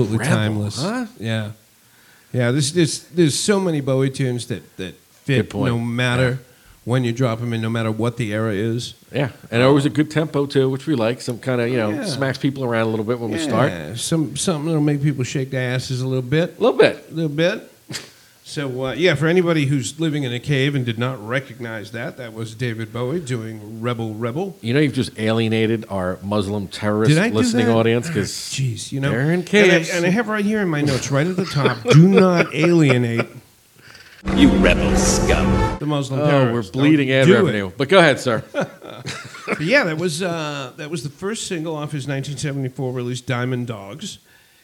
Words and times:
Absolutely 0.00 0.18
Rebel, 0.18 0.36
timeless. 0.36 0.82
huh? 0.82 1.06
Yeah, 1.18 1.50
yeah. 2.32 2.50
There's, 2.50 2.72
there's 2.72 3.04
there's 3.08 3.38
so 3.38 3.58
many 3.60 3.80
Bowie 3.80 4.10
tunes 4.10 4.46
that 4.48 4.76
that 4.76 4.94
fit 4.94 5.54
no 5.54 5.78
matter 5.78 6.38
when 6.84 7.02
you 7.02 7.12
drop 7.12 7.40
them 7.40 7.52
in, 7.52 7.60
no 7.60 7.68
matter 7.70 7.90
what 7.90 8.16
the 8.16 8.32
era 8.32 8.52
is. 8.52 8.94
Yeah, 9.12 9.30
and 9.50 9.62
always 9.62 9.86
a 9.86 9.90
good 9.90 10.10
tempo 10.10 10.46
too, 10.46 10.70
which 10.70 10.86
we 10.86 10.94
like. 10.94 11.20
Some 11.20 11.38
kind 11.38 11.60
of 11.60 11.68
you 11.68 11.76
know 11.76 11.90
Yeah. 11.90 12.04
smacks 12.04 12.38
people 12.38 12.64
around 12.64 12.86
a 12.86 12.90
little 12.90 13.04
bit 13.04 13.18
when 13.18 13.30
we 13.30 13.38
start. 13.38 13.98
Some 13.98 14.36
something 14.36 14.66
that'll 14.66 14.80
make 14.80 15.02
people 15.02 15.24
shake 15.24 15.50
their 15.50 15.74
asses 15.74 16.00
a 16.00 16.06
little 16.06 16.22
bit. 16.22 16.58
A 16.58 16.62
little 16.62 16.78
bit. 16.78 17.06
a 17.10 17.14
little 17.14 17.28
bit. 17.36 17.72
So 18.48 18.86
uh, 18.86 18.92
yeah, 18.92 19.16
for 19.16 19.26
anybody 19.26 19.66
who's 19.66 19.98
living 19.98 20.22
in 20.22 20.32
a 20.32 20.38
cave 20.38 20.76
and 20.76 20.86
did 20.86 21.00
not 21.00 21.18
recognize 21.26 21.90
that, 21.90 22.16
that 22.18 22.32
was 22.32 22.54
David 22.54 22.92
Bowie 22.92 23.18
doing 23.18 23.80
"Rebel 23.80 24.14
Rebel." 24.14 24.56
You 24.60 24.72
know, 24.72 24.78
you've 24.78 24.94
just 24.94 25.18
alienated 25.18 25.84
our 25.88 26.20
Muslim 26.22 26.68
terrorist 26.68 27.08
Did 27.10 27.18
I 27.18 27.28
do 27.30 27.34
listening 27.34 27.66
that? 27.66 27.74
audience 27.74 28.06
because 28.06 28.30
Jeez, 28.52 28.92
you 28.92 29.00
know, 29.00 29.10
they're 29.10 29.32
in 29.32 29.40
and 29.40 29.72
I, 29.72 29.84
and 29.92 30.06
I 30.06 30.10
have 30.10 30.28
right 30.28 30.44
here 30.44 30.60
in 30.60 30.68
my 30.68 30.80
notes, 30.80 31.10
right 31.10 31.26
at 31.26 31.34
the 31.34 31.44
top, 31.44 31.82
do 31.90 32.06
not 32.06 32.54
alienate 32.54 33.26
You 34.36 34.48
rebel 34.58 34.96
scum. 34.96 35.78
the 35.80 35.86
Muslim 35.86 36.20
oh, 36.20 36.52
we're 36.52 36.62
bleeding 36.62 37.08
Don't 37.08 37.16
ad 37.22 37.26
do 37.26 37.32
it. 37.34 37.36
revenue. 37.38 37.72
But 37.76 37.88
go 37.88 37.98
ahead, 37.98 38.20
sir. 38.20 38.44
Yeah, 39.60 39.84
that 39.84 39.98
was 39.98 40.22
uh, 40.22 40.72
that 40.76 40.90
was 40.90 41.02
the 41.04 41.08
first 41.08 41.46
single 41.46 41.76
off 41.76 41.92
his 41.92 42.06
1974 42.08 42.92
release, 42.92 43.20
"Diamond 43.20 43.68
Dogs," 43.68 44.18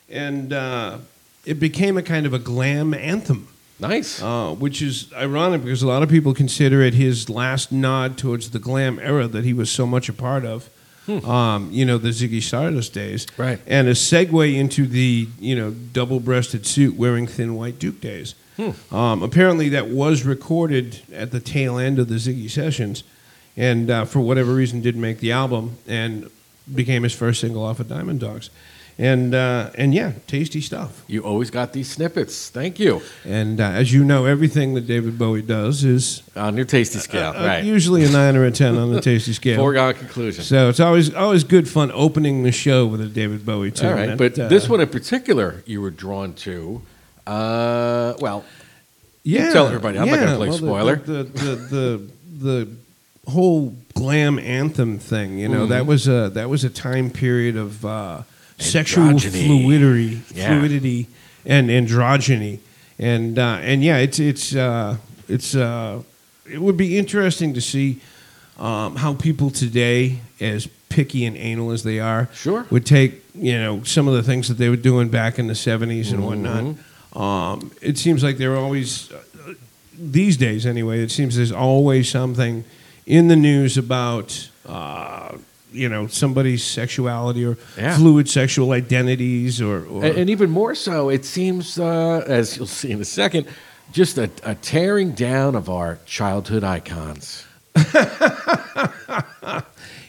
and 0.08 0.52
uh, 0.52 0.98
it 1.46 1.60
became 1.60 1.96
a 1.96 2.02
kind 2.02 2.26
of 2.26 2.34
a 2.34 2.40
glam 2.40 2.92
anthem. 2.92 3.46
Nice. 3.82 4.22
uh, 4.22 4.54
which 4.54 4.80
is 4.80 5.12
ironic 5.14 5.62
because 5.62 5.82
a 5.82 5.86
lot 5.86 6.02
of 6.02 6.08
people 6.08 6.32
consider 6.34 6.80
it 6.80 6.94
his 6.94 7.28
last 7.28 7.70
nod 7.72 8.16
towards 8.16 8.50
the 8.50 8.58
glam 8.58 8.98
era 8.98 9.26
that 9.26 9.44
he 9.44 9.52
was 9.52 9.70
so 9.70 9.86
much 9.86 10.08
a 10.08 10.12
part 10.12 10.44
of. 10.44 10.68
Um, 11.08 11.68
you 11.72 11.84
know, 11.84 11.98
the 11.98 12.10
Ziggy 12.10 12.40
Stardust 12.40 12.94
days, 12.94 13.26
Hmm. 13.36 13.42
Right. 13.42 13.60
And 13.66 13.88
a 13.88 13.92
segue 13.92 14.54
into 14.56 14.86
the 14.86 15.28
you 15.40 15.56
know 15.56 15.72
double-breasted 15.92 16.64
suit 16.64 16.96
wearing 16.96 17.26
thin 17.26 17.56
white 17.56 17.78
Duke 17.80 18.00
days. 18.00 18.34
Hmm. 18.56 18.94
Um, 18.94 19.22
apparently, 19.22 19.68
that 19.70 19.88
was 19.88 20.24
recorded 20.24 21.00
at 21.12 21.32
the 21.32 21.40
tail 21.40 21.76
end 21.76 21.98
of 21.98 22.08
the 22.08 22.14
Ziggy 22.14 22.48
sessions, 22.48 23.02
and 23.56 23.90
uh, 23.90 24.04
for 24.04 24.20
whatever 24.20 24.54
reason, 24.54 24.80
didn't 24.80 25.00
make 25.00 25.18
the 25.18 25.32
album 25.32 25.76
and 25.88 26.30
became 26.72 27.02
his 27.02 27.12
first 27.14 27.40
single 27.40 27.64
off 27.64 27.80
of 27.80 27.88
Diamond 27.88 28.20
Dogs. 28.20 28.48
And 28.98 29.34
uh, 29.34 29.70
and 29.74 29.94
yeah, 29.94 30.12
tasty 30.26 30.60
stuff. 30.60 31.02
You 31.08 31.22
always 31.24 31.50
got 31.50 31.72
these 31.72 31.90
snippets. 31.90 32.50
Thank 32.50 32.78
you 32.78 33.00
And 33.24 33.58
uh, 33.60 33.64
as 33.64 33.92
you 33.92 34.04
know, 34.04 34.26
everything 34.26 34.74
that 34.74 34.86
David 34.86 35.18
Bowie 35.18 35.40
does 35.42 35.82
is 35.82 36.22
on 36.36 36.56
your 36.56 36.66
tasty 36.66 36.98
scale. 36.98 37.32
uh, 37.34 37.46
right. 37.46 37.64
usually 37.64 38.04
a 38.04 38.10
nine 38.10 38.36
or 38.36 38.44
a 38.44 38.50
ten 38.50 38.76
on 38.76 38.92
the 38.92 39.00
tasty 39.10 39.32
scale. 39.32 39.56
Foregone 39.56 39.94
conclusion. 39.94 40.44
So 40.44 40.68
it's 40.68 40.78
always 40.80 41.12
always 41.14 41.42
good 41.42 41.68
fun 41.68 41.90
opening 41.92 42.42
the 42.42 42.52
show 42.52 42.86
with 42.86 43.00
a 43.00 43.06
David 43.06 43.46
Bowie 43.46 43.70
tune. 43.70 43.88
All 43.88 43.94
right, 43.94 44.06
That, 44.08 44.18
but 44.18 44.38
uh, 44.38 44.48
this 44.48 44.68
one 44.68 44.80
in 44.80 44.88
particular, 44.88 45.62
you 45.66 45.80
were 45.80 45.90
drawn 45.90 46.34
to. 46.34 46.82
Uh, 47.26 48.14
well, 48.20 48.44
yeah, 49.24 49.52
tell 49.52 49.66
everybody. 49.68 49.98
I'm 49.98 50.06
not 50.08 50.18
gonna 50.20 50.36
play 50.36 50.48
well, 50.48 50.58
the- 50.58 50.66
spoiler. 50.66 50.96
The 50.96 51.22
the, 51.24 51.54
the 51.56 52.10
the 52.38 52.68
whole 53.30 53.74
glam 53.94 54.38
anthem 54.38 54.98
thing, 54.98 55.38
you 55.38 55.48
know, 55.48 55.60
Mm-hmm. 55.62 55.70
that 55.70 55.86
was 55.86 56.08
a 56.08 56.30
that 56.34 56.50
was 56.50 56.64
a 56.64 56.70
time 56.70 57.08
period 57.10 57.56
of 57.56 57.84
uh, 57.86 58.22
sexual 58.58 59.18
fluidity, 59.18 60.20
Yeah. 60.34 60.48
fluidity, 60.58 61.08
and 61.44 61.68
androgyny, 61.70 62.58
and 62.98 63.38
uh, 63.38 63.58
and 63.60 63.82
yeah, 63.82 63.96
it's 63.98 64.18
it's 64.18 64.54
uh, 64.54 64.96
it's 65.28 65.54
uh, 65.54 66.02
it 66.50 66.60
would 66.60 66.76
be 66.76 66.98
interesting 66.98 67.54
to 67.54 67.60
see 67.60 68.00
um, 68.58 68.96
how 68.96 69.14
people 69.14 69.50
today, 69.50 70.20
as 70.40 70.68
picky 70.88 71.24
and 71.24 71.36
anal 71.36 71.70
as 71.70 71.82
they 71.82 71.98
are, 71.98 72.28
Sure. 72.34 72.66
would 72.70 72.84
take 72.86 73.24
you 73.34 73.54
know 73.54 73.82
some 73.84 74.06
of 74.08 74.14
the 74.14 74.22
things 74.22 74.48
that 74.48 74.58
they 74.58 74.68
were 74.68 74.76
doing 74.76 75.08
back 75.08 75.38
in 75.38 75.46
the 75.46 75.54
'70s 75.54 76.12
and 76.12 76.24
whatnot. 76.24 76.64
Mm-hmm. 76.64 77.18
Um, 77.18 77.70
it 77.82 77.98
seems 77.98 78.22
like 78.22 78.38
they're 78.38 78.56
always 78.56 79.10
uh, 79.12 79.54
these 79.98 80.36
days 80.36 80.64
anyway. 80.66 81.02
It 81.02 81.10
seems 81.10 81.36
there's 81.36 81.52
always 81.52 82.08
something 82.10 82.64
in 83.06 83.28
the 83.28 83.36
news 83.36 83.76
about. 83.76 84.48
You 85.72 85.88
know 85.88 86.06
somebody's 86.06 86.62
sexuality 86.62 87.44
or 87.44 87.56
Yeah. 87.78 87.96
fluid 87.96 88.28
sexual 88.28 88.72
identities 88.72 89.60
or, 89.60 89.84
or 89.86 90.04
and, 90.04 90.28
even 90.30 90.50
more 90.50 90.74
so, 90.74 91.08
it 91.08 91.24
seems, 91.24 91.78
uh, 91.78 92.24
as 92.26 92.56
you'll 92.56 92.66
see 92.66 92.90
in 92.92 93.00
a 93.00 93.04
second, 93.04 93.46
just 93.92 94.18
a, 94.18 94.30
a 94.44 94.54
tearing 94.54 95.12
down 95.12 95.54
of 95.54 95.68
our 95.68 95.98
childhood 96.06 96.64
icons. 96.64 97.44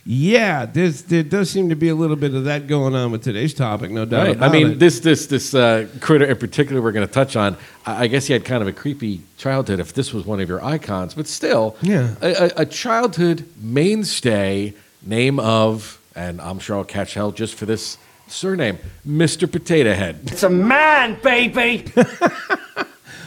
yeah 0.05 0.65
there's, 0.65 1.03
there 1.03 1.23
does 1.23 1.49
seem 1.49 1.69
to 1.69 1.75
be 1.75 1.87
a 1.87 1.95
little 1.95 2.17
bit 2.17 2.33
of 2.33 2.43
that 2.43 2.67
going 2.67 2.93
on 2.93 3.09
with 3.11 3.23
today's 3.23 3.53
topic 3.53 3.89
no 3.89 4.03
doubt 4.03 4.27
Right. 4.27 4.41
I 4.41 4.49
mean, 4.49 4.71
it. 4.71 4.79
this 4.79 4.99
this 4.99 5.27
this 5.27 5.53
uh, 5.55 5.87
critter 6.01 6.25
in 6.25 6.37
particular, 6.37 6.81
we're 6.81 6.91
going 6.91 7.07
to 7.07 7.13
touch 7.13 7.35
on. 7.37 7.55
I 7.85 8.03
I 8.03 8.07
guess 8.07 8.27
he 8.27 8.33
had 8.33 8.43
kind 8.45 8.61
of 8.61 8.67
a 8.67 8.73
creepy 8.73 9.21
childhood. 9.37 9.79
If 9.79 9.93
this 9.93 10.13
was 10.13 10.25
one 10.25 10.39
of 10.41 10.49
your 10.49 10.63
icons, 10.63 11.13
but 11.13 11.27
still, 11.27 11.75
Yeah. 11.81 12.15
a, 12.21 12.33
a, 12.33 12.51
a 12.57 12.65
childhood 12.65 13.45
mainstay. 13.61 14.73
Name 15.05 15.39
of, 15.39 15.99
and 16.15 16.39
I'm 16.41 16.59
sure 16.59 16.77
I'll 16.77 16.83
catch 16.83 17.13
hell 17.13 17.31
just 17.31 17.55
for 17.55 17.65
this 17.65 17.97
surname, 18.27 18.77
Mr. 19.07 19.51
Potato 19.51 19.93
Head. 19.93 20.19
It's 20.27 20.43
a 20.43 20.49
man, 20.49 21.17
baby! 21.21 21.91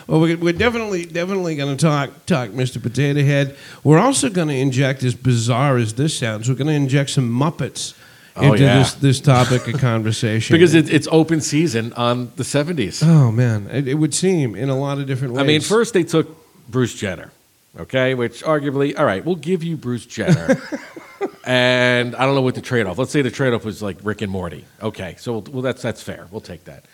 Well, 0.08 0.20
we're, 0.20 0.36
we're 0.36 0.52
definitely 0.52 1.04
definitely 1.04 1.56
going 1.56 1.76
to 1.76 1.84
talk 1.84 2.26
talk 2.26 2.50
Mr. 2.50 2.80
Potato 2.80 3.20
Head. 3.24 3.56
We're 3.82 3.98
also 3.98 4.30
going 4.30 4.46
to 4.46 4.54
inject, 4.54 5.02
as 5.02 5.16
bizarre 5.16 5.78
as 5.78 5.94
this 5.94 6.16
sounds, 6.16 6.48
we're 6.48 6.54
going 6.54 6.68
to 6.68 6.74
inject 6.74 7.10
some 7.10 7.28
Muppets 7.28 7.92
Oh, 8.36 8.52
into 8.52 8.62
yeah. 8.62 8.78
this 8.78 8.94
this 8.94 9.18
topic 9.20 9.66
of 9.66 9.80
conversation 9.80 10.54
Because 10.54 10.74
it, 10.74 10.92
it's 10.94 11.08
open 11.10 11.40
season 11.40 11.92
on 11.94 12.30
the 12.36 12.44
70s. 12.44 13.02
oh 13.04 13.32
man, 13.32 13.66
it, 13.72 13.88
it 13.88 13.94
would 13.94 14.14
seem 14.14 14.54
in 14.54 14.68
a 14.68 14.78
lot 14.78 14.98
of 14.98 15.08
different 15.08 15.34
ways. 15.34 15.42
I 15.42 15.46
mean, 15.46 15.60
first 15.60 15.92
they 15.92 16.04
took 16.04 16.28
Bruce 16.70 16.94
Jenner, 16.94 17.32
okay, 17.78 18.14
which 18.14 18.42
arguably, 18.42 18.98
all 18.98 19.04
right, 19.04 19.24
we'll 19.24 19.36
give 19.36 19.62
you 19.62 19.76
Bruce 19.76 20.06
Jenner. 20.06 20.60
and 21.44 22.14
I 22.16 22.26
don't 22.26 22.34
know 22.34 22.42
what 22.42 22.54
the 22.54 22.60
trade 22.60 22.86
off. 22.86 22.98
Let's 22.98 23.12
say 23.12 23.22
the 23.22 23.30
trade 23.30 23.52
off 23.52 23.64
was 23.64 23.82
like 23.82 23.98
Rick 24.02 24.22
and 24.22 24.30
Morty. 24.30 24.64
Okay, 24.82 25.14
so 25.18 25.38
well, 25.38 25.62
that's 25.62 25.82
that's 25.82 26.02
fair. 26.02 26.26
We'll 26.30 26.40
take 26.40 26.64
that. 26.64 26.84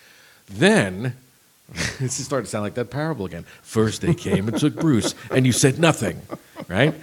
Then 0.46 1.16
this 1.98 2.20
is 2.20 2.26
starting 2.26 2.44
to 2.44 2.50
sound 2.50 2.64
like 2.64 2.74
that 2.74 2.90
parable 2.90 3.24
again. 3.26 3.44
First 3.62 4.02
they 4.02 4.14
came 4.14 4.48
and 4.48 4.58
took 4.58 4.74
Bruce, 4.76 5.14
and 5.30 5.46
you 5.46 5.52
said 5.52 5.78
nothing, 5.78 6.20
right? 6.68 6.94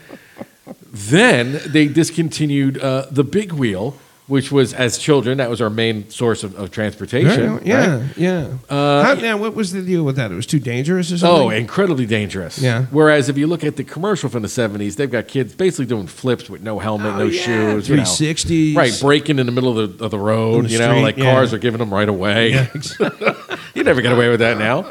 Then 0.91 1.61
they 1.65 1.87
discontinued 1.87 2.77
uh, 2.77 3.07
the 3.09 3.23
big 3.23 3.51
wheel, 3.53 3.97
which 4.29 4.51
was 4.51 4.73
as 4.73 4.97
children 4.97 5.39
that 5.39 5.49
was 5.49 5.59
our 5.59 5.69
main 5.69 6.09
source 6.09 6.43
of, 6.43 6.55
of 6.55 6.71
transportation. 6.71 7.53
Right, 7.55 7.65
yeah, 7.65 7.97
right? 7.97 8.17
yeah. 8.17 8.53
Uh, 8.69 9.03
How, 9.03 9.13
now, 9.15 9.37
what 9.37 9.55
was 9.55 9.73
the 9.73 9.81
deal 9.81 10.03
with 10.03 10.15
that? 10.17 10.31
It 10.31 10.35
was 10.35 10.45
too 10.45 10.59
dangerous 10.59 11.11
or 11.11 11.17
something. 11.17 11.47
Oh, 11.47 11.49
incredibly 11.49 12.05
dangerous. 12.05 12.59
Yeah. 12.59 12.85
Whereas 12.91 13.27
if 13.27 13.37
you 13.37 13.47
look 13.47 13.63
at 13.63 13.75
the 13.75 13.83
commercial 13.83 14.29
from 14.29 14.43
the 14.43 14.47
'70s, 14.47 14.95
they've 14.95 15.11
got 15.11 15.27
kids 15.27 15.55
basically 15.55 15.87
doing 15.87 16.07
flips 16.07 16.49
with 16.49 16.61
no 16.61 16.79
helmet, 16.79 17.15
no 17.15 17.23
Oh, 17.23 17.25
yeah, 17.25 17.41
shoes, 17.41 17.89
you 17.89 17.95
know. 17.97 18.03
360s. 18.03 18.75
right? 18.75 18.97
Breaking 19.01 19.39
in 19.39 19.47
the 19.47 19.51
middle 19.51 19.77
of 19.77 19.97
the, 19.97 20.05
of 20.05 20.11
the 20.11 20.19
road, 20.19 20.65
the 20.65 20.69
you 20.69 20.79
know, 20.79 20.89
street, 20.91 21.01
like 21.01 21.17
yeah. 21.17 21.33
cars 21.33 21.51
are 21.53 21.57
giving 21.57 21.79
them 21.79 21.93
right 21.93 22.07
away. 22.07 22.51
Yeah. 22.51 22.67
you 23.73 23.83
never 23.83 24.01
get 24.01 24.13
away 24.13 24.29
with 24.29 24.39
that 24.39 24.57
now. 24.57 24.85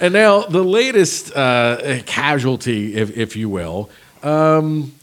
And 0.00 0.12
now 0.12 0.40
the 0.42 0.62
latest 0.64 1.36
uh, 1.36 2.00
casualty, 2.06 2.94
if, 2.96 3.16
if 3.16 3.36
you 3.36 3.48
will. 3.48 3.90
Um, 4.22 4.94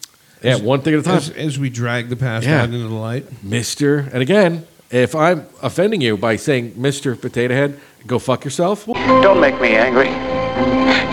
yeah, 0.43 0.57
one 0.57 0.81
thing 0.81 0.93
at 0.93 0.99
a 1.01 1.03
time. 1.03 1.17
as, 1.17 1.29
as 1.31 1.59
we 1.59 1.69
drag 1.69 2.09
the 2.09 2.15
past 2.15 2.45
Yeah. 2.45 2.61
out 2.61 2.65
into 2.65 2.79
the 2.79 2.93
light. 2.93 3.25
Mister, 3.43 3.99
and 4.13 4.21
again, 4.21 4.65
if 4.89 5.15
I'm 5.15 5.45
offending 5.61 6.01
you 6.01 6.17
by 6.17 6.35
saying 6.35 6.73
Mister 6.75 7.15
Potato 7.15 7.53
Head, 7.53 7.79
go 8.07 8.19
fuck 8.19 8.43
yourself. 8.43 8.85
Don't 8.85 9.39
make 9.39 9.59
me 9.61 9.75
angry. 9.75 10.09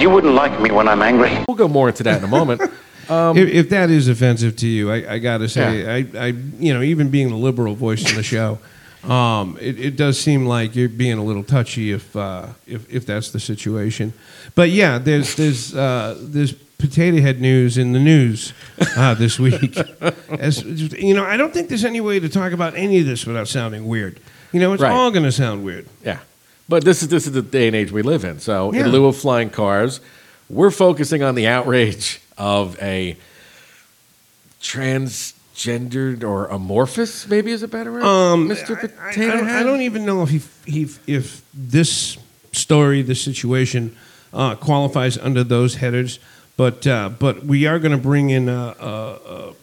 You 0.01 0.11
wouldn't 0.11 0.35
like 0.35 0.61
me 0.61 0.71
when 0.71 0.89
I'm 0.89 1.03
angry. 1.03 1.31
we'll 1.49 1.57
go 1.57 1.69
more 1.69 1.89
into 1.89 2.03
that 2.05 2.19
in 2.19 2.25
a 2.25 2.29
moment. 2.29 2.61
if, 3.11 3.49
if 3.49 3.71
that 3.71 3.91
is 3.91 4.09
offensive 4.09 4.57
to 4.57 4.67
you, 4.67 4.91
I, 4.93 5.15
I 5.15 5.19
got 5.19 5.39
to 5.39 5.49
say, 5.49 5.87
I, 5.87 6.27
I, 6.27 6.27
you 6.59 6.75
know, 6.75 6.83
even 6.83 7.11
being 7.11 7.29
the 7.29 7.37
liberal 7.37 7.75
voice 7.75 8.09
in 8.09 8.17
the 8.17 8.23
show, 8.23 8.59
um, 9.05 9.57
it, 9.61 9.79
it 9.79 9.97
does 9.97 10.19
seem 10.21 10.45
like 10.47 10.77
you're 10.77 10.89
being 10.89 11.19
a 11.19 11.25
little 11.25 11.45
touchy 11.45 11.93
if, 11.93 12.15
uh, 12.17 12.49
if, 12.67 12.93
if 12.93 13.07
that's 13.07 13.31
the 13.31 13.41
situation. 13.41 14.13
But 14.55 14.71
yeah, 14.71 14.99
there's, 14.99 15.35
there's, 15.37 15.75
uh, 15.75 16.17
there's 16.21 16.53
potato 16.79 17.21
head 17.21 17.41
news 17.41 17.77
in 17.77 17.93
the 17.93 17.99
news 17.99 18.53
uh, 18.97 19.15
this 19.15 19.39
week. 19.39 19.77
As, 20.31 20.63
you 20.63 21.13
know, 21.13 21.25
I 21.25 21.37
don't 21.37 21.53
think 21.53 21.69
there's 21.69 21.85
any 21.85 22.01
way 22.01 22.21
to 22.21 22.29
talk 22.29 22.53
about 22.53 22.77
any 22.77 23.01
of 23.01 23.07
this 23.07 23.27
without 23.27 23.49
sounding 23.49 23.87
weird. 23.87 24.21
You 24.53 24.61
know, 24.61 24.73
it's 24.73 24.83
Right. 24.83 24.93
all 24.93 25.11
going 25.11 25.25
to 25.25 25.33
sound 25.33 25.65
weird. 25.65 25.87
Yeah. 26.05 26.21
But 26.69 26.85
this 26.85 27.03
is 27.03 27.09
this 27.09 27.27
is 27.27 27.33
the 27.33 27.43
day 27.43 27.67
and 27.67 27.75
age 27.75 27.91
we 27.91 28.03
live 28.03 28.25
in. 28.25 28.39
So 28.41 28.73
Yeah. 28.73 28.85
in 28.87 28.93
lieu 28.93 29.07
of 29.07 29.17
flying 29.17 29.51
cars, 29.51 30.01
we're 30.49 30.71
focusing 30.71 31.23
on 31.23 31.35
the 31.35 31.47
outrage 31.47 32.21
of 32.39 32.81
a 32.81 33.17
transgendered 34.63 36.23
or 36.23 36.47
amorphous, 36.47 37.27
maybe 37.29 37.51
is 37.53 37.63
a 37.63 37.69
better 37.69 37.93
word. 37.93 38.03
Um, 38.03 38.49
Mr. 38.49 38.77
I- 38.77 39.09
I, 39.09 39.13
Potato 39.13 39.33
I, 39.33 39.37
don't, 39.37 39.47
Head? 39.49 39.61
I 39.61 39.63
don't 39.65 39.81
even 39.81 40.05
know 40.07 40.23
if 40.23 40.29
he, 40.31 40.41
he 40.67 40.89
if 41.07 41.43
this 41.55 42.19
story, 42.53 43.03
this 43.03 43.23
situation, 43.23 43.97
uh, 44.33 44.55
qualifies 44.55 45.17
under 45.19 45.43
those 45.43 45.77
headers. 45.77 46.19
But 46.59 46.87
uh, 46.87 47.09
but 47.09 47.45
we 47.45 47.67
are 47.67 47.79
going 47.79 47.93
to 47.93 48.03
bring 48.03 48.31
in 48.31 48.49
a, 48.51 48.75
a, 48.81 49.19
a, 49.27 49.55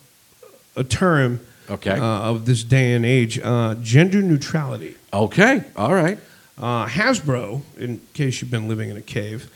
a 0.78 0.84
term 0.84 1.42
Okay. 1.70 1.92
uh, 1.92 2.04
of 2.32 2.46
this 2.46 2.64
day 2.64 2.94
and 2.94 3.06
age: 3.06 3.38
uh, 3.44 3.76
gender 3.82 4.22
neutrality. 4.22 4.96
Okay. 5.14 5.64
All 5.76 5.94
right. 5.94 6.18
Uh, 6.58 6.86
Hasbro, 6.88 7.62
in 7.78 8.00
case 8.14 8.40
you've 8.42 8.50
been 8.50 8.70
living 8.70 8.90
in 8.90 8.96
a 8.98 9.02
cave, 9.02 9.52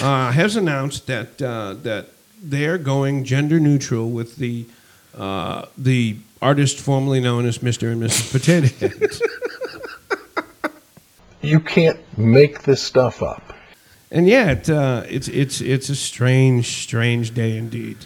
uh, 0.00 0.30
has 0.40 0.54
announced 0.54 1.06
that 1.06 1.40
uh, 1.40 1.74
that 1.82 2.08
they're 2.42 2.78
going 2.78 3.24
gender 3.24 3.58
neutral 3.58 4.10
with 4.10 4.36
the 4.36 4.66
uh, 5.16 5.64
the 5.78 6.16
artist 6.42 6.78
formerly 6.78 7.20
known 7.20 7.46
as 7.46 7.58
Mr. 7.58 7.90
and 7.90 8.02
Mrs. 8.02 8.32
Potato 8.32 8.66
Head. 8.78 9.10
You 11.44 11.58
can't 11.58 11.98
make 12.16 12.62
this 12.62 12.80
stuff 12.80 13.20
up. 13.20 13.42
And 14.12 14.28
yeah, 14.28 14.50
it, 14.50 14.68
uh, 14.68 15.04
it's 15.08 15.26
it's 15.28 15.60
it's 15.60 15.88
a 15.88 15.96
strange, 15.96 16.82
strange 16.82 17.32
day 17.32 17.56
indeed. 17.56 17.96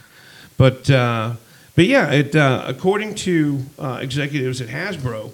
But 0.56 0.88
uh, 0.88 1.34
but 1.74 1.86
yeah, 1.86 2.12
it 2.12 2.34
uh, 2.34 2.64
according 2.66 3.16
to 3.16 3.64
uh, 3.78 3.98
executives 4.00 4.60
at 4.60 4.68
Hasbro, 4.68 5.32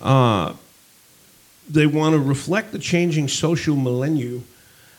uh, 0.00 0.54
they 1.70 1.86
want 1.86 2.14
to 2.14 2.18
reflect 2.18 2.72
the 2.72 2.80
changing 2.80 3.28
social 3.28 3.76
millennium 3.76 4.44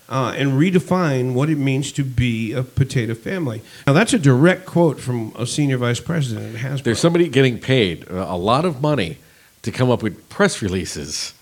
uh, 0.07 0.33
and 0.37 0.53
redefine 0.53 1.33
what 1.33 1.49
it 1.49 1.57
means 1.57 1.91
to 1.91 2.05
be 2.05 2.53
a 2.53 2.63
potato 2.63 3.13
family. 3.13 3.61
Now 3.85 3.91
that's 3.91 4.13
a 4.13 4.19
direct 4.19 4.65
quote 4.65 5.01
from 5.01 5.33
a 5.37 5.45
senior 5.45 5.77
vice 5.77 5.99
president 5.99 6.55
at 6.55 6.61
Hasbro. 6.61 6.83
There's 6.83 6.99
somebody 6.99 7.27
getting 7.27 7.59
paid 7.59 8.09
a 8.09 8.37
lot 8.37 8.63
of 8.63 8.81
money 8.81 9.17
to 9.63 9.71
come 9.71 9.91
up 9.91 10.01
with 10.01 10.29
press 10.29 10.61
releases 10.61 11.33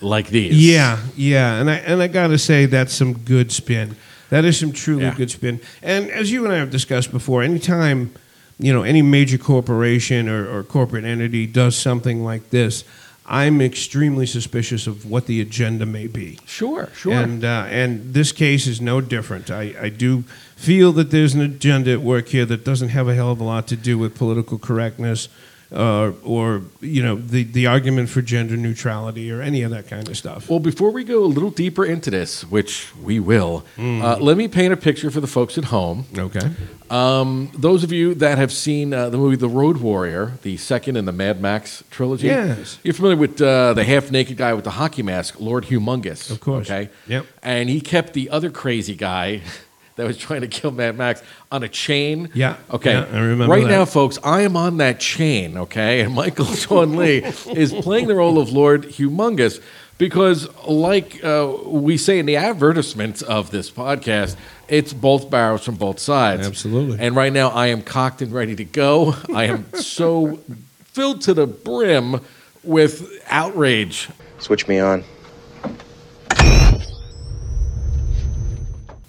like 0.00 0.28
these. 0.28 0.54
Yeah, 0.54 0.98
yeah, 1.16 1.60
and 1.60 1.70
I 1.70 1.74
and 1.76 2.02
I 2.02 2.08
gotta 2.08 2.38
say 2.38 2.66
that's 2.66 2.92
some 2.92 3.12
good 3.18 3.50
spin. 3.52 3.96
That 4.30 4.44
is 4.44 4.58
some 4.58 4.72
truly 4.72 5.04
Yeah. 5.04 5.14
good 5.16 5.30
spin. 5.30 5.60
And 5.82 6.10
as 6.10 6.32
you 6.32 6.44
and 6.44 6.52
I 6.52 6.56
have 6.58 6.70
discussed 6.70 7.12
before, 7.12 7.42
anytime 7.42 8.10
you 8.58 8.72
know 8.72 8.82
any 8.82 9.02
major 9.02 9.38
corporation 9.38 10.28
or, 10.28 10.48
or 10.48 10.62
corporate 10.62 11.04
entity 11.04 11.46
does 11.46 11.76
something 11.76 12.24
like 12.24 12.50
this, 12.50 12.84
I'm 13.28 13.60
extremely 13.60 14.26
suspicious 14.26 14.86
of 14.86 15.04
what 15.04 15.26
the 15.26 15.40
agenda 15.40 15.84
may 15.86 16.06
be. 16.06 16.38
Sure. 16.46 16.88
Sure. 16.94 17.12
And 17.14 17.44
uh, 17.44 17.66
and 17.68 18.14
this 18.14 18.32
case 18.32 18.66
is 18.66 18.80
no 18.80 19.00
different. 19.00 19.50
I, 19.50 19.74
I 19.80 19.88
do 19.90 20.24
feel 20.56 20.92
that 20.92 21.10
there's 21.10 21.34
an 21.34 21.40
agenda 21.42 21.92
at 21.92 22.00
work 22.00 22.28
here 22.28 22.46
that 22.46 22.64
doesn't 22.64 22.88
have 22.90 23.08
a 23.08 23.14
hell 23.14 23.30
of 23.30 23.40
a 23.40 23.44
lot 23.44 23.66
to 23.68 23.76
do 23.76 23.98
with 23.98 24.14
political 24.16 24.58
correctness, 24.58 25.28
uh, 25.72 26.12
or 26.24 26.62
you 26.80 27.02
know 27.02 27.16
the 27.16 27.42
the 27.44 27.66
argument 27.66 28.08
for 28.08 28.22
gender 28.22 28.56
neutrality 28.56 29.30
or 29.32 29.40
any 29.42 29.62
of 29.62 29.70
that 29.72 29.88
kind 29.88 30.08
of 30.08 30.16
stuff. 30.16 30.48
Well, 30.48 30.60
before 30.60 30.90
we 30.90 31.02
go 31.04 31.24
a 31.24 31.26
little 31.26 31.50
deeper 31.50 31.84
into 31.84 32.10
this, 32.10 32.42
which 32.44 32.94
we 32.96 33.18
will, 33.20 33.64
Mm. 33.76 34.02
uh, 34.02 34.16
let 34.18 34.36
me 34.36 34.48
paint 34.48 34.72
a 34.72 34.76
picture 34.76 35.10
for 35.10 35.20
the 35.20 35.26
folks 35.26 35.58
at 35.58 35.64
home. 35.64 36.04
Okay. 36.16 36.50
Um, 36.88 37.50
those 37.58 37.82
of 37.82 37.90
you 37.90 38.14
that 38.14 38.38
have 38.38 38.52
seen 38.52 38.94
uh, 38.94 39.08
the 39.10 39.16
movie 39.18 39.34
The 39.34 39.48
Road 39.48 39.78
Warrior, 39.78 40.34
the 40.42 40.56
second 40.56 40.96
in 40.96 41.04
the 41.04 41.12
Mad 41.12 41.40
Max 41.40 41.82
trilogy, 41.90 42.28
Yes. 42.28 42.78
you're 42.84 42.94
familiar 42.94 43.16
with 43.16 43.40
uh, 43.42 43.74
the 43.74 43.82
half 43.82 44.12
naked 44.12 44.36
guy 44.36 44.54
with 44.54 44.62
the 44.64 44.70
hockey 44.70 45.02
mask, 45.02 45.40
Lord 45.40 45.64
Humongous. 45.64 46.30
Of 46.30 46.38
course. 46.40 46.70
Okay. 46.70 46.88
Yep. 47.08 47.26
And 47.42 47.68
he 47.68 47.80
kept 47.80 48.12
the 48.12 48.30
other 48.30 48.50
crazy 48.50 48.94
guy 48.94 49.40
that 49.96 50.06
was 50.06 50.16
trying 50.16 50.42
to 50.42 50.48
kill 50.48 50.70
Mad 50.70 50.96
Max 50.96 51.22
on 51.50 51.62
a 51.62 51.68
chain. 51.68 52.28
Yeah. 52.34 52.56
Okay. 52.70 52.92
Yeah, 52.92 53.06
I 53.12 53.18
remember 53.20 53.52
Right 53.52 53.64
that. 53.64 53.70
now, 53.70 53.84
folks, 53.84 54.18
I 54.22 54.42
am 54.42 54.56
on 54.56 54.76
that 54.78 55.00
chain. 55.00 55.56
Okay, 55.56 56.00
and 56.00 56.14
Michael 56.14 56.44
Sean 56.54 56.96
Lee 56.96 57.18
is 57.24 57.72
playing 57.72 58.06
the 58.06 58.14
role 58.14 58.38
of 58.38 58.50
Lord 58.52 58.84
Humongous 58.84 59.60
because, 59.98 60.48
like 60.66 61.24
uh, 61.24 61.50
we 61.64 61.96
say 61.96 62.18
in 62.18 62.26
the 62.26 62.36
advertisements 62.36 63.22
of 63.22 63.50
this 63.50 63.70
podcast, 63.70 64.36
it's 64.68 64.92
both 64.92 65.30
barrels 65.30 65.64
from 65.64 65.76
both 65.76 65.98
sides. 65.98 66.46
Absolutely. 66.46 66.98
And 67.00 67.16
right 67.16 67.32
now, 67.32 67.48
I 67.48 67.68
am 67.68 67.80
cocked 67.82 68.20
and 68.20 68.32
ready 68.32 68.54
to 68.56 68.64
go. 68.64 69.14
I 69.34 69.44
am 69.44 69.72
so 69.74 70.36
filled 70.84 71.22
to 71.22 71.34
the 71.34 71.46
brim 71.46 72.20
with 72.62 73.10
outrage 73.28 74.08
Switch 74.38 74.68
me 74.68 74.78
on. 74.80 75.02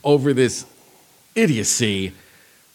over 0.03 0.33
this 0.33 0.65
idiocy. 1.37 2.13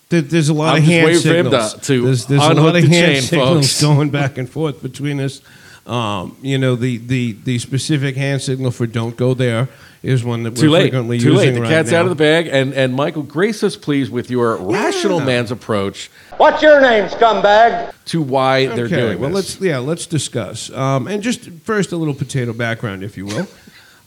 There, 0.09 0.21
there's 0.21 0.49
a 0.49 0.55
lot 0.55 0.75
I'm 0.77 0.83
of 0.83 0.89
hand 0.89 1.05
waiting 1.07 1.23
for 1.23 1.29
him 1.35 1.47
signals. 1.47 1.73
to- 1.75 1.81
to 1.81 2.05
there's 2.05 2.27
there's 2.27 2.43
a 2.43 2.55
lot 2.55 2.77
of 2.77 2.85
hand 2.85 2.91
chain, 3.17 3.23
signals 3.23 3.67
folks. 3.69 3.81
going 3.83 4.11
back 4.11 4.39
and 4.39 4.49
forth 4.49 4.83
between 4.83 5.21
us. 5.21 5.41
Um, 5.85 6.37
you 6.43 6.59
know, 6.59 6.77
the, 6.77 6.99
the, 6.99 7.33
the 7.33 7.59
specific 7.59 8.15
hand 8.15 8.41
signal 8.41 8.71
for 8.71 8.87
"Don't 8.87 9.17
go 9.17 9.35
there" 9.35 9.69
is 10.05 10.23
one 10.25 10.45
that 10.45 10.55
Too 10.55 10.67
we're 10.67 10.75
late. 10.75 10.83
frequently 10.83 11.19
Too 11.19 11.33
using 11.33 11.39
late. 11.49 11.55
The 11.55 11.61
right 11.63 11.71
cat's 11.71 11.91
now. 11.91 11.99
out 12.01 12.03
of 12.05 12.11
the 12.11 12.15
bag. 12.15 12.47
And, 12.47 12.73
and 12.75 12.95
Michael, 12.95 13.23
grace 13.25 13.65
us, 13.65 13.77
please, 13.77 14.09
with 14.11 14.31
your 14.31 14.57
rational 14.59 15.19
man's 15.21 15.51
approach 15.51 16.09
What's 16.37 16.63
your 16.63 16.81
name, 16.81 17.09
scumbag? 17.09 17.93
to 18.07 18.23
why 18.23 18.67
they're 18.67 18.85
okay, 18.87 18.97
doing 18.97 19.19
well, 19.21 19.31
this. 19.31 19.59
let's 19.59 19.61
yeah, 19.61 19.79
let's 19.79 20.07
discuss. 20.07 20.71
Um, 20.71 21.09
and 21.09 21.21
just 21.21 21.51
first, 21.65 21.91
a 21.91 21.97
little 21.97 22.15
potato 22.15 22.53
background, 22.53 23.03
if 23.03 23.17
you 23.17 23.27
will. 23.27 23.49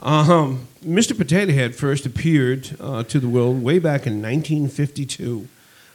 Um, 0.05 0.67
Mr. 0.85 1.17
Potato 1.17 1.51
Head 1.51 1.75
first 1.75 2.05
appeared 2.05 2.77
uh, 2.79 3.01
to 3.03 3.19
the 3.19 3.27
world 3.27 3.63
way 3.63 3.79
back 3.79 4.05
in 4.05 4.21
1952 4.21 5.47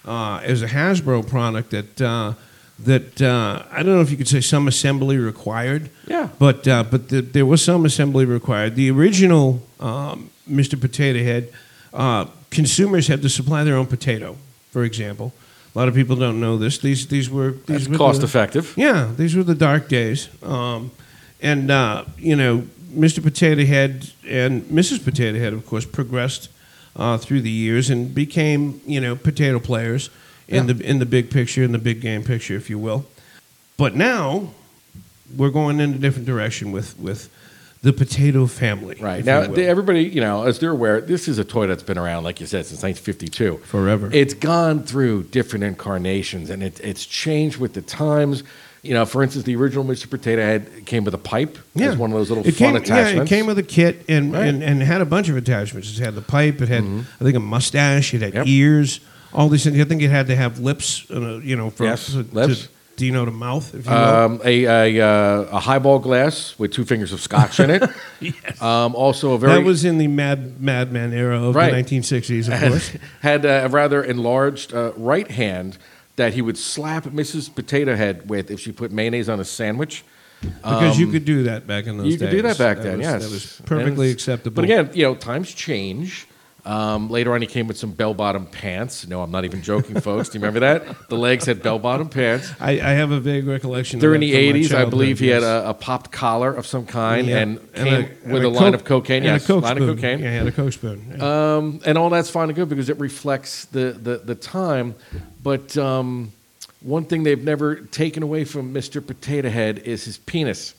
uh, 0.05 0.41
as 0.43 0.63
a 0.63 0.67
Hasbro 0.67 1.29
product 1.29 1.71
that 1.71 2.01
uh, 2.03 2.33
that 2.81 3.23
uh, 3.23 3.63
I 3.71 3.83
don't 3.85 3.95
know 3.95 4.01
if 4.01 4.11
you 4.11 4.17
could 4.17 4.27
say 4.27 4.41
some 4.41 4.67
assembly 4.67 5.17
required. 5.17 5.91
Yeah. 6.09 6.29
But 6.41 6.67
uh, 6.67 6.83
but 6.91 7.09
the, 7.09 7.21
there 7.21 7.47
was 7.47 7.63
some 7.63 7.85
assembly 7.85 8.25
required. 8.25 8.75
The 8.75 8.91
original 8.91 9.63
um, 9.79 10.31
Mr. 10.51 10.81
Potato 10.81 11.23
Head, 11.23 11.53
uh, 11.95 12.25
consumers 12.51 13.07
had 13.07 13.23
to 13.23 13.29
supply 13.29 13.63
their 13.63 13.77
own 13.77 13.87
potato. 13.87 14.37
For 14.73 14.83
example, 14.83 15.33
a 15.73 15.79
lot 15.79 15.87
of 15.87 15.95
people 15.95 16.17
don't 16.17 16.41
know 16.41 16.59
this. 16.59 16.79
These 16.79 17.07
these 17.07 17.31
were 17.31 17.53
these 17.53 17.67
That's 17.67 17.89
were 17.89 17.97
cost 17.99 18.21
the- 18.23 18.27
effective. 18.27 18.75
yeah, 18.77 19.13
these 19.17 19.37
were 19.37 19.45
the 19.45 19.55
dark 19.55 19.89
days. 19.89 20.29
Um, 20.43 20.91
and, 21.43 21.71
uh, 21.71 22.05
you 22.19 22.37
know, 22.37 22.65
Mr. 22.91 23.23
Potato 23.23 23.65
Head 23.65 24.11
and 24.27 24.63
Mrs. 24.65 25.05
Potato 25.05 25.39
Head, 25.39 25.53
of 25.53 25.67
course, 25.67 25.85
progressed 25.85 26.49
uh, 26.97 27.17
through 27.19 27.41
the 27.41 27.51
years 27.51 27.91
and 27.91 28.15
became, 28.15 28.81
you 28.87 29.01
know, 29.01 29.17
potato 29.17 29.59
players 29.59 30.11
in, 30.49 30.67
the, 30.67 30.85
in 30.85 30.99
the 30.99 31.07
big 31.07 31.31
picture, 31.31 31.63
in 31.63 31.73
the 31.73 31.79
big 31.79 32.01
game 32.01 32.25
picture, 32.25 32.57
if 32.57 32.69
you 32.69 32.79
will. 32.79 33.07
But 33.77 33.95
now 33.95 34.51
we're 35.37 35.51
going 35.51 35.81
in 35.81 35.95
a 35.95 35.99
different 35.99 36.27
direction 36.27 36.73
with, 36.73 36.99
with 36.99 37.31
the 37.83 37.93
potato 37.93 38.47
family. 38.47 38.97
Right 39.01 39.25
now, 39.25 39.41
everybody, 39.41 40.03
you 40.03 40.21
know, 40.21 40.45
as 40.45 40.59
they're 40.59 40.73
aware, 40.73 41.01
this 41.01 41.29
is 41.29 41.39
a 41.39 41.45
toy 41.45 41.67
that's 41.67 41.83
been 41.83 41.97
around, 41.97 42.25
like 42.25 42.41
you 42.41 42.47
said, 42.47 42.67
since 42.67 42.83
1952. 42.83 43.65
Forever. 43.67 44.11
It's 44.13 44.35
gone 44.35 44.83
through 44.83 45.25
different 45.25 45.65
incarnations, 45.65 46.51
and 46.51 46.63
it, 46.63 46.81
it's 46.81 47.07
changed 47.07 47.59
with 47.59 47.73
the 47.73 47.83
times. 47.83 48.43
You 48.83 48.95
know, 48.95 49.05
for 49.05 49.23
instance, 49.23 49.45
the 49.45 49.57
original 49.57 49.85
Mr. 49.85 50.09
Potato 50.09 50.41
Head 50.41 50.87
came 50.87 51.05
with 51.05 51.13
a 51.15 51.19
pipe 51.19 51.59
as 51.79 51.97
one 51.99 52.13
of 52.13 52.17
those 52.17 52.31
little 52.31 52.47
it 52.47 52.53
fun 52.53 52.69
came, 52.69 52.77
attachments. 52.77 53.15
Yeah, 53.15 53.23
it 53.23 53.29
came 53.29 53.47
with 53.47 53.59
a 53.59 53.63
kit 53.63 54.05
and, 54.09 54.33
Right. 54.33 54.47
and, 54.47 54.63
and 54.63 54.83
had 54.83 55.03
a 55.03 55.05
bunch 55.05 55.29
of 55.29 55.37
attachments. 55.37 55.99
It 55.99 56.03
had 56.03 56.15
the 56.15 56.23
pipe. 56.23 56.63
It 56.63 56.69
had, 56.69 56.83
I 56.85 57.25
think, 57.25 57.37
a 57.37 57.41
mustache. 57.41 58.15
It 58.15 58.23
had 58.23 58.33
Yep. 58.35 58.47
ears. 58.47 59.01
All 59.35 59.49
these 59.51 59.65
things. 59.65 59.79
I 59.79 59.85
think 59.85 60.01
it 60.01 60.09
had 60.11 60.29
to 60.29 60.37
have 60.37 60.61
lips. 60.61 61.05
Uh, 61.11 61.39
you 61.41 61.57
know, 61.57 61.69
for 61.71 61.85
Yes, 61.85 62.07
to, 62.13 62.25
lips. 62.33 62.63
To 62.63 62.69
denote 62.97 63.29
a 63.29 63.33
mouth. 63.33 63.75
If 63.75 63.87
you 63.87 63.93
um, 63.93 64.41
a, 64.45 64.65
a, 64.99 65.07
uh, 65.07 65.43
a 65.53 65.61
highball 65.61 65.99
glass 65.99 66.55
with 66.59 66.73
two 66.73 66.85
fingers 66.85 67.13
of 67.13 67.21
scotch 67.21 67.59
in 67.61 67.71
it. 67.71 67.83
yes. 68.21 68.61
um, 68.63 68.95
also, 68.95 69.33
a 69.33 69.39
very 69.39 69.55
that 69.55 69.65
was 69.65 69.85
in 69.85 69.99
the 69.99 70.07
Mad 70.07 70.61
Madman 70.61 71.13
era 71.15 71.43
of 71.43 71.55
Right. 71.55 71.71
the 71.87 71.97
1960s, 71.99 72.49
of 72.49 72.55
had, 72.61 72.71
course. 72.71 72.93
had 73.21 73.45
a 73.45 73.69
rather 73.71 74.03
enlarged 74.03 74.75
uh, 74.75 74.93
right 74.97 75.31
hand 75.31 75.79
that 76.21 76.35
he 76.35 76.43
would 76.43 76.59
slap 76.59 77.05
Mrs. 77.05 77.53
Potato 77.55 77.97
Head 77.97 78.29
with 78.29 78.51
if 78.51 78.61
she 78.61 78.73
put 78.73 78.93
mayonnaise 78.93 79.29
on 79.31 79.41
a 79.41 79.45
sandwich. 79.45 80.05
Because 80.63 80.99
you 80.99 81.07
could 81.09 81.25
do 81.25 81.43
that 81.45 81.67
back 81.67 81.87
in 81.87 81.97
those 81.97 82.05
Um, 82.07 82.11
You 82.11 82.17
days. 82.19 82.29
could 82.29 82.37
do 82.37 82.43
that 82.43 82.59
back 82.59 82.79
then, 82.83 82.99
was, 82.99 83.07
yes. 83.07 83.23
That 83.25 83.31
was 83.31 83.63
perfectly 83.65 84.11
acceptable. 84.11 84.55
But 84.57 84.65
again, 84.65 84.91
you 84.95 85.03
know, 85.05 85.15
times 85.15 85.51
change. 85.53 86.27
Um, 86.65 87.09
later 87.09 87.33
on, 87.35 87.41
he 87.41 87.47
came 87.47 87.67
with 87.67 87.79
some 87.79 87.93
bell-bottom 87.93 88.47
pants. 88.47 89.07
No, 89.07 89.23
I'm 89.23 89.31
not 89.31 89.45
even 89.45 89.63
joking, 89.63 89.99
folks. 90.01 90.29
Do 90.29 90.39
you 90.39 90.45
remember 90.45 90.61
that? 90.61 91.09
The 91.09 91.17
legs 91.17 91.47
had 91.47 91.63
bell-bottom 91.63 92.09
pants. 92.11 92.51
I, 92.61 92.73
I 92.73 92.91
have 92.93 93.11
a 93.11 93.21
vague 93.21 93.47
recollection. 93.47 93.99
of 93.99 94.01
During 94.03 94.21
that 94.21 94.27
the 94.27 94.53
80s, 94.65 94.73
I 94.75 94.85
believe 94.85 95.19
he 95.19 95.29
had 95.29 95.43
a, 95.43 95.71
a 95.71 95.75
popped 95.75 96.13
collar 96.13 96.53
of 96.55 96.67
some 96.67 96.87
kind 96.87 97.27
Yeah. 97.27 97.39
and 97.39 97.73
came 97.75 97.87
a- 97.87 97.99
with 98.33 98.37
and 98.37 98.45
a, 98.45 98.49
line 98.49 98.73
Coke- 98.73 98.75
of 98.75 98.85
cocaine. 98.85 99.17
and 99.19 99.25
yes, 99.27 99.45
a 99.45 99.47
Coke 99.47 99.63
line 99.65 99.77
spoon. 99.77 99.89
of 99.89 99.97
cocaine. 99.97 100.19
Yeah, 100.21 100.31
he 100.31 100.37
had 100.37 100.47
a 100.47 100.53
Coke 100.53 100.73
spoon. 100.73 101.15
yeah. 101.17 101.57
Um, 101.57 101.81
and 101.87 101.97
all 101.97 102.11
that's 102.11 102.31
fine 102.31 102.49
and 102.51 102.57
good 102.57 102.69
because 102.69 102.89
it 102.91 102.99
reflects 103.01 103.65
the, 103.67 103.93
the, 103.93 104.19
the 104.19 104.35
time. 104.35 104.95
But 105.43 105.77
um, 105.79 106.33
one 106.83 107.05
thing 107.05 107.23
they've 107.23 107.43
never 107.43 107.77
taken 107.77 108.23
away 108.23 108.45
from 108.45 108.75
Mr. 108.75 109.05
Potato 109.07 109.49
Head 109.49 109.79
is 109.79 110.05
his 110.05 110.19
penis. 110.19 110.75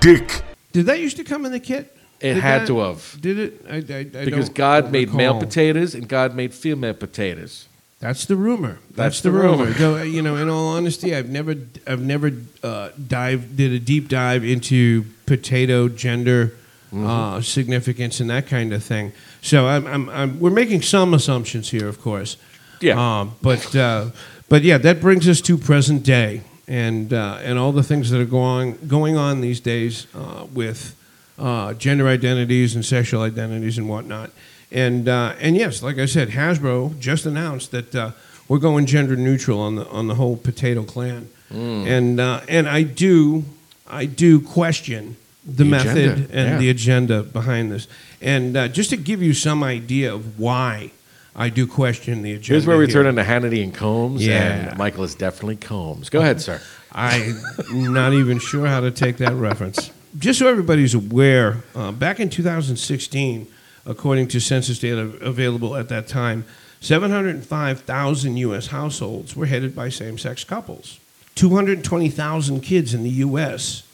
Dick. 0.00 0.42
Did 0.72 0.86
that 0.86 1.00
used 1.00 1.16
to 1.16 1.24
come 1.24 1.44
in 1.46 1.52
the 1.52 1.60
kit? 1.60 1.96
It 2.20 2.34
Did 2.34 2.42
had 2.42 2.62
that- 2.62 2.66
to 2.68 2.78
have. 2.80 3.16
Did 3.20 3.38
it? 3.38 3.64
I, 3.68 3.74
I, 3.76 3.98
I 4.20 4.24
Because 4.24 4.48
God 4.48 4.90
made 4.92 5.14
male 5.14 5.38
potatoes 5.38 5.94
and 5.94 6.08
God 6.08 6.34
made 6.34 6.52
female 6.52 6.94
potatoes. 6.94 7.68
That's 8.00 8.26
the 8.26 8.36
rumor. 8.36 8.78
That's, 8.90 8.96
That's 8.96 9.20
the, 9.22 9.30
the 9.30 9.38
rumor. 9.38 9.64
rumor. 9.64 9.70
Though, 9.72 10.02
you 10.02 10.22
know, 10.22 10.36
in 10.36 10.48
all 10.48 10.68
honesty, 10.68 11.14
I've 11.14 11.28
never, 11.28 11.54
I've 11.86 12.00
never 12.02 12.30
uh, 12.62 12.90
dive 13.08 13.56
did 13.56 13.72
a 13.72 13.78
deep 13.80 14.08
dive 14.08 14.44
into 14.44 15.04
potato 15.26 15.88
gender 15.88 16.52
Mm-hmm. 16.88 17.06
uh, 17.06 17.42
significance 17.42 18.18
and 18.18 18.30
that 18.30 18.46
kind 18.46 18.72
of 18.72 18.82
thing. 18.82 19.12
So 19.42 19.66
I'm, 19.66 19.86
I'm, 19.86 20.08
I'm, 20.08 20.40
we're 20.40 20.48
making 20.48 20.80
some 20.80 21.12
assumptions 21.12 21.68
here, 21.68 21.86
of 21.86 22.00
course. 22.00 22.38
Yeah. 22.80 22.96
Um, 23.20 23.34
but, 23.42 23.76
uh, 23.76 24.06
but 24.48 24.62
yeah, 24.62 24.78
that 24.78 24.98
brings 24.98 25.28
us 25.28 25.42
to 25.42 25.58
present 25.58 26.02
day. 26.02 26.44
and 26.66 27.12
uh, 27.12 27.40
and 27.42 27.58
all 27.58 27.72
the 27.72 27.82
things 27.82 28.08
that 28.10 28.18
are 28.22 28.24
going 28.24 28.78
going 28.88 29.18
on 29.18 29.42
these 29.42 29.60
days 29.60 30.06
uh, 30.14 30.46
with 30.52 30.94
uh, 31.38 31.74
gender 31.74 32.08
identities 32.08 32.74
and 32.74 32.84
sexual 32.84 33.22
identities 33.22 33.78
and 33.78 33.88
whatnot. 33.88 34.30
And 34.70 35.08
uh, 35.08 35.34
and 35.40 35.56
yes, 35.56 35.82
like 35.82 35.98
I 35.98 36.06
said, 36.06 36.30
Hasbro 36.30 36.98
just 36.98 37.24
announced 37.26 37.70
that 37.70 37.94
uh, 37.94 38.10
we're 38.48 38.58
going 38.58 38.86
gender 38.86 39.16
neutral 39.16 39.60
on 39.60 39.76
the 39.76 39.86
on 39.88 40.08
the 40.08 40.14
whole 40.16 40.36
potato 40.36 40.82
clan. 40.82 41.28
And 41.50 42.20
uh, 42.20 42.42
and 42.48 42.68
I 42.68 42.82
do 42.82 43.44
I 43.86 44.04
do 44.04 44.40
question 44.40 45.16
the, 45.46 45.52
The 45.52 45.64
method 45.64 45.96
agenda, 45.96 46.38
and 46.38 46.50
yeah. 46.50 46.58
the 46.58 46.70
agenda 46.70 47.22
behind 47.22 47.72
this. 47.72 47.88
And 48.20 48.56
uh, 48.56 48.68
just 48.68 48.90
to 48.90 48.96
give 48.96 49.22
you 49.22 49.32
some 49.32 49.62
idea 49.62 50.12
of 50.12 50.38
why 50.38 50.90
I 51.34 51.48
do 51.48 51.66
question 51.66 52.22
the 52.22 52.32
agenda. 52.32 52.52
Here's 52.52 52.66
where 52.66 52.76
we 52.76 52.86
here. 52.86 52.94
turn 52.94 53.06
into 53.06 53.22
Hannity 53.22 53.62
and 53.62 53.72
Colmes. 53.72 54.26
Yeah. 54.26 54.70
And 54.70 54.78
Michael 54.78 55.04
is 55.04 55.14
definitely 55.14 55.56
Colmes. 55.56 56.10
Go 56.10 56.20
ahead, 56.20 56.42
sir. 56.42 56.60
I'm 56.92 57.92
not 57.92 58.12
even 58.12 58.38
sure 58.38 58.66
how 58.66 58.80
to 58.80 58.90
take 58.90 59.18
that 59.18 59.34
reference. 59.34 59.90
Just 60.18 60.40
so 60.40 60.48
everybody's 60.48 60.94
aware, 60.94 61.62
uh, 61.76 61.92
back 61.92 62.18
in 62.18 62.28
2016, 62.28 63.46
according 63.86 64.26
to 64.28 64.40
census 64.40 64.80
data 64.80 65.02
available 65.20 65.76
at 65.76 65.88
that 65.90 66.08
time, 66.08 66.44
705,000 66.80 68.36
U.S. 68.38 68.66
households 68.68 69.36
were 69.36 69.46
headed 69.46 69.76
by 69.76 69.88
same 69.88 70.18
sex 70.18 70.42
couples. 70.42 70.98
220,000 71.36 72.60
kids 72.62 72.94
in 72.94 73.04
the 73.04 73.10
U.S. 73.10 73.84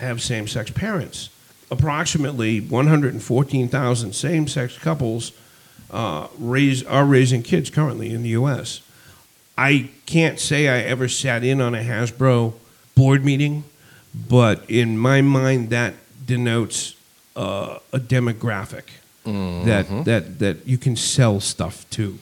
have 0.00 0.20
same 0.20 0.48
sex 0.48 0.72
parents. 0.72 1.30
Approximately 1.70 2.60
114,000 2.60 4.12
same 4.12 4.48
sex 4.48 4.76
couples 4.76 5.30
uh, 5.92 6.26
raise, 6.36 6.84
are 6.84 7.04
raising 7.04 7.44
kids 7.44 7.70
currently 7.70 8.12
in 8.12 8.24
the 8.24 8.30
U.S. 8.30 8.80
I 9.56 9.90
can't 10.06 10.40
say 10.40 10.68
I 10.68 10.78
ever 10.80 11.06
sat 11.06 11.44
in 11.44 11.60
on 11.60 11.76
a 11.76 11.82
Hasbro 11.82 12.54
board 12.96 13.24
meeting, 13.24 13.62
but 14.14 14.68
in 14.68 14.96
my 14.98 15.20
mind, 15.22 15.70
that 15.70 15.94
denotes 16.26 16.94
uh, 17.36 17.78
a 17.92 17.98
demographic 17.98 18.84
that 19.24 19.86
that 20.04 20.38
that 20.38 20.66
you 20.66 20.76
can 20.78 20.96
sell 20.96 21.40
stuff 21.40 21.88
to, 21.90 22.18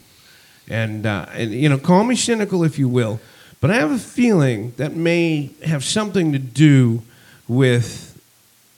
and 0.68 1.04
uh, 1.04 1.26
and 1.32 1.52
you 1.52 1.68
know, 1.68 1.78
call 1.78 2.04
me 2.04 2.14
cynical 2.16 2.62
if 2.64 2.78
you 2.78 2.88
will, 2.88 3.20
but 3.60 3.70
I 3.70 3.74
have 3.74 3.90
a 3.90 3.98
feeling 3.98 4.72
that 4.76 4.94
may 4.94 5.50
have 5.64 5.84
something 5.84 6.32
to 6.32 6.38
do 6.38 7.02
with, 7.48 8.20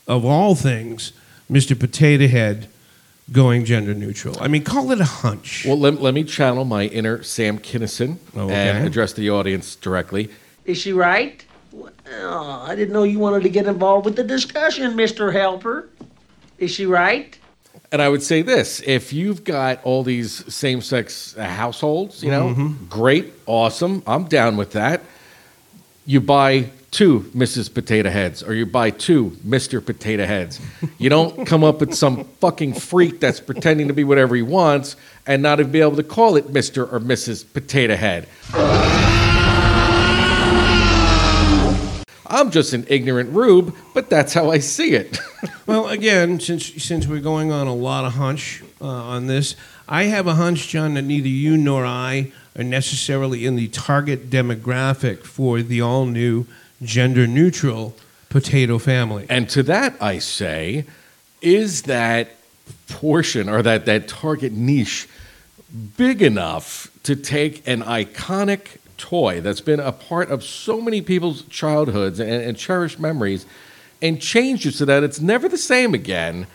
of 0.09 0.25
all 0.25 0.54
things, 0.54 1.12
Mr. 1.50 1.78
Potato 1.78 2.26
Head 2.26 2.68
going 3.30 3.64
gender 3.64 3.94
neutral. 3.94 4.37
I 4.40 4.49
mean, 4.49 4.64
call 4.64 4.90
it 4.90 5.00
a 5.00 5.04
hunch. 5.04 5.64
Well, 5.66 5.78
let, 5.78 6.00
let 6.00 6.12
me 6.14 6.25
channel 6.25 6.64
my 6.64 6.85
inner 6.87 7.23
Sam 7.23 7.59
Kinison 7.59 8.18
Oh, 8.37 8.50
and 8.50 8.87
address 8.87 9.12
the 9.14 9.30
audience 9.30 9.76
directly. 9.76 10.30
Is 10.64 10.78
she 10.78 10.92
right? 10.92 11.44
Well, 12.06 12.62
I 12.66 12.75
didn't 12.75 12.92
know 12.92 13.02
you 13.04 13.18
wanted 13.18 13.42
to 13.44 13.49
get 13.49 13.66
involved 13.66 14.04
with 14.04 14.16
the 14.16 14.25
discussion, 14.25 14.92
Mr. 14.92 15.32
Helper. 15.32 15.88
Is 16.58 16.70
she 16.70 16.87
right? 16.87 17.37
And 17.90 18.02
I 18.02 18.08
would 18.08 18.23
say 18.23 18.42
this 18.42 18.80
if 18.87 19.12
you've 19.12 19.44
got 19.44 19.82
all 19.84 20.02
these 20.02 20.52
same 20.52 20.80
sex 20.80 21.34
households, 21.34 22.23
you 22.23 22.30
know, 22.30 22.49
Mm-hmm. 22.49 22.87
great, 22.88 23.32
awesome. 23.46 24.02
I'm 24.06 24.25
down 24.25 24.56
with 24.56 24.73
that. 24.73 25.00
You 26.06 26.20
buy 26.20 26.70
two 26.90 27.20
Mrs. 27.34 27.73
Potato 27.73 28.11
Heads 28.11 28.42
or 28.42 28.54
you 28.54 28.66
buy 28.66 28.90
two 28.90 29.30
Mr. 29.46 29.84
Potato 29.84 30.26
Heads. 30.26 30.61
You 30.99 31.08
don't 31.11 31.44
come 31.46 31.64
up 31.64 31.80
with 31.80 31.94
some 31.94 32.25
fucking 32.40 32.75
freak 32.75 33.18
that's 33.20 33.40
pretending 33.40 33.88
to 33.88 33.94
be 33.94 34.04
whatever 34.04 34.37
he 34.37 34.42
wants 34.42 34.96
and 35.26 35.42
not 35.42 35.58
even 35.61 35.73
be 35.73 35.80
able 35.80 35.96
to 35.96 36.02
call 36.04 36.37
it 36.37 36.49
Mr. 36.52 36.90
or 36.93 37.00
Mrs. 37.00 37.45
Potato 37.52 37.97
Head. 37.97 38.28
I'm 42.26 42.50
just 42.50 42.73
an 42.73 42.87
ignorant 42.89 43.30
rube, 43.30 43.75
but 43.93 44.08
that's 44.08 44.32
how 44.32 44.50
I 44.50 44.58
see 44.58 44.95
it. 44.95 45.19
Well, 45.67 45.89
again, 45.89 46.41
since 46.41 46.82
since 46.82 47.06
we're 47.06 47.21
going 47.21 47.50
on 47.50 47.67
a 47.67 47.75
lot 47.75 48.04
of 48.04 48.13
hunch 48.13 48.63
uh, 48.82 48.87
on 48.87 49.28
this, 49.28 49.56
I 49.89 50.04
have 50.04 50.26
a 50.26 50.34
hunch, 50.34 50.69
John, 50.69 50.93
that 50.93 51.02
neither 51.02 51.28
you 51.28 51.56
nor 51.56 51.87
I 51.87 52.32
are 52.54 52.63
necessarily 52.63 53.47
in 53.47 53.56
the 53.56 53.69
target 53.69 54.28
demographic 54.28 55.25
for 55.25 55.63
the 55.63 55.80
all 55.80 56.04
new 56.04 56.45
gender 56.82 57.26
neutral 57.26 57.97
potato 58.28 58.78
family. 58.78 59.25
And 59.30 59.49
to 59.50 59.63
that 59.63 59.95
I 60.02 60.19
say, 60.19 60.84
is 61.41 61.82
that 61.82 62.37
portion 62.89 63.49
or 63.49 63.63
that, 63.63 63.87
that 63.87 64.08
target 64.08 64.52
niche 64.52 65.08
big 65.97 66.23
enough 66.23 66.91
to 67.04 67.17
take 67.17 67.67
an 67.67 67.82
iconic 67.82 68.78
toy 69.04 69.38
that's 69.43 69.60
been 69.60 69.80
a 69.80 69.93
part 69.93 70.30
of 70.30 70.43
so 70.43 70.80
many 70.80 71.02
people's 71.02 71.43
childhoods 71.43 72.19
and, 72.19 72.30
and 72.30 72.56
cherished 72.56 72.99
memories 72.99 73.45
and 74.00 74.19
change 74.19 74.67
it 74.67 74.73
so 74.73 74.86
that 74.86 75.02
it's 75.02 75.21
never 75.21 75.47
the 75.47 75.58
same 75.58 75.93
again 75.93 76.47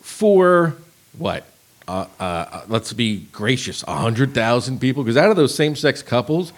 for 0.00 0.76
what? 1.18 1.44
Uh, 1.88 2.06
uh, 2.20 2.22
uh, 2.22 2.64
let's 2.68 2.92
be 2.92 3.26
gracious, 3.32 3.84
100,000 3.84 4.80
people? 4.80 5.02
Because 5.02 5.16
out 5.16 5.30
of 5.30 5.36
those 5.36 5.52
same 5.52 5.74
sex 5.74 6.00
couples, 6.00 6.52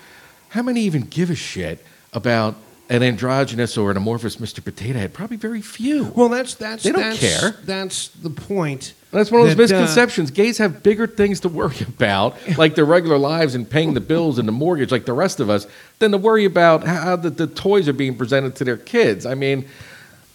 how 0.51 0.61
many 0.61 0.83
even 0.83 1.03
give 1.03 1.31
a 1.31 1.35
shit 1.35 1.87
about 2.13 2.55
an 2.91 3.03
androgynous 3.03 3.79
or 3.79 3.91
an 3.91 3.97
amorphous 3.97 4.37
Mr. 4.37 4.63
Potato 4.63 4.99
Head? 4.99 5.15
Probably 5.15 5.39
very 5.39 5.63
few. 5.63 6.13
Well, 6.15 6.29
that's 6.29 6.55
that's 6.55 6.83
They 6.83 6.93
don't 6.93 7.01
that's, 7.01 7.21
care. 7.21 7.53
That's 7.65 8.09
the 8.09 8.31
point. 8.31 8.95
That's 9.13 9.31
one 9.31 9.41
of 9.41 9.47
those 9.47 9.57
that, 9.69 9.77
uh, 9.77 9.81
misconceptions. 9.81 10.31
Gays 10.31 10.59
have 10.59 10.83
bigger 10.83 11.07
things 11.07 11.41
to 11.41 11.49
worry 11.49 11.81
about, 11.81 12.37
like 12.59 12.75
their 12.75 12.85
regular 12.85 13.19
lives 13.19 13.55
and 13.55 13.69
paying 13.69 13.95
the 13.95 14.01
bills 14.01 14.39
and 14.39 14.47
the 14.47 14.53
mortgage, 14.53 14.93
like 14.93 15.07
the 15.07 15.13
rest 15.13 15.41
of 15.41 15.49
us, 15.49 15.67
than 16.01 16.11
to 16.11 16.19
worry 16.19 16.45
about 16.45 16.85
how 16.85 17.17
the, 17.17 17.31
the 17.31 17.47
toys 17.47 17.89
are 17.89 17.93
being 17.93 18.17
presented 18.17 18.57
to 18.57 18.65
their 18.65 18.77
kids. 18.77 19.25
I 19.25 19.35
mean, 19.35 19.67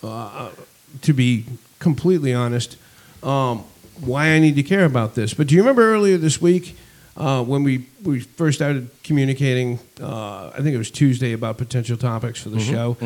to 0.02 1.14
be 1.14 1.46
completely 1.80 2.34
honest, 2.34 2.78
um, 3.24 3.64
why 4.02 4.28
I 4.30 4.40
need 4.40 4.56
to 4.56 4.64
care 4.64 4.86
about 4.86 5.16
this. 5.16 5.34
But 5.34 5.48
do 5.48 5.56
you 5.56 5.62
remember 5.62 5.94
earlier 5.94 6.18
this 6.18 6.42
week 6.42 6.78
uh, 7.18 7.44
when 7.44 7.64
we, 7.64 7.86
we 8.04 8.20
first 8.20 8.58
started 8.58 8.90
communicating? 9.04 9.80
Uh, 10.02 10.48
I 10.50 10.58
think 10.58 10.76
it 10.76 10.78
was 10.78 10.92
Tuesday 10.92 11.34
about 11.34 11.58
potential 11.58 11.98
topics 11.98 12.42
for 12.42 12.50
the 12.50 12.60
show. 12.60 12.98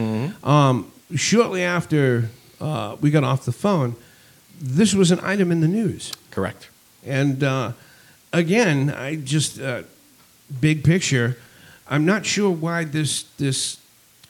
Um, 0.44 0.92
shortly 1.16 1.64
after 1.64 2.30
uh, 2.62 2.96
we 3.02 3.12
got 3.12 3.24
off 3.24 3.46
the 3.46 3.52
phone, 3.52 3.96
this 4.62 4.94
was 4.94 5.12
an 5.12 5.20
item 5.22 5.52
in 5.52 5.62
the 5.62 5.68
news. 5.68 6.12
correct. 6.32 6.70
And 7.06 7.44
uh, 7.44 7.72
again, 8.34 8.90
I 8.90 9.16
just 9.16 9.60
uh, 9.62 9.84
big 10.60 10.84
picture. 10.84 11.38
I'm 11.88 12.06
not 12.06 12.26
sure 12.26 12.50
why 12.52 12.84
this 12.84 13.24
this 13.38 13.78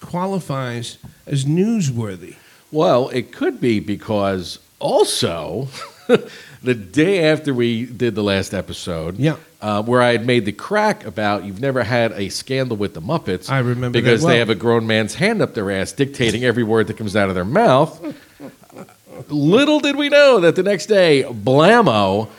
qualifies 0.01 0.97
as 1.25 1.45
newsworthy. 1.45 2.35
Well, 2.71 3.09
it 3.09 3.31
could 3.31 3.59
be 3.59 3.79
because 3.79 4.59
also 4.79 5.67
the 6.63 6.75
day 6.75 7.25
after 7.29 7.53
we 7.53 7.85
did 7.85 8.13
the 8.15 8.23
last 8.23 8.53
episode, 8.53 9.17
Yeah. 9.17 9.37
Uh, 9.61 9.83
where 9.83 10.01
I 10.01 10.11
had 10.11 10.25
made 10.25 10.45
the 10.45 10.51
crack 10.51 11.05
about 11.05 11.43
you've 11.43 11.59
never 11.61 11.83
had 11.83 12.11
a 12.13 12.29
scandal 12.29 12.77
with 12.77 12.93
the 12.93 13.01
Muppets. 13.01 13.49
I 13.49 13.59
remember 13.59 13.89
that 13.89 13.91
because 14.03 14.21
well. 14.21 14.31
they 14.33 14.39
have 14.39 14.49
a 14.49 14.55
grown 14.55 14.87
man's 14.87 15.15
hand 15.15 15.41
up 15.41 15.53
their 15.53 15.69
ass 15.71 15.91
dictating 15.91 16.43
every 16.45 16.63
word 16.63 16.87
that 16.87 16.97
comes 16.97 17.15
out 17.15 17.29
of 17.29 17.35
their 17.35 17.45
mouth. 17.45 18.15
Little 19.27 19.79
did 19.79 19.95
we 19.95 20.09
know 20.09 20.39
that 20.39 20.55
the 20.55 20.63
next 20.63 20.85
day, 20.85 21.23
blammo. 21.27 22.29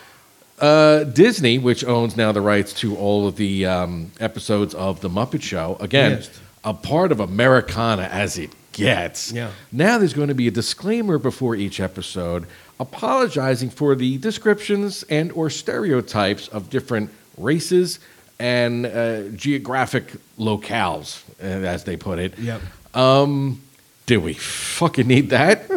Uh, 0.58 1.04
Disney, 1.04 1.56
which 1.58 1.82
owns 1.84 2.18
now 2.18 2.32
the 2.32 2.40
rights 2.42 2.74
to 2.74 2.94
all 2.96 3.26
of 3.26 3.36
the 3.36 3.64
um, 3.64 4.12
episodes 4.20 4.74
of 4.74 5.00
The 5.00 5.08
Muppet 5.08 5.40
Show, 5.40 5.78
again, 5.80 6.18
Yes. 6.18 6.30
a 6.62 6.74
part 6.74 7.12
of 7.12 7.18
Americana 7.20 8.02
as 8.02 8.36
it 8.36 8.50
gets. 8.72 9.32
Yeah. 9.32 9.52
Now 9.72 9.96
there's 9.96 10.12
going 10.12 10.28
to 10.28 10.34
be 10.34 10.48
a 10.48 10.50
disclaimer 10.50 11.16
before 11.16 11.54
each 11.56 11.80
episode 11.80 12.44
apologizing 12.80 13.70
for 13.70 13.94
the 13.94 14.18
descriptions 14.18 15.04
and 15.04 15.30
or 15.32 15.50
stereotypes 15.50 16.48
of 16.48 16.70
different 16.70 17.10
races 17.36 18.00
and 18.40 18.86
uh, 18.86 19.28
geographic 19.36 20.14
locales, 20.38 21.22
uh, 21.40 21.44
as 21.44 21.84
they 21.84 21.96
put 21.96 22.18
it. 22.18 22.38
Yep. 22.38 22.62
Um, 22.94 23.60
do 24.06 24.18
we 24.18 24.32
fucking 24.32 25.06
need 25.06 25.30
that? 25.30 25.70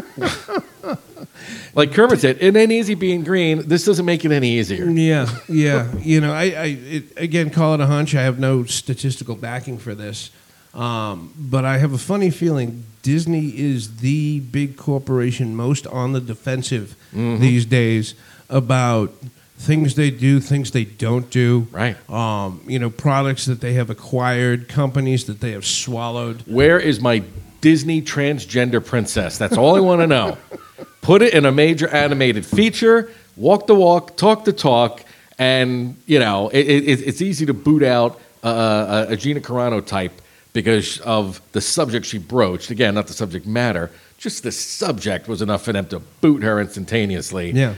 like 1.75 1.93
Kermit 1.93 2.21
said, 2.21 2.37
it 2.39 2.55
ain't 2.55 2.71
easy 2.71 2.95
being 2.95 3.23
green. 3.23 3.67
This 3.67 3.83
doesn't 3.83 4.05
make 4.05 4.23
it 4.23 4.31
any 4.31 4.51
easier. 4.51 4.85
Yeah, 4.85 5.29
yeah. 5.49 5.93
you 5.97 6.21
know, 6.21 6.33
I, 6.33 6.43
I 6.43 6.65
it, 6.65 7.03
again 7.17 7.49
call 7.49 7.73
it 7.73 7.81
a 7.81 7.85
hunch. 7.85 8.15
I 8.15 8.23
have 8.23 8.39
no 8.39 8.63
statistical 8.63 9.35
backing 9.35 9.77
for 9.77 9.93
this, 9.93 10.31
um, 10.73 11.33
but 11.37 11.65
I 11.65 11.77
have 11.77 11.93
a 11.93 11.97
funny 11.97 12.29
feeling 12.29 12.85
Disney 13.03 13.49
is 13.49 13.97
the 13.97 14.39
big 14.39 14.77
corporation 14.77 15.55
most 15.55 15.85
on 15.87 16.13
the 16.13 16.21
defensive 16.21 16.95
these 17.11 17.65
days 17.65 18.15
about 18.49 19.13
things 19.57 19.95
they 19.95 20.09
do, 20.09 20.39
things 20.39 20.71
they 20.71 20.85
don't 20.85 21.29
do. 21.29 21.67
Right. 21.71 22.09
Um, 22.09 22.61
you 22.65 22.79
know, 22.79 22.89
products 22.89 23.45
that 23.45 23.61
they 23.61 23.73
have 23.73 23.89
acquired, 23.89 24.67
companies 24.67 25.25
that 25.25 25.41
they 25.41 25.51
have 25.51 25.65
swallowed. 25.65 26.41
Where 26.47 26.79
is 26.79 26.99
my 26.99 27.23
Disney 27.61 28.01
transgender 28.01 28.83
princess? 28.83 29.37
That's 29.37 29.57
all 29.57 29.75
I 29.75 29.79
want 29.79 30.01
to 30.01 30.07
know. 30.07 30.37
Put 31.01 31.21
it 31.21 31.33
in 31.33 31.45
a 31.45 31.51
major 31.51 31.87
animated 31.89 32.45
feature, 32.45 33.11
walk 33.35 33.67
the 33.67 33.75
walk, 33.75 34.15
talk 34.15 34.45
the 34.45 34.53
talk, 34.53 35.03
and 35.37 35.97
you 36.05 36.19
know 36.19 36.49
it, 36.49 36.65
it, 36.65 37.01
it's 37.01 37.21
easy 37.21 37.45
to 37.45 37.53
boot 37.53 37.83
out 37.83 38.19
uh, 38.43 39.07
a 39.09 39.17
Gina 39.17 39.41
Carano 39.41 39.85
type 39.85 40.21
because 40.53 40.99
of 41.01 41.41
the 41.51 41.61
subject 41.61 42.05
she 42.05 42.17
broached. 42.17 42.69
Again, 42.69 42.93
not 42.95 43.07
the 43.07 43.13
subject 43.13 43.45
matter, 43.45 43.91
just 44.17 44.43
the 44.43 44.51
subject 44.51 45.27
was 45.27 45.41
enough 45.41 45.65
for 45.65 45.73
them 45.73 45.87
to 45.87 45.99
boot 45.99 46.43
her 46.43 46.61
instantaneously. 46.61 47.51
Yeah. 47.51 47.73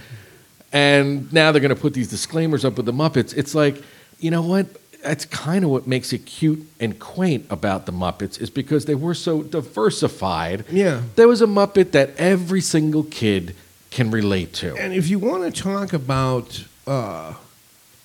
And 0.71 1.31
now 1.31 1.51
they're 1.51 1.61
going 1.61 1.73
to 1.73 1.81
put 1.81 1.93
these 1.93 2.09
disclaimers 2.09 2.65
up 2.65 2.75
with 2.77 2.85
the 2.85 2.93
Muppets. 2.93 3.35
It's 3.35 3.55
like, 3.55 3.81
you 4.19 4.29
know 4.29 4.41
what? 4.41 4.67
That's 5.01 5.25
kind 5.25 5.63
of 5.63 5.69
what 5.69 5.87
makes 5.87 6.11
it 6.13 6.25
cute 6.25 6.67
and 6.79 6.99
quaint 6.99 7.45
about 7.49 7.85
the 7.85 7.91
Muppets 7.91 8.41
is 8.41 8.49
because 8.49 8.85
they 8.85 8.95
were 8.95 9.13
so 9.13 9.43
diversified. 9.43 10.65
Yeah. 10.69 11.01
There 11.15 11.27
was 11.27 11.41
a 11.41 11.45
Muppet 11.45 11.91
that 11.91 12.15
every 12.17 12.61
single 12.61 13.03
kid 13.03 13.55
can 13.91 14.11
relate 14.11 14.53
to. 14.55 14.75
And 14.75 14.93
if 14.93 15.09
you 15.09 15.19
want 15.19 15.43
to 15.43 15.61
talk 15.61 15.93
about 15.93 16.65
uh, 16.85 17.35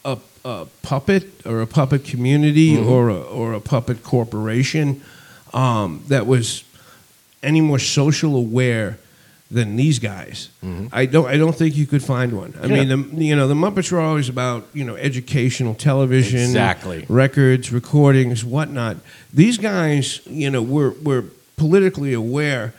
a, 0.05 0.19
a 0.45 0.67
puppet 0.83 1.25
or 1.47 1.61
a 1.61 1.67
puppet 1.67 2.05
community 2.05 2.77
Mm-hmm. 2.77 2.89
or, 2.89 3.09
a, 3.11 3.21
or 3.21 3.53
a 3.53 3.61
puppet 3.61 4.03
corporation 4.03 5.03
um, 5.53 6.03
that 6.09 6.27
was 6.27 6.65
any 7.43 7.61
more 7.61 7.79
social 7.79 8.37
aware 8.37 8.99
than 9.51 9.75
these 9.75 9.99
guys, 9.99 10.49
I 10.93 11.07
don't. 11.07 11.27
I 11.27 11.37
don't 11.37 11.57
think 11.57 11.77
you 11.77 11.85
could 11.85 12.05
find 12.05 12.33
one. 12.35 12.55
I 12.57 12.67
Mm-hmm. 12.67 12.71
Yeah. 12.73 12.85
mean, 12.85 13.17
the, 13.17 13.25
you 13.25 13.35
know, 13.35 13.49
the 13.49 13.55
Muppets 13.55 13.91
were 13.91 13.99
always 14.01 14.29
about 14.29 14.69
you 14.73 14.85
know 14.85 14.95
educational 14.95 15.75
television, 15.75 16.39
Exactly. 16.39 17.05
records, 17.09 17.73
recordings, 17.73 18.45
whatnot. 18.45 18.99
These 19.35 19.59
guys, 19.59 20.21
you 20.27 20.51
know, 20.51 20.63
were 20.63 20.93
were 21.03 21.25
politically 21.57 22.13
aware 22.13 22.75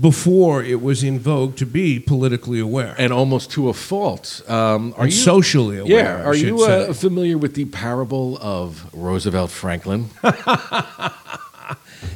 before 0.00 0.62
it 0.62 0.80
was 0.80 1.02
in 1.02 1.18
vogue 1.18 1.56
to 1.56 1.66
be 1.66 2.00
politically 2.00 2.58
aware 2.58 2.94
and 2.98 3.12
almost 3.12 3.50
to 3.50 3.68
a 3.68 3.74
fault. 3.74 4.42
Um, 4.48 4.94
are 4.96 5.06
you 5.06 5.12
socially 5.12 5.78
aware. 5.78 6.18
Yeah. 6.18 6.24
Are 6.24 6.34
you 6.34 6.64
uh, 6.64 6.92
familiar 6.94 7.36
with 7.36 7.54
the 7.54 7.66
parable 7.66 8.38
of 8.40 8.88
Roosevelt 8.94 9.50
Franklin? 9.50 10.08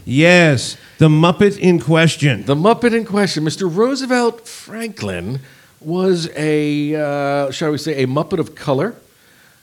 yes, 0.05 0.79
the 0.97 1.09
Muppet 1.09 1.59
in 1.59 1.79
question. 1.79 2.45
The 2.47 2.55
Muppet 2.55 2.97
in 2.97 3.05
question, 3.05 3.45
Mr. 3.45 3.73
Roosevelt 3.73 4.49
Franklin, 4.49 5.41
was 5.81 6.31
a, 6.37 6.95
uh, 6.95 7.51
shall 7.51 7.71
we 7.71 7.79
say, 7.79 8.03
a 8.03 8.07
Muppet 8.07 8.39
of 8.39 8.55
color 8.55 8.97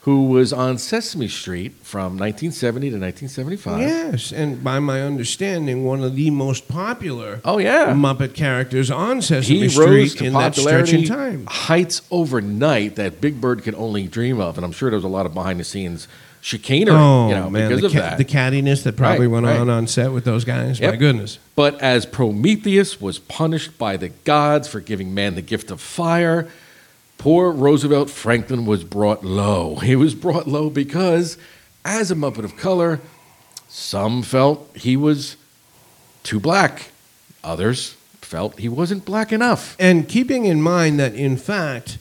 who 0.06 0.26
was 0.28 0.54
on 0.54 0.78
Sesame 0.78 1.28
Street 1.28 1.74
from 1.82 2.18
1970 2.18 2.90
to 2.92 2.96
1975. 2.98 3.80
Yes, 3.82 4.32
and 4.32 4.64
by 4.64 4.80
my 4.80 5.02
understanding, 5.02 5.84
one 5.84 6.04
of 6.04 6.16
the 6.16 6.30
most 6.30 6.68
popular 6.68 7.42
Oh, 7.44 7.58
yeah. 7.58 7.88
Muppet 7.94 8.34
characters 8.36 8.92
on 8.92 9.22
Sesame 9.22 9.60
He 9.62 9.70
Street 9.70 9.86
rose 9.86 10.16
to 10.16 10.26
in 10.26 10.34
that 10.34 10.56
stretch 10.56 10.94
in 10.94 11.06
time. 11.06 11.46
heights 11.48 12.04
overnight 12.12 12.96
that 12.98 13.20
Big 13.20 13.42
Bird 13.42 13.64
could 13.64 13.74
only 13.76 14.08
dream 14.08 14.40
of, 14.40 14.58
and 14.58 14.64
I'm 14.66 14.72
sure 14.72 14.90
there 14.92 14.98
was 14.98 15.04
a 15.04 15.08
lot 15.08 15.26
of 15.26 15.34
behind 15.34 15.60
the 15.60 15.64
scenes 15.64 16.08
chicanery, 16.42 16.94
Oh 16.96 17.30
you 17.30 17.34
know, 17.34 17.50
man, 17.50 17.70
because 17.70 17.82
the, 17.82 17.88
of 17.88 17.94
ca- 17.94 18.00
that. 18.02 18.18
the 18.20 18.26
cattiness 18.26 18.84
that 18.84 18.96
probably 18.96 19.26
Right, 19.26 19.34
went 19.34 19.46
right. 19.48 19.60
on 19.60 19.68
on 19.72 19.88
set 19.88 20.12
with 20.12 20.26
those 20.26 20.46
guys. 20.46 20.80
My 20.80 20.96
goodness. 20.96 21.40
But 21.56 21.82
as 21.82 22.06
Prometheus 22.06 23.02
was 23.02 23.18
punished 23.18 23.80
by 23.80 23.98
the 23.98 24.10
gods 24.10 24.68
for 24.68 24.80
giving 24.82 25.16
man 25.16 25.34
the 25.34 25.42
gift 25.42 25.72
of 25.72 25.82
fire, 25.82 26.48
poor 27.26 27.52
Roosevelt 27.52 28.08
Franklin 28.12 28.68
was 28.68 28.84
brought 28.84 29.26
low. 29.26 29.78
He 29.78 29.96
was 29.96 30.14
brought 30.14 30.48
low 30.48 30.70
because, 30.70 31.40
as 31.84 32.12
a 32.12 32.16
Muppet 32.16 32.44
of 32.44 32.56
color, 32.56 33.02
some 33.68 34.22
felt 34.22 34.70
he 34.76 34.96
was 34.96 35.36
too 36.22 36.40
black, 36.40 36.92
others 37.44 37.96
felt 38.22 38.60
he 38.60 38.70
wasn't 38.70 39.06
black 39.06 39.32
enough. 39.32 39.76
And 39.80 40.08
keeping 40.08 40.46
in 40.46 40.62
mind 40.62 41.00
that 41.00 41.16
in 41.16 41.36
fact 41.36 41.98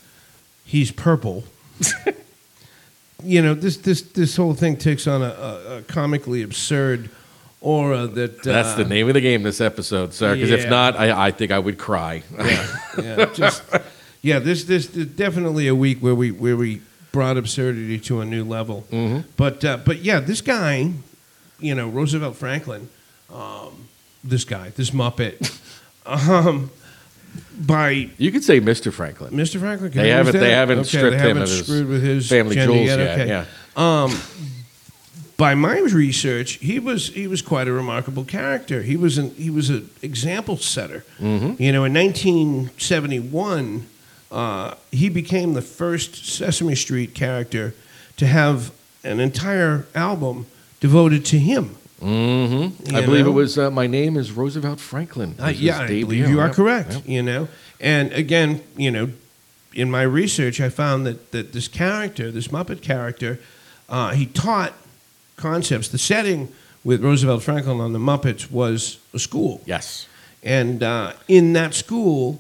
he's 0.63 0.93
purple. 0.93 1.45
you 3.25 3.41
know 3.41 3.55
this 3.55 3.79
this 3.79 4.03
this 4.03 4.37
whole 4.37 4.53
thing 4.53 4.77
takes 4.77 5.07
on 5.07 5.23
a, 5.23 5.25
a, 5.25 5.79
a 5.79 5.83
comically 5.85 6.43
absurd 6.43 7.09
aura 7.63 8.07
that 8.09 8.43
That's 8.43 8.75
uh, 8.75 8.77
the 8.77 8.85
name 8.85 9.09
of 9.09 9.15
the 9.15 9.23
game 9.23 9.43
this 9.43 9.63
episode, 9.63 10.13
sir. 10.13 10.35
Because 10.35 10.51
if 10.51 10.69
not, 10.69 10.97
I, 10.97 11.29
I 11.29 11.31
think 11.31 11.51
I 11.51 11.59
would 11.59 11.79
cry. 11.79 12.23
yeah, 12.99 13.25
just 13.33 13.63
yeah. 14.25 14.39
This 14.41 14.65
this 14.65 14.95
is 14.97 15.07
definitely 15.07 15.69
a 15.69 15.75
week 15.75 15.99
where 16.01 16.15
we 16.15 16.31
where 16.33 16.57
we 16.57 16.81
brought 17.13 17.37
absurdity 17.37 17.99
to 18.01 18.21
a 18.21 18.25
new 18.25 18.43
level. 18.45 18.85
Mhm. 18.91 19.25
But 19.37 19.65
uh, 19.65 19.77
but 19.85 19.99
yeah, 20.03 20.19
this 20.21 20.41
guy, 20.41 20.91
you 21.61 21.75
know, 21.75 21.89
Roosevelt 21.89 22.37
Franklin, 22.37 22.89
um, 23.33 23.89
this 24.25 24.45
guy, 24.45 24.71
this 24.77 24.91
Muppet, 24.91 25.37
um, 26.07 26.71
by 27.59 28.11
You 28.19 28.33
could 28.33 28.43
say 28.45 28.61
Mr. 28.61 28.93
Franklin. 28.93 29.33
Mr. 29.33 29.61
Franklin. 29.61 29.93
They 29.93 30.09
haven't- 30.11 30.39
they 30.41 30.51
haven't 30.51 30.81
okay, 30.81 30.89
stripped 30.89 31.19
they 31.19 31.31
him 31.31 31.37
haven't 31.37 31.43
of 31.45 31.49
his 31.51 31.63
screwed 31.67 31.89
with 31.89 32.03
his 32.03 32.29
family 32.29 32.57
jewels 32.57 32.87
yet. 32.87 32.99
yet, 32.99 33.11
Okay. 33.21 33.29
yeah. 33.29 33.45
Um, 33.77 34.17
by 35.37 35.55
my 35.57 35.79
research, 35.81 36.53
he 36.63 36.79
was 36.79 37.09
he 37.09 37.27
was 37.27 37.43
quite 37.43 37.67
a 37.69 37.73
remarkable 37.73 38.25
character. 38.25 38.83
He 38.83 38.97
was 38.97 39.19
an 39.19 39.35
he 39.37 39.51
was 39.51 39.69
an 39.71 39.89
example 40.03 40.57
setter. 40.57 41.05
Mm-hmm. 41.21 41.61
You 41.63 41.73
know, 41.73 41.85
in 41.85 41.93
1971, 41.95 43.87
uh, 44.35 44.75
he 44.91 45.09
became 45.09 45.55
the 45.55 45.63
first 45.63 46.27
Sesame 46.27 46.75
Street 46.75 47.15
character 47.15 47.75
to 48.17 48.27
have 48.27 48.73
an 49.05 49.21
entire 49.21 49.87
album 49.95 50.47
devoted 50.81 51.25
to 51.27 51.39
him. 51.39 51.77
Mm-hmm. 52.03 52.95
I 52.97 53.01
You 53.01 53.07
believe 53.07 53.25
know? 53.25 53.31
it 53.31 53.35
was 53.35 53.57
uh, 53.59 53.71
My 53.71 53.87
Name 53.87 54.17
is 54.17 54.33
Roosevelt 54.33 54.81
Franklin. 54.81 55.35
Uh, 55.41 55.47
yeah, 55.55 55.81
I 55.81 55.87
believe 55.87 56.29
you 56.29 56.41
are 56.41 56.47
Yep, 56.49 56.57
correct. 56.57 56.93
yep. 56.93 57.03
You 57.09 57.23
know, 57.23 57.49
and 57.81 58.13
again, 58.13 58.63
you 58.77 58.91
know, 58.91 59.09
in 59.73 59.91
my 59.91 60.03
research, 60.03 60.61
I 60.61 60.69
found 60.69 61.07
that 61.07 61.33
that 61.33 61.53
this 61.53 61.69
character, 61.69 62.31
this 62.31 62.49
Muppet 62.49 62.81
character, 62.83 63.39
uh, 63.89 64.11
he 64.13 64.27
taught 64.27 64.73
concepts. 65.37 65.89
The 65.89 65.99
setting 65.99 66.49
with 66.85 67.03
Roosevelt 67.03 67.43
Franklin 67.43 67.81
on 67.81 67.93
the 67.93 67.99
Muppets 67.99 68.51
was 68.51 68.99
a 69.15 69.19
school, 69.19 69.61
Yes. 69.67 70.07
and 70.43 70.83
uh, 70.83 71.13
in 71.29 71.55
that 71.55 71.75
school, 71.75 72.39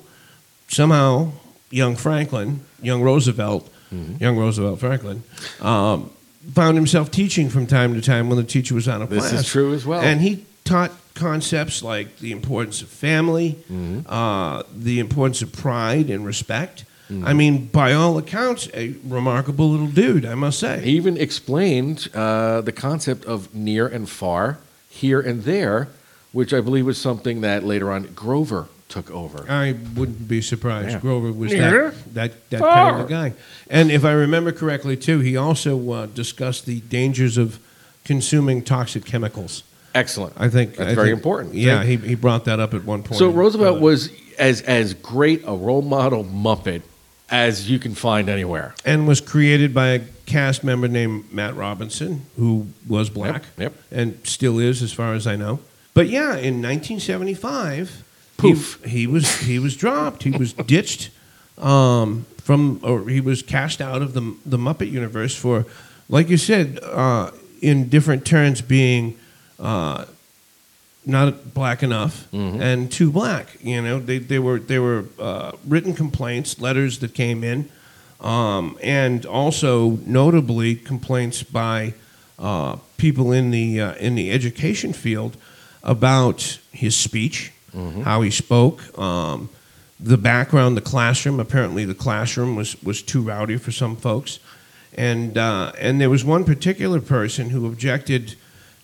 somehow, 0.68 1.32
young 1.70 1.96
Franklin, 1.96 2.60
young 2.82 3.02
Roosevelt, 3.02 3.70
Mm-hmm. 3.92 4.16
young 4.24 4.36
Roosevelt 4.36 4.80
Franklin. 4.80 5.22
Um, 5.60 6.10
Found 6.54 6.76
himself 6.76 7.10
teaching 7.12 7.48
from 7.48 7.66
time 7.66 7.94
to 7.94 8.00
time 8.02 8.28
when 8.28 8.36
the 8.36 8.42
teacher 8.44 8.74
was 8.74 8.88
out 8.88 9.00
of 9.00 9.08
class. 9.08 9.30
This 9.30 9.40
is 9.42 9.46
true 9.46 9.72
as 9.72 9.86
well. 9.86 10.00
And 10.02 10.20
he 10.20 10.44
taught 10.64 10.90
concepts 11.14 11.80
like 11.82 12.18
the 12.18 12.32
importance 12.32 12.82
of 12.82 12.88
family, 12.88 13.56
Mm-hmm. 13.70 14.00
uh, 14.08 14.64
the 14.76 14.98
importance 14.98 15.42
of 15.42 15.52
pride 15.52 16.10
and 16.10 16.26
respect. 16.26 16.84
Mm-hmm. 17.08 17.26
I 17.26 17.32
mean, 17.34 17.66
by 17.66 17.92
all 17.92 18.18
accounts, 18.18 18.68
a 18.74 18.94
remarkable 19.06 19.70
little 19.70 19.86
dude, 19.86 20.26
I 20.26 20.34
must 20.34 20.58
say. 20.58 20.80
He 20.82 20.90
even 20.96 21.16
explained 21.16 22.08
uh, 22.14 22.62
the 22.62 22.72
concept 22.72 23.24
of 23.26 23.54
near 23.54 23.86
and 23.86 24.08
far, 24.08 24.58
here 24.90 25.20
and 25.20 25.44
there, 25.44 25.88
which 26.32 26.52
I 26.52 26.60
believe 26.60 26.84
was 26.86 26.98
something 26.98 27.42
that 27.42 27.62
later 27.64 27.92
on 27.92 28.08
Grover 28.14 28.66
took 28.88 29.10
over. 29.10 29.44
I 29.50 29.74
wouldn't 29.96 30.28
be 30.28 30.40
surprised. 30.40 30.90
Yeah. 30.90 30.98
Grover 31.00 31.32
was 31.32 31.52
Near, 31.52 31.90
that 32.12 32.32
that, 32.50 32.50
that 32.50 32.60
kind 32.60 33.00
of 33.00 33.06
a 33.06 33.08
guy. 33.08 33.32
And 33.68 33.90
if 33.90 34.04
I 34.04 34.12
remember 34.12 34.52
correctly, 34.52 34.96
too, 34.96 35.20
he 35.20 35.36
also 35.36 35.90
uh, 35.90 36.06
discussed 36.06 36.66
the 36.66 36.80
dangers 36.80 37.36
of 37.38 37.58
consuming 38.04 38.62
toxic 38.62 39.04
chemicals. 39.04 39.62
Excellent. 39.94 40.34
I 40.36 40.48
think 40.48 40.76
That's 40.76 40.92
I 40.92 40.94
very 40.94 41.08
think- 41.08 41.18
important. 41.18 41.54
Yeah, 41.54 41.84
he, 41.84 41.96
he 41.96 42.14
brought 42.14 42.44
that 42.46 42.60
up 42.60 42.74
at 42.74 42.84
one 42.84 43.02
point. 43.02 43.18
So 43.18 43.30
Roosevelt 43.30 43.78
Uh, 43.78 43.80
was 43.80 44.10
as 44.38 44.60
as 44.62 44.94
great 44.94 45.42
a 45.46 45.54
role 45.54 45.82
model 45.82 46.24
Muppet 46.24 46.82
as 47.30 47.70
you 47.70 47.78
can 47.78 47.94
find 47.94 48.28
anywhere. 48.28 48.74
and 48.84 49.08
was 49.08 49.20
created 49.20 49.72
by 49.72 49.88
a 49.88 50.00
cast 50.26 50.62
member 50.62 50.88
named 50.88 51.32
Matt 51.32 51.56
Robinson, 51.56 52.26
who 52.36 52.66
was 52.86 53.08
black 53.10 53.44
yep. 53.56 53.72
and 53.90 54.18
still 54.24 54.58
is, 54.58 54.82
as 54.82 54.92
far 54.92 55.14
as 55.14 55.26
I 55.26 55.36
know. 55.36 55.60
But 55.94 56.08
yeah, 56.08 56.36
in 56.36 56.60
1975, 56.60 58.04
Poof. 58.50 58.82
He, 58.84 58.90
he 58.90 59.06
was 59.06 59.40
he 59.40 59.58
was 59.58 59.76
dropped. 59.76 60.22
He 60.22 60.30
was 60.30 60.52
ditched 60.52 61.10
um, 61.58 62.26
from, 62.38 62.80
or 62.82 63.08
he 63.08 63.20
was 63.20 63.42
cast 63.42 63.80
out 63.80 64.02
of 64.02 64.14
the 64.14 64.36
the 64.44 64.58
Muppet 64.58 64.90
universe 64.90 65.34
for, 65.34 65.66
like 66.08 66.28
you 66.28 66.36
said, 66.36 66.78
uh, 66.82 67.30
in 67.60 67.88
different 67.88 68.24
turns 68.24 68.60
being. 68.60 69.16
Uh, 69.58 70.04
not 71.06 71.52
black 71.52 71.82
enough 71.82 72.32
and 72.32 72.90
too 72.90 73.10
black. 73.10 73.58
You 73.60 73.82
know, 73.82 73.98
they, 73.98 74.18
they 74.18 74.38
were 74.38 74.58
they 74.58 74.78
were 74.78 75.04
uh, 75.18 75.52
written 75.66 75.92
complaints, 75.94 76.58
letters 76.60 77.00
that 77.00 77.12
came 77.12 77.44
in, 77.44 77.68
um, 78.22 78.78
and 78.82 79.26
also 79.26 79.98
notably 80.06 80.74
complaints 80.74 81.42
by 81.42 81.92
uh, 82.38 82.76
people 82.96 83.32
in 83.32 83.50
the 83.50 83.80
uh, 83.80 83.94
in 83.96 84.14
the 84.14 84.30
education 84.30 84.92
field 84.94 85.36
about 85.82 86.58
his 86.72 86.96
speech, 86.96 87.52
how 88.02 88.22
he 88.22 88.30
spoke, 88.30 88.96
um, 88.98 89.48
the 89.98 90.16
background, 90.16 90.76
the 90.76 90.80
classroom. 90.82 91.40
Apparently, 91.40 91.84
the 91.84 91.94
classroom 91.94 92.56
was 92.56 92.80
was 92.82 93.02
too 93.02 93.22
rowdy 93.22 93.56
for 93.56 93.72
some 93.72 93.96
folks, 93.96 94.38
and 94.94 95.36
uh, 95.36 95.72
and 95.78 96.00
there 96.00 96.10
was 96.10 96.24
one 96.24 96.44
particular 96.44 97.00
person 97.00 97.50
who 97.50 97.66
objected 97.66 98.34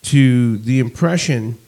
to 0.03 0.59
the 0.59 0.79
impression 0.79 1.59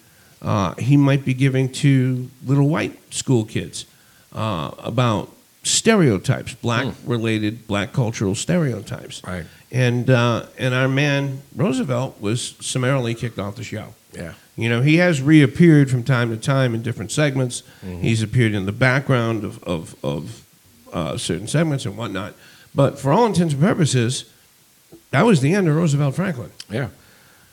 uh, 0.42 0.74
he 0.74 0.96
might 0.96 1.24
be 1.24 1.34
giving 1.34 1.70
to 1.70 2.28
little 2.44 2.68
white 2.68 2.98
school 3.14 3.44
kids 3.44 3.86
uh, 4.32 4.72
about 4.78 5.30
stereotypes, 5.62 6.54
black 6.54 6.92
related, 7.04 7.66
black 7.66 7.92
cultural 7.92 8.34
stereotypes. 8.34 9.22
Right. 9.24 9.44
And 9.70 10.10
uh, 10.10 10.46
and 10.58 10.74
our 10.74 10.88
man 10.88 11.42
Roosevelt 11.54 12.20
was 12.20 12.54
summarily 12.60 13.14
kicked 13.14 13.38
off 13.38 13.56
the 13.56 13.64
show. 13.64 13.94
Yeah. 14.12 14.34
You 14.56 14.68
know, 14.68 14.82
he 14.82 14.96
has 14.96 15.22
reappeared 15.22 15.90
from 15.90 16.02
time 16.04 16.30
to 16.30 16.36
time 16.36 16.74
in 16.74 16.82
different 16.82 17.10
segments. 17.10 17.62
Mm-hmm. 17.84 18.02
He's 18.02 18.22
appeared 18.22 18.52
in 18.54 18.66
the 18.66 18.72
background 18.72 19.44
of 19.44 19.62
of, 19.64 19.96
of 20.04 20.46
uh, 20.92 21.16
certain 21.16 21.48
segments 21.48 21.86
and 21.86 21.96
whatnot. 21.96 22.34
But 22.74 22.98
for 22.98 23.12
all 23.12 23.26
intents 23.26 23.54
and 23.54 23.62
purposes, 23.62 24.30
that 25.10 25.24
was 25.24 25.40
the 25.40 25.54
end 25.54 25.68
of 25.68 25.76
Roosevelt 25.76 26.14
Franklin. 26.14 26.50
Yeah. 26.70 26.88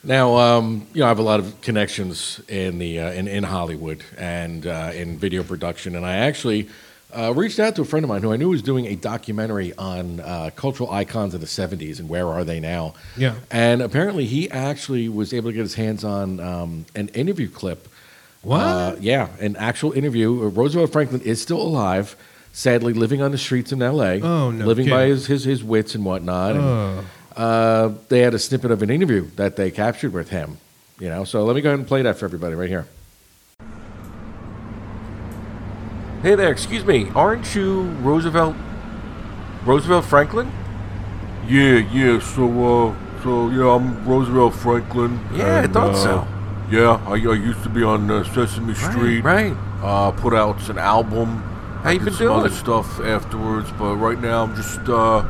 Now, 0.02 0.36
um, 0.36 0.86
you 0.94 1.00
know, 1.00 1.06
I 1.06 1.08
have 1.08 1.18
a 1.18 1.22
lot 1.22 1.40
of 1.40 1.60
connections 1.60 2.40
in 2.48 2.78
the 2.78 3.00
uh, 3.00 3.12
in, 3.12 3.28
in 3.28 3.44
Hollywood 3.44 4.02
and 4.16 4.66
uh, 4.66 4.92
in 4.94 5.18
video 5.18 5.42
production, 5.42 5.94
and 5.94 6.06
I 6.06 6.16
actually 6.16 6.68
uh, 7.16 7.32
reached 7.34 7.58
out 7.58 7.76
to 7.76 7.82
a 7.82 7.84
friend 7.84 8.04
of 8.04 8.08
mine 8.08 8.22
who 8.22 8.32
I 8.32 8.36
knew 8.36 8.48
was 8.48 8.62
doing 8.62 8.86
a 8.86 8.94
documentary 8.96 9.72
on 9.76 10.20
uh, 10.20 10.50
cultural 10.56 10.90
icons 10.90 11.34
of 11.34 11.40
the 11.40 11.46
'70s 11.46 11.98
and 11.98 12.08
where 12.08 12.26
are 12.28 12.44
they 12.44 12.60
now. 12.60 12.94
Yeah. 13.16 13.34
And 13.50 13.82
apparently, 13.82 14.26
he 14.26 14.50
actually 14.50 15.08
was 15.08 15.32
able 15.34 15.50
to 15.50 15.54
get 15.54 15.62
his 15.62 15.74
hands 15.74 16.04
on 16.04 16.40
um, 16.40 16.84
an 16.94 17.08
interview 17.08 17.48
clip. 17.48 17.88
What? 18.42 18.60
Uh, 18.60 18.96
yeah, 19.00 19.28
an 19.40 19.56
actual 19.56 19.92
interview. 19.92 20.44
Uh, 20.44 20.48
Roosevelt 20.48 20.92
Franklin 20.92 21.20
is 21.22 21.42
still 21.42 21.60
alive, 21.60 22.16
sadly 22.52 22.92
living 22.94 23.20
on 23.22 23.32
the 23.32 23.38
streets 23.38 23.70
in 23.72 23.82
L.A. 23.82 24.20
Oh, 24.22 24.50
no 24.50 24.64
living 24.66 24.88
by 24.88 25.06
his, 25.06 25.26
his 25.26 25.44
his 25.44 25.62
wits 25.64 25.94
and 25.94 26.04
whatnot. 26.04 26.52
And, 26.56 26.60
Oh. 26.64 27.04
uh, 27.36 27.92
they 28.08 28.20
had 28.20 28.32
a 28.34 28.38
snippet 28.38 28.70
of 28.70 28.82
an 28.82 28.90
interview 28.90 29.28
that 29.36 29.56
they 29.56 29.70
captured 29.70 30.12
with 30.12 30.30
him. 30.30 30.56
You 30.98 31.08
know, 31.08 31.24
so 31.24 31.44
let 31.44 31.54
me 31.56 31.62
go 31.62 31.70
ahead 31.70 31.78
and 31.78 31.88
play 31.88 32.02
that 32.02 32.18
for 32.18 32.24
everybody 32.26 32.54
right 32.54 32.68
here. 32.68 32.86
Hey 36.22 36.34
there, 36.34 36.50
excuse 36.52 36.84
me, 36.84 37.10
aren't 37.14 37.54
you 37.54 37.84
Roosevelt 38.02 38.54
Roosevelt 39.64 40.04
Franklin? 40.04 40.52
Yeah, 41.48 41.78
yeah. 41.78 42.20
So, 42.20 42.44
uh, 42.44 43.22
so 43.22 43.48
yeah, 43.48 43.70
I'm 43.74 44.06
Roosevelt 44.06 44.54
Franklin. 44.54 45.18
Yeah, 45.32 45.60
I 45.60 45.66
thought 45.66 45.94
uh, 45.94 45.94
so. 45.94 46.28
Yeah, 46.70 47.00
I, 47.06 47.12
I 47.12 47.34
used 47.34 47.62
to 47.62 47.70
be 47.70 47.82
on 47.82 48.10
uh, 48.10 48.22
Sesame 48.34 48.74
Street. 48.74 49.22
right. 49.22 49.56
Uh, 49.82 50.10
put 50.10 50.34
out 50.34 50.68
an 50.68 50.76
album. 50.78 51.38
How 51.82 51.88
I 51.88 51.92
you 51.92 52.00
been 52.00 52.12
some 52.12 52.32
other 52.32 52.50
stuff 52.50 53.00
afterwards, 53.00 53.70
but 53.78 53.96
right 53.96 54.20
now 54.20 54.42
I'm 54.44 54.54
just, 54.54 54.86
uh, 54.90 55.24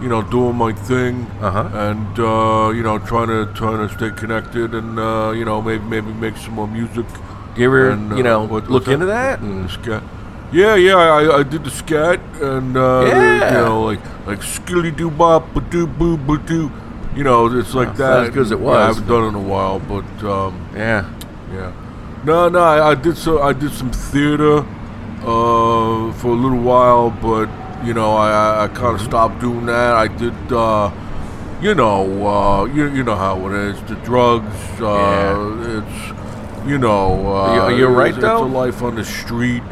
you 0.00 0.08
know, 0.08 0.22
doing 0.22 0.54
my 0.54 0.72
thing. 0.72 1.26
Uh-huh. 1.40 1.68
And 1.72 2.18
uh, 2.20 2.70
you 2.70 2.84
know, 2.84 3.00
trying 3.00 3.28
to 3.28 3.52
trying 3.54 3.86
to 3.86 3.92
stay 3.92 4.12
connected, 4.12 4.76
and 4.76 4.96
uh, 4.96 5.32
you 5.36 5.44
know, 5.44 5.60
maybe 5.60 5.82
maybe 5.82 6.12
make 6.12 6.36
some 6.36 6.54
more 6.54 6.68
music. 6.68 7.06
You 7.56 7.66
ever, 7.66 7.90
And, 7.90 8.12
uh, 8.12 8.16
you 8.16 8.22
know, 8.22 8.44
what- 8.44 8.70
look 8.70 8.86
into 8.86 9.06
that? 9.06 9.40
And. 9.40 9.68
Yeah, 10.52 10.76
yeah, 10.76 10.94
I, 10.96 11.38
I 11.38 11.42
did 11.42 11.64
the 11.64 11.70
scat 11.70 12.20
and 12.40 12.76
uh, 12.76 13.04
Yeah. 13.06 13.48
you 13.58 13.64
know, 13.66 13.82
like 13.82 14.00
like 14.26 14.42
skilly 14.42 14.90
doo 14.90 15.10
bop 15.10 15.52
ba 15.54 15.60
doo 15.60 15.86
boo 15.86 16.16
ba 16.16 16.38
doo. 16.38 16.70
You 17.16 17.24
know, 17.24 17.46
it's 17.46 17.74
like 17.74 17.88
it's 17.90 17.98
that. 17.98 18.10
not 18.10 18.24
as 18.24 18.30
good 18.30 18.42
as 18.42 18.50
it 18.52 18.60
Yeah, 18.60 18.70
I 18.70 18.86
haven't 18.86 19.06
done 19.08 19.24
it 19.24 19.28
in 19.28 19.34
a 19.34 19.40
while, 19.40 19.78
but 19.80 20.04
um, 20.24 20.68
yeah. 20.74 21.04
yeah. 21.52 21.72
No, 22.24 22.48
no, 22.48 22.58
I, 22.60 22.90
I 22.90 22.94
did 22.94 23.16
so. 23.16 23.42
I 23.42 23.52
did 23.52 23.72
some 23.72 23.90
theater 23.90 24.58
uh, 25.22 26.12
for 26.12 26.28
a 26.28 26.38
little 26.44 26.60
while, 26.60 27.10
but 27.10 27.48
you 27.84 27.94
know, 27.94 28.14
I 28.16 28.64
I, 28.64 28.68
kind 28.68 28.94
of 28.94 29.00
stopped 29.00 29.40
doing 29.40 29.66
that. 29.66 29.94
I 29.94 30.08
did. 30.08 30.34
Uh, 30.52 30.90
you 31.62 31.74
know, 31.74 32.26
uh, 32.26 32.64
you, 32.66 32.86
you 32.92 33.02
know 33.02 33.16
how 33.16 33.46
it 33.48 33.52
is. 33.54 33.82
The 33.84 33.94
drugs. 34.04 34.54
Uh, 34.80 35.80
It's 35.80 36.68
you 36.68 36.78
know. 36.78 37.26
Uh, 37.26 37.30
Are 37.32 37.54
you- 37.54 37.60
are 37.62 37.72
you 37.72 37.84
it's- 37.86 37.96
right, 37.98 38.10
it's, 38.14 38.20
though? 38.20 38.44
a 38.44 38.46
life 38.64 38.82
on 38.82 38.94
the 38.96 39.04
street. 39.04 39.62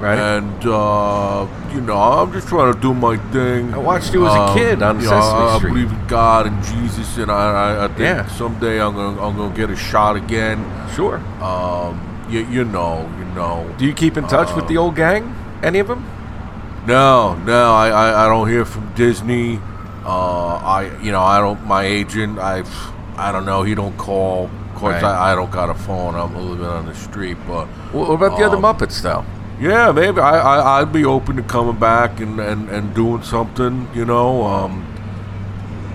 Right. 0.00 0.18
And 0.18 0.64
uh, 0.66 1.46
you 1.74 1.80
know, 1.82 1.94
I'm 1.96 2.32
just 2.32 2.48
trying 2.48 2.72
to 2.72 2.80
do 2.80 2.94
my 2.94 3.18
thing. 3.32 3.74
I 3.74 3.78
watched 3.78 4.14
you 4.14 4.26
as 4.26 4.34
a 4.34 4.40
Um, 4.40 4.56
kid 4.56 4.82
on 4.82 4.96
you 4.98 5.04
know, 5.10 5.20
Sesame 5.20 5.42
I, 5.42 5.54
I 5.54 5.58
Street. 5.58 5.68
believe 5.74 5.92
in 5.92 6.06
God 6.06 6.46
and 6.46 6.64
Jesus, 6.64 7.18
and 7.18 7.30
I, 7.30 7.34
I, 7.34 7.84
I 7.84 7.88
think 7.88 8.00
Yeah. 8.00 8.26
someday 8.28 8.80
I'm 8.80 8.94
gonna 8.94 9.20
I'm 9.22 9.36
gonna 9.36 9.54
get 9.54 9.68
a 9.68 9.76
shot 9.76 10.16
again. 10.16 10.64
Sure. 10.96 11.18
Um, 11.42 12.00
you, 12.30 12.40
you 12.46 12.64
know, 12.64 13.08
you 13.18 13.24
know. 13.34 13.68
Do 13.76 13.84
you 13.84 13.92
keep 13.92 14.16
in 14.16 14.26
touch 14.26 14.54
with 14.56 14.66
the 14.68 14.78
old 14.78 14.96
gang? 14.96 15.34
Any 15.62 15.80
of 15.80 15.88
them? 15.88 16.02
No, 16.86 17.34
no, 17.44 17.74
I, 17.74 17.88
I, 17.90 18.24
I 18.24 18.28
don't 18.28 18.48
hear 18.48 18.64
from 18.64 18.90
Disney. 18.94 19.60
Uh, 20.06 20.54
I, 20.56 20.98
you 21.02 21.12
know, 21.12 21.20
I 21.20 21.40
don't. 21.40 21.62
My 21.66 21.82
agent, 21.84 22.38
I, 22.38 22.64
I 23.18 23.32
don't 23.32 23.44
know. 23.44 23.64
He 23.64 23.74
don't 23.74 23.96
call. 23.98 24.44
Of 24.46 24.74
course, 24.76 24.94
Right. 25.02 25.04
I, 25.04 25.32
I 25.32 25.34
don't 25.34 25.50
got 25.50 25.68
a 25.68 25.74
phone. 25.74 26.14
I'm 26.14 26.34
living 26.34 26.64
on 26.64 26.86
the 26.86 26.94
street, 26.94 27.36
but 27.46 27.66
What 27.92 28.08
about 28.10 28.38
the 28.38 28.46
other 28.46 28.56
Um, 28.56 28.62
Muppets, 28.62 29.02
though? 29.02 29.26
Yeah, 29.60 29.92
maybe 29.92 30.20
I, 30.20 30.38
I 30.38 30.80
I'd 30.80 30.92
be 30.92 31.04
open 31.04 31.36
to 31.36 31.42
coming 31.42 31.76
back 31.78 32.20
and, 32.20 32.40
and, 32.40 32.68
and 32.70 32.94
doing 32.94 33.22
something. 33.22 33.88
You 33.94 34.04
know, 34.04 34.42
um, 34.44 34.86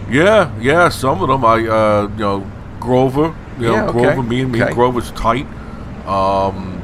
yeah, 0.09 0.53
yeah. 0.59 0.89
Some 0.89 1.21
of 1.21 1.27
them, 1.29 1.43
I, 1.43 1.67
uh, 1.67 2.09
you 2.13 2.19
know, 2.19 2.51
Grover. 2.79 3.35
You 3.59 3.67
know, 3.67 3.73
Yeah, 3.75 3.83
okay, 3.89 3.99
Grover. 4.01 4.23
Me 4.23 4.41
and 4.41 4.51
me, 4.51 4.63
okay. 4.63 4.73
Grover's 4.73 5.11
tight. 5.11 5.47
Um, 6.05 6.81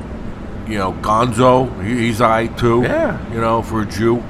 you 0.68 0.78
know, 0.78 0.94
Gonzo. 0.94 1.70
He, 1.84 1.98
he's 2.08 2.22
I 2.22 2.48
too. 2.48 2.82
Yeah. 2.84 3.20
You 3.32 3.40
know, 3.42 3.62
for 3.62 3.82
a 3.84 3.86
Jew. 3.86 4.24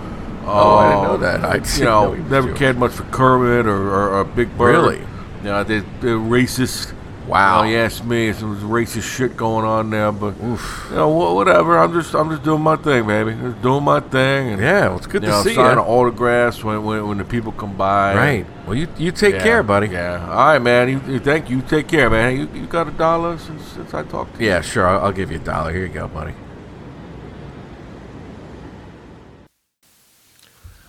Oh, 0.44 0.76
I 0.78 0.90
didn't 0.90 1.04
know 1.04 1.14
Uh, 1.14 1.18
that. 1.18 1.46
I 1.46 1.56
you 1.78 1.86
know, 1.86 2.14
know 2.16 2.24
never 2.30 2.48
Jewish. 2.48 2.60
cared 2.60 2.78
much 2.78 2.92
for 2.92 3.04
Kermit 3.04 3.68
or, 3.68 3.90
or, 3.94 4.10
or 4.20 4.24
Big 4.26 4.58
Bird. 4.58 4.72
Really? 4.72 4.98
You 4.98 5.50
know, 5.50 5.64
they, 5.64 5.80
they're 6.02 6.18
racist. 6.18 6.94
Wow. 7.32 7.64
You 7.64 7.70
know, 7.72 7.78
you 7.80 7.86
ask 7.86 8.04
me, 8.04 8.28
was 8.28 8.40
racist 8.60 9.04
shit 9.04 9.38
going 9.38 9.66
on 9.66 9.90
there, 9.90 10.12
but 10.12 10.36
you 10.42 10.58
know, 10.96 11.10
wha- 11.10 11.34
whatever. 11.34 11.80
I'm 11.80 11.94
just, 11.94 12.14
I'm 12.14 12.30
just 12.30 12.44
doing 12.44 12.62
my 12.62 12.76
thing, 12.76 13.08
baby. 13.08 13.34
Just 13.34 13.62
doing 13.62 13.84
my 13.84 14.02
thing. 14.02 14.50
And, 14.54 14.62
Yeah, 14.62 14.90
well, 14.90 14.98
it's 14.98 15.08
good 15.08 15.24
you 15.24 15.30
to 15.30 15.36
know, 15.36 15.44
see 15.44 15.56
signing 15.56 15.78
ya. 15.78 15.84
autographs 15.84 16.64
when, 16.64 16.84
when, 16.84 17.08
when 17.08 17.18
the 17.18 17.24
people 17.26 17.52
come 17.54 17.74
by. 17.78 18.16
Right. 18.16 18.46
Well, 18.68 18.76
you 18.76 18.88
you 18.98 19.12
take 19.12 19.36
Yeah, 19.36 19.44
care, 19.44 19.64
buddy. 19.64 19.88
Yeah. 19.88 20.28
All 20.30 20.36
right, 20.52 20.60
man. 20.62 20.90
You, 20.90 21.02
you 21.08 21.20
thank 21.20 21.50
you. 21.50 21.62
Take 21.62 21.88
care, 21.88 22.10
man. 22.10 22.36
You, 22.38 22.50
you 22.54 22.68
got 22.68 22.88
a 22.88 22.92
dollar 22.92 23.38
since, 23.38 23.64
since 23.64 23.94
I 23.94 24.04
talked 24.04 24.36
to 24.36 24.44
you? 24.44 24.50
Yeah, 24.50 24.62
sure. 24.62 24.86
I'll, 24.88 25.06
I'll 25.06 25.12
give 25.14 25.32
you 25.32 25.38
a 25.38 25.44
dollar. 25.44 25.72
Here 25.72 25.86
you 25.86 25.94
go, 25.94 26.08
buddy. 26.08 26.34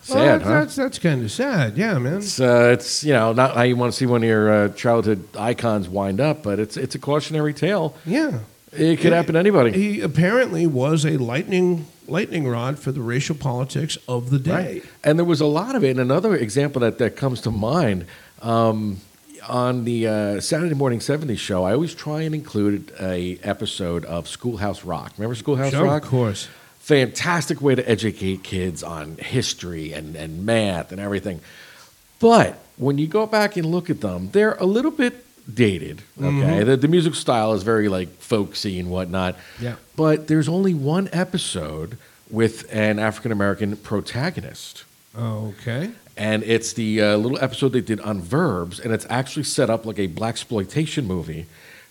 Well, 0.08 0.24
that's, 0.24 0.44
huh? 0.44 0.50
that's, 0.50 0.76
that's 0.76 0.98
kind 0.98 1.22
of 1.22 1.30
sad. 1.30 1.76
Yeah, 1.76 1.98
man. 1.98 2.16
It's, 2.18 2.40
uh, 2.40 2.70
it's 2.72 3.04
you 3.04 3.12
know 3.12 3.32
not 3.32 3.54
how 3.54 3.62
you 3.62 3.76
want 3.76 3.92
to 3.92 3.96
see 3.96 4.06
one 4.06 4.22
of 4.22 4.28
your 4.28 4.50
uh, 4.52 4.68
childhood 4.70 5.28
icons 5.38 5.88
wind 5.88 6.20
up, 6.20 6.42
but 6.42 6.58
it's 6.58 6.76
it's 6.76 6.94
a 6.94 6.98
cautionary 6.98 7.54
tale. 7.54 7.94
Yeah. 8.04 8.40
It 8.72 9.00
could 9.00 9.12
happen 9.12 9.34
to 9.34 9.38
anybody. 9.38 9.72
He 9.72 10.00
apparently 10.00 10.66
was 10.66 11.04
a 11.04 11.18
lightning 11.18 11.86
lightning 12.08 12.48
rod 12.48 12.78
for 12.78 12.90
the 12.90 13.02
racial 13.02 13.34
politics 13.36 13.98
of 14.08 14.30
the 14.30 14.38
day. 14.38 14.52
Right. 14.74 14.84
And 15.04 15.18
there 15.18 15.26
was 15.26 15.40
a 15.42 15.46
lot 15.46 15.74
of 15.76 15.84
it. 15.84 15.90
And 15.90 16.00
another 16.00 16.34
example 16.34 16.80
that, 16.80 16.98
that 16.98 17.14
comes 17.16 17.42
to 17.42 17.50
mind 17.50 18.06
um, 18.40 18.98
on 19.46 19.84
the 19.84 20.08
uh, 20.08 20.40
Saturday 20.40 20.74
Morning 20.74 21.00
70s 21.00 21.38
show, 21.38 21.64
I 21.64 21.74
always 21.74 21.94
try 21.94 22.22
and 22.22 22.34
include 22.34 22.92
a 23.00 23.38
episode 23.42 24.04
of 24.06 24.26
Schoolhouse 24.26 24.84
Rock. 24.84 25.12
Remember 25.18 25.34
Schoolhouse 25.34 25.72
Sure, 25.72 25.84
Rock? 25.84 26.04
of 26.04 26.08
course. 26.08 26.48
Fantastic 26.92 27.62
way 27.62 27.74
to 27.74 27.88
educate 27.88 28.42
kids 28.42 28.82
on 28.82 29.16
history 29.16 29.94
and, 29.94 30.14
and 30.14 30.44
math 30.44 30.92
and 30.92 31.00
everything. 31.00 31.40
But 32.20 32.58
when 32.76 32.98
you 32.98 33.06
go 33.06 33.24
back 33.24 33.56
and 33.56 33.64
look 33.64 33.88
at 33.88 34.02
them, 34.02 34.28
they're 34.32 34.56
a 34.56 34.66
little 34.66 34.90
bit 34.90 35.24
dated. 35.52 36.02
Okay, 36.18 36.28
Mhm. 36.28 36.66
the, 36.66 36.76
the 36.76 36.88
music 36.88 37.14
style 37.14 37.54
is 37.54 37.62
very 37.62 37.88
like 37.88 38.10
folksy 38.18 38.78
and 38.78 38.90
whatnot. 38.90 39.36
Yeah. 39.58 39.76
But 39.96 40.26
there's 40.28 40.50
only 40.50 40.74
one 40.74 41.08
episode 41.14 41.96
with 42.30 42.66
an 42.70 42.98
African 42.98 43.32
American 43.32 43.76
protagonist. 43.78 44.84
Okay. 45.18 45.92
And 46.18 46.42
it's 46.42 46.74
the 46.74 47.00
uh, 47.00 47.16
little 47.16 47.38
episode 47.40 47.70
they 47.72 47.80
did 47.80 48.00
on 48.00 48.20
verbs, 48.20 48.78
and 48.78 48.92
it's 48.92 49.06
actually 49.08 49.44
set 49.44 49.70
up 49.70 49.86
like 49.86 49.98
a 49.98 50.08
blaxploitation 50.08 51.06
movie 51.06 51.46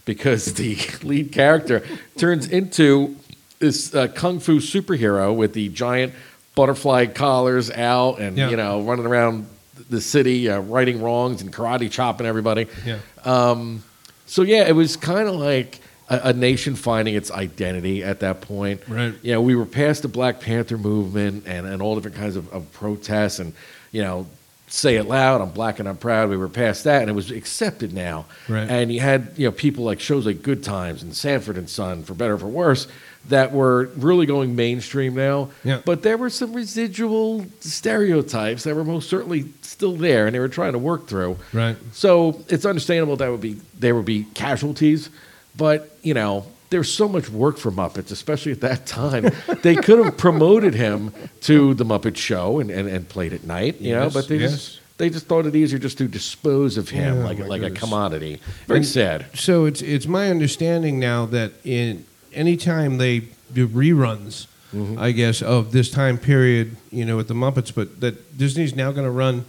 because 0.06 0.54
the 0.62 0.78
lead 1.02 1.32
character 1.32 1.82
turns 2.18 2.48
into 2.48 3.16
this 3.62 3.95
uh, 3.95 4.08
kung 4.10 4.39
fu 4.39 4.60
superhero 4.60 5.34
with 5.34 5.54
the 5.54 5.69
giant 5.69 6.13
butterfly 6.56 7.06
collars 7.06 7.71
out 7.71 8.19
and 8.19 8.36
Yeah. 8.38 8.50
you 8.50 8.58
know 8.58 8.82
running 8.82 9.06
around 9.06 9.47
the 9.89 10.02
city 10.02 10.50
uh, 10.50 10.60
righting 10.60 11.02
wrongs 11.02 11.41
and 11.41 11.54
karate 11.54 11.89
chopping 11.89 12.28
everybody. 12.28 12.67
Yeah. 12.86 13.00
Um, 13.24 13.84
so 14.26 14.41
yeah, 14.41 14.67
it 14.67 14.74
was 14.76 14.97
kind 14.97 15.28
of 15.30 15.36
like 15.36 15.80
a, 16.10 16.30
a 16.30 16.34
nation 16.34 16.76
finding 16.76 17.15
its 17.15 17.32
identity 17.32 18.04
at 18.04 18.19
that 18.19 18.41
point. 18.41 18.82
Right. 18.88 19.13
You 19.21 19.34
know, 19.34 19.41
we 19.41 19.56
were 19.56 19.65
past 19.65 20.02
the 20.04 20.08
Black 20.08 20.39
Panther 20.41 20.78
movement 20.78 21.45
and, 21.47 21.65
and 21.67 21.82
all 21.82 21.95
different 21.95 22.17
kinds 22.17 22.36
of, 22.36 22.52
of 22.54 22.71
protests 22.74 23.39
and, 23.39 23.54
you 23.91 24.02
know, 24.02 24.28
say 24.74 24.96
it 24.96 25.04
loud, 25.04 25.42
I'm 25.42 25.50
black 25.50 25.80
and 25.80 25.90
I'm 25.90 25.98
proud. 25.98 26.30
We 26.30 26.38
were 26.38 26.48
past 26.48 26.86
that 26.86 27.02
and 27.02 27.10
it 27.10 27.14
was 27.14 27.32
accepted 27.32 27.94
now. 27.94 28.26
Right. 28.48 28.70
And 28.70 28.92
you 28.92 29.02
had, 29.02 29.34
you 29.36 29.48
know, 29.48 29.52
people 29.52 29.84
like 29.84 30.00
shows 30.00 30.26
like 30.26 30.42
Good 30.42 30.64
Times 30.64 31.04
and 31.04 31.16
Sanford 31.16 31.58
and 31.58 31.70
Son, 31.70 32.04
for 32.04 32.14
better 32.14 32.34
or 32.34 32.38
for 32.38 32.48
worse, 32.48 32.88
that 33.28 33.52
were 33.52 33.86
really 33.98 34.26
going 34.26 34.56
mainstream 34.56 35.14
now. 35.14 35.50
Yeah. 35.64 35.82
But 35.86 36.04
there 36.04 36.18
were 36.18 36.30
some 36.30 36.54
residual 36.54 37.46
stereotypes 37.60 38.64
that 38.64 38.76
were 38.76 38.84
most 38.84 39.10
certainly 39.10 39.46
still 39.62 39.96
there 39.96 40.26
and 40.26 40.34
they 40.34 40.40
were 40.40 40.48
trying 40.48 40.74
to 40.74 40.80
work 40.80 41.08
through. 41.08 41.38
Right. 41.54 41.76
So 41.92 42.44
it's 42.48 42.66
understandable 42.66 43.18
that 43.18 43.30
would 43.30 43.42
be 43.42 43.60
there 43.78 43.94
would 43.96 44.06
be 44.06 44.24
casualties, 44.34 45.10
but 45.56 45.98
you 46.02 46.14
know 46.14 46.46
there's 46.72 46.92
so 46.92 47.08
much 47.08 47.30
work 47.30 47.58
for 47.58 47.72
Muppets, 47.72 48.12
especially 48.12 48.52
at 48.52 48.62
that 48.62 48.86
time. 48.88 49.30
they 49.62 49.76
could 49.76 50.04
have 50.04 50.18
promoted 50.18 50.74
him 50.74 51.14
to 51.42 51.74
the 51.76 51.84
Muppet 51.86 52.18
Show 52.18 52.60
and, 52.60 52.72
and, 52.72 52.88
and 52.90 53.08
played 53.08 53.34
at 53.34 53.44
night, 53.44 53.80
you 53.80 53.94
know, 53.94 54.10
but 54.10 54.28
they 54.28 54.38
yes. 54.38 54.52
just 54.52 54.80
They 54.98 55.10
just 55.10 55.28
thought 55.28 55.46
it 55.46 55.56
easier 55.56 55.78
just 55.80 55.98
to 56.00 56.08
dispose 56.08 56.78
of 56.78 56.90
him 56.90 57.20
Oh, 57.20 57.22
like 57.26 57.40
like 57.40 57.62
a 57.62 57.70
commodity. 57.72 58.40
Very 58.68 58.80
And 58.80 58.86
sad. 58.88 59.26
So 59.36 59.66
it's 59.66 59.82
it's 59.82 60.08
my 60.08 60.30
understanding 60.32 61.00
now 61.00 61.26
that 61.28 61.52
in 61.64 62.06
any 62.34 62.58
time 62.58 62.98
they 62.98 63.28
do 63.54 63.68
reruns, 63.68 64.48
Mm-hmm. 64.74 64.98
I 65.00 65.12
guess 65.12 65.42
of 65.42 65.74
this 65.74 65.92
time 65.92 66.18
period, 66.18 66.78
you 66.92 67.04
know, 67.04 67.18
with 67.18 67.28
the 67.28 67.34
Muppets, 67.34 67.76
but 67.76 68.00
that 68.00 68.38
Disney's 68.38 68.74
now 68.74 68.94
going 68.94 69.04
to 69.04 69.12
run 69.12 69.44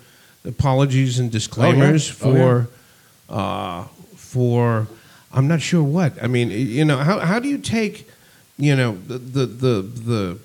apologies 0.44 1.20
and 1.20 1.30
disclaimers 1.30 2.10
Oh, 2.20 2.32
yeah. 2.32 2.34
for 2.34 2.68
uh, 3.28 3.84
for 4.16 4.88
I'm 5.34 5.48
not 5.48 5.60
sure 5.62 5.82
what. 5.82 6.12
I 6.22 6.26
mean, 6.26 6.50
you 6.50 6.84
know, 6.84 6.98
how 6.98 7.18
how 7.20 7.38
do 7.40 7.48
you 7.48 7.58
take 7.58 8.08
you 8.58 8.76
know 8.76 8.98
the 9.06 9.18
the 9.18 9.46
the, 9.46 9.82
the 9.82 10.38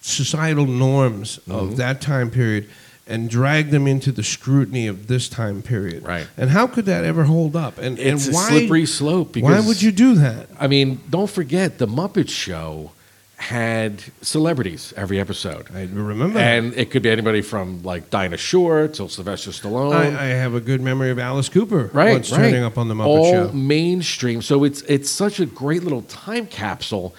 societal 0.00 0.66
norms 0.66 1.38
Mm-hmm. 1.48 1.52
of 1.52 1.76
that 1.76 2.00
time 2.00 2.30
period 2.30 2.68
and 3.06 3.28
drag 3.28 3.68
them 3.70 3.86
into 3.86 4.10
the 4.12 4.22
scrutiny 4.22 4.86
of 4.86 5.08
this 5.08 5.28
time 5.28 5.60
period. 5.62 6.02
Right. 6.06 6.26
And 6.38 6.48
how 6.50 6.66
could 6.66 6.86
that 6.86 7.04
ever 7.04 7.24
hold 7.24 7.54
up? 7.54 7.76
And 7.78 7.98
It's 7.98 8.26
and 8.26 8.34
a 8.34 8.36
why, 8.36 8.48
slippery 8.48 8.86
slope. 8.86 9.36
why 9.36 9.60
would 9.60 9.82
you 9.82 9.92
do 9.92 10.14
that? 10.14 10.48
I 10.58 10.68
mean, 10.68 11.00
don't 11.10 11.28
forget 11.28 11.76
the 11.78 11.86
Muppet 11.86 12.30
Show 12.30 12.92
had 13.36 14.02
celebrities 14.22 14.94
every 14.96 15.18
episode. 15.20 15.68
I 15.74 15.82
remember. 15.82 16.38
And 16.38 16.72
it 16.74 16.90
could 16.90 17.02
be 17.02 17.10
anybody 17.10 17.42
from 17.42 17.82
like 17.82 18.08
Dinah 18.10 18.36
Shore 18.36 18.88
till 18.88 19.08
Sylvester 19.08 19.50
Stallone. 19.50 19.94
I, 19.94 20.06
I 20.06 20.26
have 20.26 20.54
a 20.54 20.60
good 20.60 20.80
memory 20.80 21.10
of 21.10 21.18
Alice 21.18 21.48
Cooper 21.48 21.90
right, 21.92 22.12
once 22.12 22.30
right. 22.30 22.38
turning 22.38 22.62
up 22.62 22.78
on 22.78 22.88
the 22.88 22.94
Muppet 22.94 23.06
All 23.06 23.32
Show. 23.32 23.52
mainstream. 23.52 24.40
So 24.40 24.64
it's 24.64 24.82
it's 24.82 25.10
such 25.10 25.40
a 25.40 25.46
great 25.46 25.82
little 25.82 26.02
time 26.02 26.46
capsule. 26.46 27.14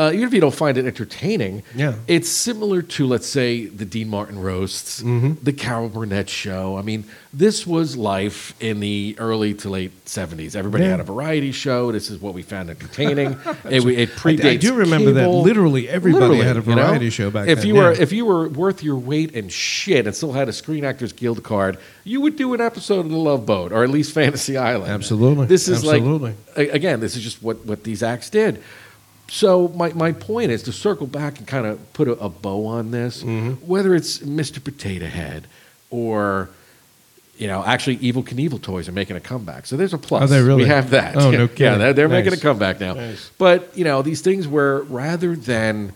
Uh, 0.00 0.10
even 0.14 0.26
if 0.26 0.32
you 0.32 0.40
don't 0.40 0.54
find 0.54 0.78
it 0.78 0.86
entertaining, 0.86 1.62
Yeah. 1.76 1.92
it's 2.08 2.30
similar 2.30 2.80
to 2.80 3.06
let's 3.06 3.26
say 3.26 3.66
the 3.66 3.84
Dean 3.84 4.08
Martin 4.08 4.38
roasts, 4.38 5.02
Mm-hmm. 5.02 5.32
the 5.42 5.52
Carol 5.52 5.90
Burnett 5.90 6.30
show. 6.30 6.78
I 6.78 6.82
mean, 6.82 7.04
this 7.34 7.66
was 7.66 7.98
life 7.98 8.54
in 8.60 8.80
the 8.80 9.14
early 9.18 9.52
to 9.54 9.68
late 9.68 9.92
seventies. 10.08 10.56
Everybody 10.56 10.84
Yeah. 10.84 10.90
had 10.92 11.00
a 11.00 11.04
variety 11.04 11.52
show. 11.52 11.92
This 11.92 12.08
is 12.10 12.18
what 12.18 12.32
we 12.32 12.40
found 12.40 12.70
entertaining. 12.70 13.32
it, 13.66 13.84
it 13.86 14.08
predates. 14.16 14.44
I 14.46 14.56
do 14.56 14.72
remember 14.74 15.12
that 15.12 15.28
literally 15.28 15.86
everybody 15.86 16.38
had 16.38 16.56
a 16.56 16.60
you 16.60 16.74
know? 16.74 16.82
variety 16.86 17.10
show 17.10 17.30
back 17.30 17.46
if 17.48 17.58
then, 17.58 17.66
you 17.66 17.74
were 17.74 17.92
if 17.92 18.10
you 18.10 18.24
were 18.24 18.48
worth 18.48 18.82
your 18.82 18.96
weight 18.96 19.32
in 19.32 19.50
shit 19.50 20.06
and 20.06 20.16
still 20.16 20.32
had 20.32 20.48
a 20.48 20.52
Screen 20.52 20.82
Actors 20.84 21.12
Guild 21.12 21.42
card, 21.42 21.76
you 22.04 22.22
would 22.22 22.36
do 22.36 22.54
an 22.54 22.60
episode 22.62 23.00
of 23.04 23.10
The 23.10 23.18
Love 23.18 23.44
Boat 23.44 23.70
or 23.70 23.84
at 23.84 23.90
least 23.90 24.12
Fantasy 24.14 24.56
Island. 24.56 24.90
Absolutely. 24.90 25.46
This 25.46 25.68
is 25.68 25.84
Absolutely. 25.84 26.34
like 26.56 26.70
again, 26.70 27.00
this 27.00 27.16
is 27.16 27.22
just 27.22 27.42
what 27.42 27.66
what 27.66 27.84
these 27.84 28.02
acts 28.02 28.30
did. 28.30 28.62
So 29.30 29.68
my, 29.68 29.92
my 29.92 30.10
point 30.12 30.50
is 30.50 30.62
to 30.64 30.72
circle 30.72 31.06
back 31.06 31.38
and 31.38 31.46
kind 31.46 31.64
of 31.64 31.92
put 31.92 32.08
a, 32.08 32.12
a 32.12 32.28
bow 32.28 32.66
on 32.66 32.90
this, 32.90 33.22
Mm-hmm. 33.22 33.66
whether 33.66 33.94
it's 33.94 34.18
Mr. 34.18 34.62
Potato 34.62 35.06
Head 35.06 35.46
or 35.90 36.50
you 37.38 37.46
know, 37.46 37.64
actually, 37.64 37.96
Evel 37.98 38.22
Knievel 38.22 38.60
toys 38.60 38.86
are 38.86 38.92
making 38.92 39.16
a 39.16 39.20
comeback. 39.20 39.64
So 39.64 39.74
there's 39.78 39.94
a 39.94 39.98
plus. 39.98 40.24
Are 40.24 40.26
they 40.26 40.42
really? 40.42 40.64
We 40.64 40.68
have 40.68 40.90
that. 40.90 41.16
Oh, 41.16 41.30
no 41.30 41.48
yeah, 41.56 41.78
they're, 41.78 41.92
they're 41.94 42.08
making 42.08 42.34
a 42.34 42.36
comeback 42.36 42.80
now. 42.80 42.92
Nice. 42.92 43.30
But 43.38 43.74
you 43.74 43.82
know, 43.84 44.02
these 44.02 44.20
things 44.20 44.46
where 44.46 44.80
rather 44.82 45.34
than 45.34 45.94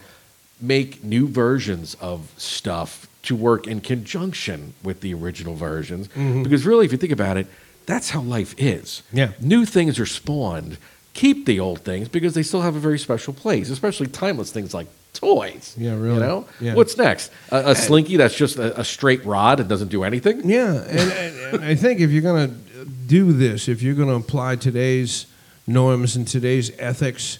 make 0.58 1.04
new 1.04 1.28
versions 1.28 1.96
of 2.00 2.32
stuff 2.38 3.06
to 3.24 3.36
work 3.36 3.66
in 3.66 3.82
conjunction 3.82 4.72
with 4.82 5.02
the 5.02 5.12
original 5.12 5.54
versions, 5.54 6.08
because 6.08 6.64
really, 6.64 6.86
if 6.86 6.92
you 6.92 6.98
think 6.98 7.12
about 7.12 7.36
it, 7.36 7.46
that's 7.84 8.08
how 8.08 8.22
life 8.22 8.54
is. 8.56 9.02
Mm-hmm. 9.08 9.16
Yeah. 9.18 9.32
New 9.38 9.66
things 9.66 9.98
are 9.98 10.06
spawned. 10.06 10.78
Keep 11.14 11.46
the 11.46 11.60
old 11.60 11.80
things 11.80 12.08
because 12.08 12.34
they 12.34 12.42
still 12.42 12.62
have 12.62 12.76
a 12.76 12.80
very 12.80 12.98
special 12.98 13.32
place, 13.32 13.70
especially 13.70 14.06
timeless 14.08 14.50
things 14.52 14.74
like 14.74 14.86
toys. 15.12 15.74
Yeah, 15.78 15.92
really. 15.94 16.14
You 16.14 16.20
know, 16.20 16.46
Yeah. 16.60 16.74
what's 16.74 16.96
next? 16.98 17.30
A, 17.50 17.70
a 17.70 17.74
slinky 17.74 18.16
that's 18.16 18.36
just 18.36 18.56
a, 18.58 18.78
a 18.80 18.84
straight 18.84 19.24
rod 19.24 19.60
and 19.60 19.68
doesn't 19.68 19.88
do 19.88 20.02
anything. 20.02 20.48
Yeah, 20.48 20.74
and, 20.82 21.12
and, 21.12 21.54
and 21.54 21.64
I 21.64 21.76
think 21.76 22.00
if 22.00 22.10
you're 22.10 22.22
going 22.22 22.48
to 22.48 22.84
do 23.06 23.32
this, 23.32 23.68
if 23.68 23.80
you're 23.80 23.94
going 23.94 24.08
to 24.08 24.16
apply 24.16 24.56
today's 24.56 25.26
norms 25.66 26.16
and 26.16 26.26
today's 26.26 26.72
ethics 26.78 27.38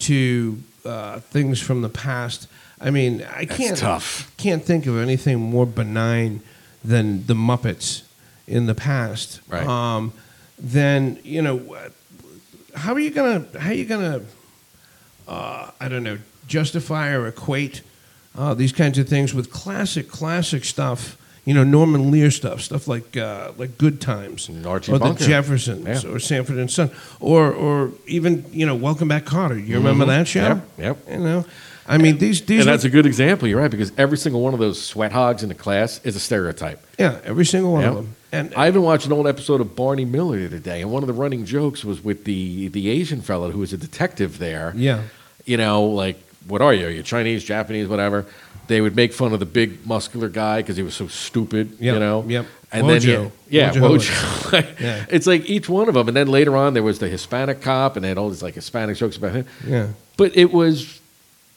to 0.00 0.58
uh, 0.84 1.18
things 1.20 1.60
from 1.60 1.82
the 1.82 1.88
past, 1.88 2.46
I 2.80 2.90
mean, 2.90 3.26
I 3.34 3.44
can't 3.44 3.76
tough. 3.76 4.32
can't 4.36 4.62
think 4.62 4.86
of 4.86 4.96
anything 4.98 5.40
more 5.40 5.66
benign 5.66 6.42
than 6.84 7.26
the 7.26 7.34
Muppets 7.34 8.02
in 8.46 8.66
the 8.66 8.74
past. 8.74 9.40
Right. 9.48 9.66
Um, 9.66 10.12
then 10.58 11.18
you 11.24 11.42
know, 11.42 11.76
how 12.76 12.92
are 12.94 13.00
you 13.00 13.10
gonna 13.10 13.44
how 13.58 13.70
are 13.70 13.74
you 13.74 13.84
gonna 13.86 14.20
uh, 15.28 15.70
I 15.80 15.88
don't 15.88 16.02
know 16.04 16.18
justify 16.46 17.10
or 17.12 17.26
equate 17.26 17.82
uh, 18.36 18.54
these 18.54 18.72
kinds 18.72 18.98
of 18.98 19.08
things 19.08 19.34
with 19.34 19.50
classic 19.50 20.08
classic 20.08 20.64
stuff. 20.64 21.16
You 21.44 21.54
know, 21.54 21.62
Norman 21.62 22.10
Lear 22.10 22.32
stuff, 22.32 22.60
stuff 22.60 22.88
like 22.88 23.16
uh, 23.16 23.52
like 23.56 23.78
Good 23.78 24.00
Times, 24.00 24.50
Archie 24.66 24.90
or 24.92 24.98
Bunker. 24.98 25.20
the 25.22 25.28
Jeffersons, 25.28 26.02
Yeah. 26.04 26.10
or 26.10 26.18
Sanford 26.18 26.58
and 26.58 26.68
Son, 26.68 26.90
or 27.20 27.52
or 27.52 27.92
even 28.08 28.44
you 28.52 28.66
know, 28.66 28.74
Welcome 28.74 29.06
Back, 29.06 29.26
Kotter. 29.26 29.64
You 29.64 29.76
remember 29.76 30.06
that 30.06 30.26
show? 30.26 30.40
Mm-hmm. 30.56 30.82
Yep, 30.82 30.98
yep. 31.06 31.18
You 31.18 31.24
know, 31.24 31.44
I 31.86 31.98
mean 31.98 32.18
these 32.18 32.42
these 32.46 32.62
And 32.62 32.68
are- 32.68 32.72
that's 32.72 32.82
a 32.84 32.90
good 32.90 33.06
example. 33.06 33.46
You're 33.46 33.60
right 33.60 33.70
because 33.70 33.92
every 33.96 34.18
single 34.18 34.40
one 34.40 34.54
of 34.54 34.60
those 34.60 34.82
sweat 34.82 35.12
hogs 35.12 35.44
in 35.44 35.48
the 35.48 35.54
class 35.54 36.00
is 36.02 36.16
a 36.16 36.20
stereotype. 36.20 36.84
yeah, 36.98 37.20
every 37.22 37.46
single 37.46 37.72
one 37.74 37.82
Yeah. 37.82 37.88
of 37.90 37.94
them. 37.94 38.15
And 38.32 38.52
I 38.56 38.68
even 38.68 38.82
watched 38.82 39.06
an 39.06 39.12
old 39.12 39.26
episode 39.26 39.60
of 39.60 39.76
Barney 39.76 40.04
Miller 40.04 40.38
the 40.40 40.46
other 40.46 40.58
day, 40.58 40.82
and 40.82 40.90
one 40.90 41.02
of 41.02 41.06
the 41.06 41.12
running 41.12 41.44
jokes 41.44 41.84
was 41.84 42.02
with 42.02 42.24
the 42.24 42.68
the 42.68 42.88
Asian 42.88 43.20
fellow 43.20 43.50
who 43.50 43.60
was 43.60 43.72
a 43.72 43.76
detective 43.78 44.38
there. 44.38 44.72
yeah, 44.76 45.02
You 45.44 45.56
know, 45.56 45.84
like, 45.84 46.18
what 46.48 46.60
are 46.60 46.74
you? 46.74 46.86
Are 46.86 46.90
you 46.90 47.02
Chinese, 47.02 47.44
Japanese, 47.44 47.86
whatever? 47.88 48.26
They 48.66 48.80
would 48.80 48.96
make 48.96 49.12
fun 49.12 49.32
of 49.32 49.38
the 49.38 49.46
big 49.46 49.86
muscular 49.86 50.28
guy 50.28 50.60
because 50.60 50.76
he 50.76 50.82
was 50.82 50.94
so 50.94 51.06
stupid. 51.06 51.76
Yep, 51.78 51.94
You 51.94 52.00
know. 52.00 52.24
yep. 52.26 52.46
And 52.72 52.88
then 52.88 53.00
you, 53.02 53.32
yeah. 53.48 53.70
Like, 54.52 54.80
Yeah. 54.80 55.06
It's 55.08 55.26
like 55.26 55.48
each 55.48 55.68
one 55.68 55.88
of 55.88 55.94
them, 55.94 56.08
and 56.08 56.16
then 56.16 56.26
later 56.26 56.56
on 56.56 56.74
there 56.74 56.82
was 56.82 56.98
the 56.98 57.08
Hispanic 57.08 57.60
cop, 57.62 57.94
and 57.96 58.04
they 58.04 58.08
had 58.08 58.18
all 58.18 58.28
these 58.28 58.42
like 58.42 58.54
Hispanic 58.54 58.96
jokes 58.96 59.16
about 59.16 59.32
him. 59.34 59.46
yeah. 59.66 59.88
But 60.16 60.36
it 60.36 60.50
was 60.52 60.95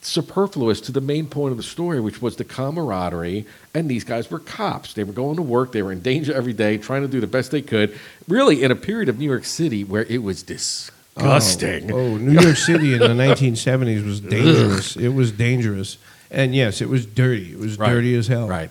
superfluous 0.02 0.80
to 0.82 0.92
the 0.92 1.02
main 1.02 1.28
point 1.28 1.52
of 1.52 1.58
the 1.58 1.64
story, 1.64 2.00
which 2.00 2.22
was 2.22 2.36
the 2.38 2.44
camaraderie. 2.46 3.46
And 3.74 3.90
these 3.90 4.04
guys 4.04 4.32
were 4.32 4.40
cops. 4.40 4.94
They 4.94 5.04
were 5.04 5.14
going 5.14 5.36
to 5.36 5.42
work. 5.42 5.72
They 5.72 5.82
were 5.82 5.92
in 5.92 6.02
danger 6.02 6.34
every 6.34 6.54
day, 6.54 6.78
trying 6.78 7.02
to 7.02 7.08
do 7.08 7.20
the 7.20 7.28
best 7.28 7.52
they 7.52 7.62
could. 7.62 7.98
Really, 8.28 8.64
in 8.64 8.72
a 8.72 8.76
period 8.76 9.10
of 9.10 9.20
New 9.20 9.26
York 9.30 9.46
City 9.46 9.84
where 9.84 10.04
it 10.06 10.24
was 10.24 10.42
disgusting. 10.44 11.92
Oh, 11.92 11.98
oh, 11.98 12.18
New 12.18 12.40
York 12.40 12.56
City 12.58 12.94
in 12.94 13.00
the 13.00 13.08
1970s 13.10 14.06
was 14.06 14.20
dangerous. 14.38 14.96
it 14.96 15.10
was 15.10 15.32
dangerous, 15.32 15.98
and 16.32 16.56
yes, 16.56 16.82
it 16.82 16.90
was 16.90 17.06
dirty. 17.06 17.52
It 17.52 17.60
was 17.60 17.78
Right. 17.78 17.90
dirty 17.90 18.16
as 18.16 18.28
hell. 18.28 18.48
Right. 18.48 18.70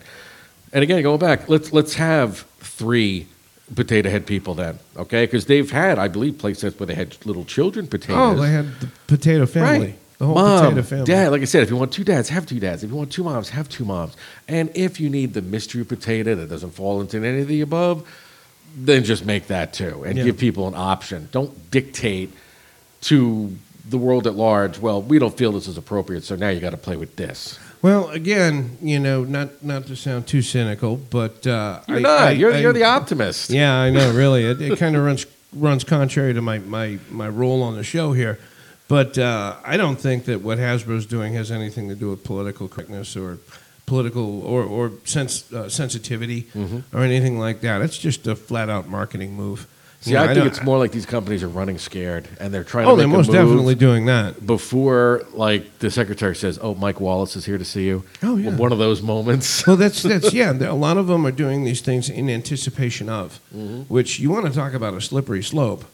And 0.72 0.82
again, 0.82 1.02
going 1.02 1.18
back, 1.18 1.48
let's 1.48 1.72
let's 1.72 1.94
have 1.94 2.40
three 2.60 3.26
potato 3.74 4.08
head 4.10 4.26
people 4.26 4.54
then, 4.54 4.78
okay? 4.96 5.26
Because 5.26 5.44
they've 5.46 5.70
had, 5.70 5.98
I 5.98 6.08
believe, 6.08 6.38
places 6.38 6.78
where 6.78 6.86
they 6.86 6.94
had 6.94 7.16
little 7.26 7.44
children 7.44 7.86
potatoes. 7.86 8.38
Oh, 8.38 8.42
they 8.42 8.50
had 8.50 8.80
the 8.80 8.88
potato 9.06 9.44
family. 9.46 9.78
Right. 9.88 9.98
The 10.18 10.26
whole 10.26 10.34
Mom, 10.34 10.64
potato 10.64 10.82
family. 10.82 11.04
Dad, 11.04 11.30
like 11.30 11.42
I 11.42 11.44
said, 11.44 11.62
if 11.62 11.70
you 11.70 11.76
want 11.76 11.92
two 11.92 12.02
dads, 12.04 12.28
have 12.30 12.44
two 12.44 12.58
dads. 12.58 12.82
If 12.82 12.90
you 12.90 12.96
want 12.96 13.12
two 13.12 13.22
moms, 13.22 13.50
have 13.50 13.68
two 13.68 13.84
moms. 13.84 14.16
And 14.48 14.68
if 14.74 14.98
you 15.00 15.08
need 15.08 15.32
the 15.34 15.42
mystery 15.42 15.84
potato 15.84 16.34
that 16.34 16.48
doesn't 16.48 16.72
fall 16.72 17.00
into 17.00 17.18
any 17.24 17.40
of 17.42 17.48
the 17.48 17.60
above, 17.60 18.06
then 18.76 19.04
just 19.04 19.24
make 19.24 19.46
that 19.46 19.72
too 19.72 20.02
and 20.04 20.18
Yeah. 20.18 20.24
give 20.24 20.36
people 20.38 20.66
an 20.66 20.74
option. 20.74 21.28
Don't 21.30 21.70
dictate 21.70 22.32
to 23.02 23.56
the 23.88 23.96
world 23.96 24.26
at 24.26 24.34
large, 24.34 24.78
well, 24.78 25.00
we 25.00 25.18
don't 25.18 25.36
feel 25.38 25.52
this 25.52 25.66
is 25.66 25.78
appropriate, 25.78 26.22
so 26.24 26.36
now 26.36 26.48
you 26.50 26.60
got 26.60 26.70
to 26.70 26.76
play 26.76 26.96
with 26.96 27.16
this. 27.16 27.58
Well, 27.80 28.10
again, 28.10 28.76
you 28.82 28.98
know, 28.98 29.22
not 29.24 29.62
not 29.64 29.86
to 29.86 29.94
sound 29.96 30.26
too 30.26 30.42
cynical, 30.42 30.96
but 30.96 31.46
uh, 31.46 31.80
You're 31.86 31.98
I- 31.98 32.00
not. 32.00 32.20
I- 32.20 32.30
you're, 32.32 32.52
I- 32.52 32.58
you're 32.58 32.72
the 32.72 32.84
optimist. 32.84 33.50
Yeah, 33.50 33.72
I 33.72 33.88
know. 33.90 34.12
Really, 34.12 34.44
it, 34.44 34.60
it 34.60 34.78
kind 34.78 34.96
of 34.96 35.04
runs 35.06 35.26
runs 35.54 35.84
contrary 35.84 36.34
to 36.34 36.42
my, 36.42 36.58
my 36.58 36.98
my 37.08 37.28
role 37.28 37.62
on 37.62 37.76
the 37.76 37.84
show 37.84 38.12
here. 38.12 38.38
But 38.88 39.18
uh, 39.18 39.56
I 39.64 39.76
don't 39.76 39.96
think 40.00 40.24
that 40.24 40.40
what 40.40 40.58
Hasbro's 40.58 41.04
doing 41.06 41.34
has 41.34 41.50
anything 41.50 41.88
to 41.90 41.94
do 41.94 42.08
with 42.10 42.24
political 42.24 42.68
correctness 42.68 43.16
or 43.16 43.38
political 43.86 44.42
or 44.42 44.62
or 44.64 44.92
sense 45.04 45.50
uh, 45.52 45.68
sensitivity 45.68 46.42
Mm-hmm. 46.54 46.96
or 46.96 47.02
anything 47.02 47.38
like 47.38 47.60
that. 47.60 47.82
It's 47.82 47.98
just 47.98 48.26
a 48.26 48.34
flat 48.34 48.68
out 48.70 48.88
marketing 48.88 49.34
move. 49.34 49.66
See, 50.00 50.10
You 50.12 50.16
know, 50.16 50.22
I 50.22 50.26
think 50.28 50.38
don't- 50.38 50.46
it's 50.46 50.62
more 50.62 50.78
like 50.78 50.92
these 50.92 51.06
companies 51.06 51.42
are 51.42 51.48
running 51.48 51.76
scared 51.76 52.28
and 52.40 52.54
they're 52.54 52.62
trying 52.64 52.86
Oh, 52.86 52.92
to 52.92 52.96
they're 52.98 53.08
make 53.08 53.14
a 53.14 53.18
most 53.18 53.32
definitely 53.32 53.74
doing 53.74 54.06
that. 54.06 54.46
before 54.46 55.24
like 55.34 55.80
the 55.80 55.90
secretary 55.90 56.36
says, 56.36 56.58
"Oh, 56.62 56.74
Mike 56.74 57.00
Wallace 57.00 57.34
is 57.36 57.44
here 57.46 57.58
to 57.58 57.64
see 57.64 57.84
you." 57.86 58.04
Oh, 58.22 58.36
yeah. 58.36 58.54
One 58.56 58.72
of 58.72 58.78
those 58.78 59.02
moments. 59.02 59.66
Well, 59.66 59.76
that's 59.76 60.02
that's 60.02 60.32
yeah. 60.40 60.52
A 60.52 60.72
lot 60.74 60.96
of 60.98 61.08
them 61.08 61.26
are 61.26 61.32
doing 61.32 61.64
these 61.64 61.80
things 61.82 62.08
in 62.08 62.30
anticipation 62.30 63.08
of, 63.08 63.40
Mm-hmm. 63.54 63.80
which 63.92 64.18
you 64.20 64.30
want 64.30 64.46
to 64.46 64.52
talk 64.52 64.72
about 64.72 64.94
a 64.94 65.00
slippery 65.00 65.42
slope. 65.42 65.84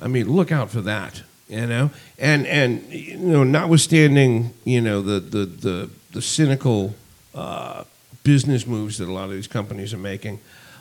I 0.00 0.06
mean, 0.08 0.28
look 0.30 0.52
out 0.52 0.70
for 0.70 0.82
that. 0.82 1.22
You 1.48 1.66
know, 1.66 1.90
and 2.18 2.46
and 2.46 2.84
you 2.92 3.16
know, 3.16 3.44
notwithstanding 3.44 4.52
you 4.64 4.80
know 4.80 5.00
the 5.00 5.20
the 5.20 5.46
the, 5.46 5.90
the 6.10 6.22
cynical 6.22 6.94
uh, 7.34 7.84
business 8.24 8.66
moves 8.66 8.98
that 8.98 9.08
a 9.08 9.12
lot 9.12 9.26
of 9.26 9.30
these 9.30 9.46
companies 9.46 9.94
are 9.94 9.98
making, 9.98 10.40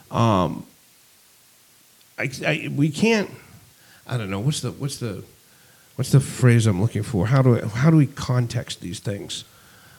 um, 0.09 0.66
I, 2.18 2.32
I 2.45 2.72
we 2.76 2.89
can't. 2.89 3.30
I 4.07 4.18
don't 4.18 4.32
know 4.32 4.39
what's 4.39 4.61
the 4.61 4.72
what's 4.72 4.97
the 4.97 5.24
what's 5.97 6.11
the 6.11 6.20
phrase 6.20 6.66
I'm 6.66 6.82
looking 6.82 7.03
for. 7.03 7.28
How 7.28 7.43
do 7.43 7.59
I, 7.59 7.68
how 7.68 7.91
do 7.91 7.97
we 7.97 8.07
context 8.07 8.82
these 8.82 8.99
things? 8.99 9.43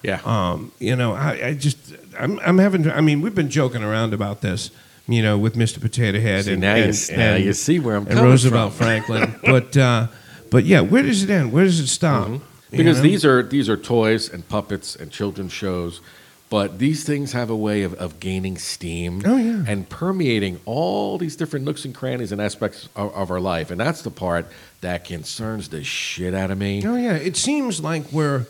yeah. 0.02 0.20
Um, 0.24 0.72
you 0.78 0.94
know, 0.94 1.14
I, 1.14 1.48
I 1.48 1.54
just, 1.54 1.78
I'm, 2.16 2.38
I'm 2.40 2.58
having, 2.58 2.88
I 2.88 3.00
mean, 3.00 3.22
we've 3.22 3.34
been 3.34 3.50
joking 3.50 3.82
around 3.82 4.14
about 4.14 4.40
this 4.40 4.70
you 5.08 5.22
know, 5.22 5.38
with 5.38 5.54
Mr. 5.54 5.80
Potato 5.80 6.18
Head 6.20 6.46
See, 6.46 6.52
and, 6.52 6.60
now 6.60 6.74
you 6.74 6.84
and, 6.84 7.16
now 7.16 7.34
you 7.36 7.52
see 7.52 7.78
where 7.78 7.96
I'm 7.96 8.06
and 8.08 8.18
Roosevelt. 8.18 8.72
Franklin. 8.72 9.36
but 9.42 9.76
uh, 9.76 10.08
but 10.50 10.64
yeah, 10.64 10.80
where 10.80 11.02
does 11.02 11.22
it 11.22 11.30
end? 11.30 11.52
Where 11.52 11.64
does 11.64 11.80
it 11.80 11.88
stop? 11.88 12.28
Mm-hmm. 12.28 12.44
because 12.70 12.96
know? 12.98 13.02
these 13.02 13.24
are 13.24 13.42
these 13.42 13.68
are 13.68 13.76
toys 13.76 14.28
and 14.32 14.48
puppets 14.48 14.96
and 14.96 15.10
children's 15.10 15.52
shows 15.52 16.00
but 16.48 16.78
these 16.78 17.02
things 17.02 17.32
have 17.32 17.50
a 17.50 17.56
way 17.56 17.82
of, 17.82 17.92
of 17.94 18.20
gaining 18.20 18.56
steam 18.56 19.20
Oh, 19.26 19.36
yeah. 19.36 19.64
and 19.66 19.88
permeating 19.88 20.60
all 20.64 21.18
these 21.18 21.34
different 21.34 21.64
nooks 21.64 21.84
and 21.84 21.92
crannies 21.92 22.30
and 22.30 22.40
aspects 22.40 22.88
of, 22.94 23.12
of 23.14 23.30
our 23.32 23.40
life 23.40 23.70
and 23.72 23.80
that's 23.80 24.02
the 24.02 24.10
part 24.12 24.46
that 24.80 25.04
concerns 25.04 25.68
the 25.70 25.82
shit 25.82 26.34
out 26.34 26.50
of 26.52 26.58
me 26.58 26.86
Oh 26.86 26.96
yeah, 26.96 27.14
it 27.14 27.36
seems 27.36 27.80
like 27.80 28.12
we're 28.12 28.46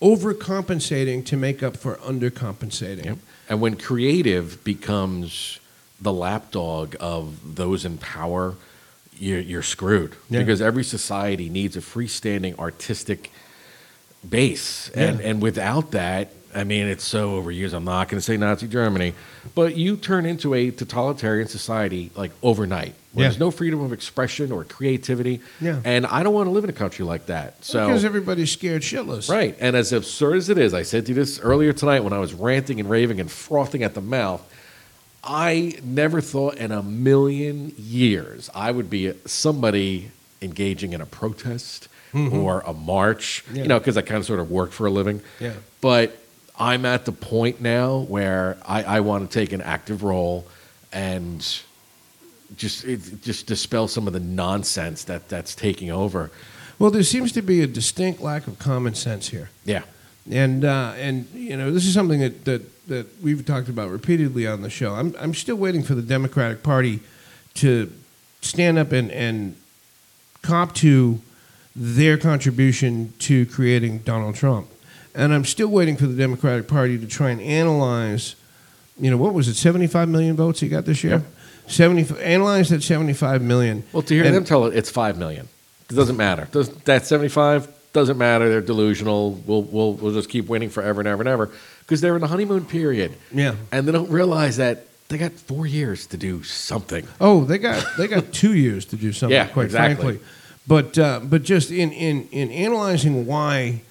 overcompensating 0.00 1.24
to 1.26 1.36
make 1.36 1.62
up 1.62 1.76
for 1.76 1.94
undercompensating. 1.96 3.04
Yep. 3.04 3.18
and 3.48 3.60
when 3.60 3.76
creative 3.76 4.62
becomes 4.64 5.58
the 6.00 6.12
lapdog 6.12 6.96
of 7.00 7.54
those 7.56 7.84
in 7.84 7.98
power 7.98 8.54
you're, 9.18 9.40
you're 9.40 9.62
screwed 9.62 10.14
Yeah. 10.30 10.40
because 10.40 10.60
every 10.60 10.84
society 10.84 11.48
needs 11.48 11.76
a 11.76 11.80
freestanding 11.80 12.58
artistic 12.58 13.30
base 14.28 14.88
and 14.90 15.20
and 15.20 15.42
without 15.42 15.90
that 15.90 16.30
i 16.54 16.62
mean 16.62 16.86
it's 16.86 17.02
so 17.02 17.42
overused 17.42 17.72
i'm 17.74 17.84
not 17.84 18.08
going 18.08 18.18
to 18.20 18.24
say 18.24 18.36
nazi 18.36 18.68
germany 18.68 19.14
but 19.56 19.76
you 19.76 19.96
turn 19.96 20.26
into 20.26 20.54
a 20.54 20.70
totalitarian 20.70 21.48
society 21.48 22.10
like 22.14 22.30
overnight 22.40 22.94
where 23.12 23.24
Yeah. 23.24 23.28
there's 23.30 23.40
no 23.40 23.50
freedom 23.50 23.80
of 23.80 23.92
expression 23.92 24.52
or 24.52 24.62
creativity 24.62 25.40
Yeah. 25.60 25.80
and 25.84 26.06
i 26.06 26.22
don't 26.22 26.34
want 26.34 26.46
to 26.46 26.50
live 26.52 26.62
in 26.62 26.70
a 26.70 26.72
country 26.74 27.04
like 27.04 27.26
that 27.26 27.64
so 27.64 27.84
because 27.88 28.04
everybody's 28.04 28.52
scared 28.52 28.82
shitless. 28.82 29.28
Right. 29.28 29.56
And 29.58 29.74
as 29.74 29.92
absurd 29.92 30.36
as 30.36 30.48
it 30.48 30.56
is, 30.58 30.72
I 30.72 30.82
said 30.82 31.06
to 31.06 31.08
you 31.10 31.16
this 31.16 31.40
earlier 31.40 31.72
tonight 31.72 32.00
when 32.04 32.12
I 32.12 32.18
was 32.18 32.32
ranting 32.32 32.78
and 32.78 32.88
raving 32.88 33.18
and 33.18 33.28
frothing 33.30 33.82
at 33.82 33.94
the 33.94 34.00
mouth. 34.00 34.40
I 35.24 35.78
never 35.84 36.20
thought 36.20 36.56
in 36.56 36.72
a 36.72 36.82
million 36.82 37.72
years 37.76 38.50
I 38.54 38.70
would 38.72 38.90
be 38.90 39.12
somebody 39.26 40.10
engaging 40.40 40.92
in 40.92 41.00
a 41.00 41.06
protest 41.06 41.88
or 42.14 42.60
a 42.66 42.74
march, 42.74 43.42
Mm-hmm. 43.46 43.56
Yeah. 43.56 43.62
you 43.62 43.68
know, 43.68 43.78
because 43.78 43.96
I 43.96 44.02
kind 44.02 44.18
of 44.18 44.26
sort 44.26 44.40
of 44.40 44.50
work 44.50 44.72
for 44.72 44.86
a 44.86 44.90
living. 44.90 45.22
Yeah. 45.40 45.54
But 45.80 46.18
I'm 46.58 46.84
at 46.84 47.06
the 47.06 47.12
point 47.12 47.60
now 47.62 48.00
where 48.00 48.58
I, 48.66 48.82
I 48.82 49.00
want 49.00 49.30
to 49.30 49.32
take 49.40 49.52
an 49.52 49.62
active 49.62 50.02
role 50.02 50.46
and 50.92 51.40
just 52.56 52.84
it, 52.84 53.22
just 53.22 53.46
dispel 53.46 53.88
some 53.88 54.06
of 54.06 54.12
the 54.12 54.20
nonsense 54.20 55.04
that 55.04 55.28
that's 55.30 55.54
taking 55.54 55.90
over. 55.90 56.30
Well, 56.78 56.90
there 56.90 57.02
seems 57.02 57.32
to 57.32 57.40
be 57.42 57.62
a 57.62 57.66
distinct 57.66 58.20
lack 58.20 58.46
of 58.46 58.58
common 58.58 58.94
sense 58.94 59.28
here. 59.28 59.48
Yeah. 59.64 59.82
And 60.30 60.64
uh, 60.64 60.92
and 60.96 61.26
you 61.34 61.56
know 61.56 61.70
this 61.72 61.86
is 61.86 61.94
something 61.94 62.20
that, 62.20 62.44
that 62.44 62.86
that 62.88 63.06
we've 63.22 63.44
talked 63.44 63.68
about 63.68 63.90
repeatedly 63.90 64.46
on 64.46 64.62
the 64.62 64.70
show. 64.70 64.94
I'm 64.94 65.14
I'm 65.18 65.34
still 65.34 65.56
waiting 65.56 65.82
for 65.82 65.94
the 65.94 66.02
Democratic 66.02 66.62
Party 66.62 67.00
to 67.54 67.92
stand 68.40 68.78
up 68.78 68.92
and 68.92 69.10
and 69.10 69.56
cop 70.42 70.74
to 70.76 71.20
their 71.74 72.18
contribution 72.18 73.12
to 73.20 73.46
creating 73.46 73.98
Donald 73.98 74.34
Trump, 74.34 74.68
and 75.14 75.32
I'm 75.32 75.44
still 75.44 75.68
waiting 75.68 75.96
for 75.96 76.06
the 76.06 76.16
Democratic 76.16 76.68
Party 76.68 76.98
to 76.98 77.06
try 77.06 77.30
and 77.30 77.40
analyze. 77.40 78.34
You 79.00 79.10
know 79.10 79.16
what 79.16 79.32
was 79.34 79.48
it? 79.48 79.54
75 79.54 80.08
million 80.08 80.36
votes 80.36 80.60
he 80.60 80.68
got 80.68 80.84
this 80.84 81.02
year. 81.02 81.14
Yep. 81.14 81.24
70 81.68 82.22
analyze 82.22 82.68
that 82.68 82.82
75 82.82 83.40
million. 83.40 83.84
Well, 83.92 84.02
to 84.02 84.14
hear 84.14 84.24
And- 84.24 84.34
them 84.34 84.44
tell 84.44 84.66
it, 84.66 84.76
it's 84.76 84.90
five 84.90 85.16
million. 85.16 85.48
It 85.88 85.94
doesn't 85.96 86.16
matter. 86.16 86.48
Does, 86.50 86.68
that 86.84 87.04
seventy-five 87.06 87.68
doesn't 87.92 88.18
matter. 88.18 88.48
They're 88.48 88.60
delusional. 88.60 89.32
We'll 89.46 89.62
we'll 89.62 89.94
we'll 89.94 90.12
just 90.14 90.28
keep 90.28 90.48
winning 90.48 90.70
forever 90.70 91.00
and 91.00 91.08
ever 91.08 91.22
and 91.22 91.28
ever 91.28 91.50
because 91.80 92.00
they're 92.00 92.14
in 92.14 92.20
the 92.22 92.28
honeymoon 92.28 92.64
period. 92.64 93.12
Yeah. 93.32 93.54
and 93.70 93.86
they 93.86 93.92
don't 93.92 94.10
realize 94.10 94.56
that 94.56 94.86
they 95.08 95.18
got 95.18 95.32
four 95.32 95.66
years 95.66 96.06
to 96.08 96.16
do 96.16 96.42
something. 96.42 97.06
Oh, 97.20 97.44
they 97.44 97.58
got 97.58 97.84
they 97.98 98.08
got 98.08 98.32
two 98.32 98.54
years 98.54 98.84
to 98.86 98.96
do 98.96 99.12
something. 99.12 99.34
Yeah, 99.34 99.46
quite 99.48 99.66
exactly. 99.66 100.04
frankly. 100.18 100.26
But 100.66 100.98
uh, 100.98 101.20
but 101.22 101.42
just 101.42 101.70
in 101.70 101.92
in 101.92 102.28
in 102.30 102.50
analyzing 102.50 103.26
why, 103.26 103.82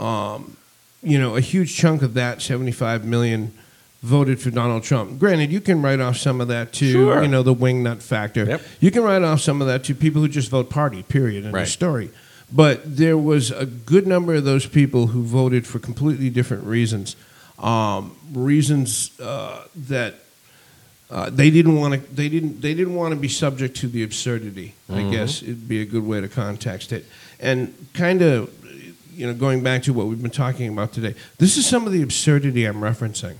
um, 0.00 0.56
you 1.02 1.18
know, 1.18 1.36
a 1.36 1.40
huge 1.40 1.76
chunk 1.76 2.02
of 2.02 2.14
that 2.14 2.42
seventy 2.42 2.72
five 2.72 3.04
million 3.04 3.52
voted 4.02 4.40
for 4.40 4.50
Donald 4.50 4.82
Trump. 4.82 5.18
Granted, 5.18 5.50
you 5.50 5.60
can 5.60 5.80
write 5.80 6.00
off 6.00 6.16
some 6.18 6.40
of 6.40 6.48
that 6.48 6.72
to 6.74 6.90
Sure. 6.92 7.22
you 7.22 7.28
know 7.28 7.42
the 7.42 7.54
wingnut 7.54 8.02
factor. 8.02 8.44
Yep. 8.44 8.62
You 8.80 8.90
can 8.90 9.02
write 9.02 9.22
off 9.22 9.40
some 9.40 9.60
of 9.62 9.66
that 9.68 9.84
to 9.84 9.94
people 9.94 10.20
who 10.22 10.28
just 10.28 10.50
vote 10.50 10.68
party. 10.70 11.02
Period. 11.04 11.44
In 11.44 11.52
the 11.52 11.56
Right. 11.58 11.68
story. 11.68 12.10
But 12.54 12.96
there 12.96 13.18
was 13.18 13.50
a 13.50 13.66
good 13.66 14.06
number 14.06 14.34
of 14.34 14.44
those 14.44 14.64
people 14.64 15.08
who 15.08 15.24
voted 15.24 15.66
for 15.66 15.80
completely 15.80 16.30
different 16.30 16.62
reasons, 16.64 17.16
um, 17.58 18.16
reasons 18.32 19.18
uh, 19.20 19.64
that 19.88 20.14
uh, 21.10 21.30
they 21.30 21.50
didn't 21.50 21.76
want 21.76 21.94
to. 21.94 22.14
They 22.14 22.28
didn't. 22.28 22.60
They 22.60 22.72
didn't 22.74 22.94
want 22.94 23.12
to 23.12 23.20
be 23.20 23.28
subject 23.28 23.76
to 23.78 23.88
the 23.88 24.04
absurdity. 24.04 24.74
I 24.88 25.02
guess 25.10 25.42
it'd 25.42 25.68
be 25.68 25.82
a 25.82 25.84
good 25.84 26.04
way 26.04 26.20
to 26.20 26.28
context 26.28 26.92
it, 26.92 27.06
and 27.40 27.74
kind 27.92 28.22
of, 28.22 28.50
you 29.12 29.26
know, 29.26 29.34
going 29.34 29.62
back 29.62 29.82
to 29.84 29.92
what 29.92 30.06
we've 30.06 30.22
been 30.22 30.30
talking 30.30 30.68
about 30.68 30.92
today. 30.92 31.14
This 31.38 31.56
is 31.56 31.66
some 31.66 31.86
of 31.86 31.92
the 31.92 32.02
absurdity 32.02 32.64
I'm 32.66 32.80
referencing. 32.80 33.36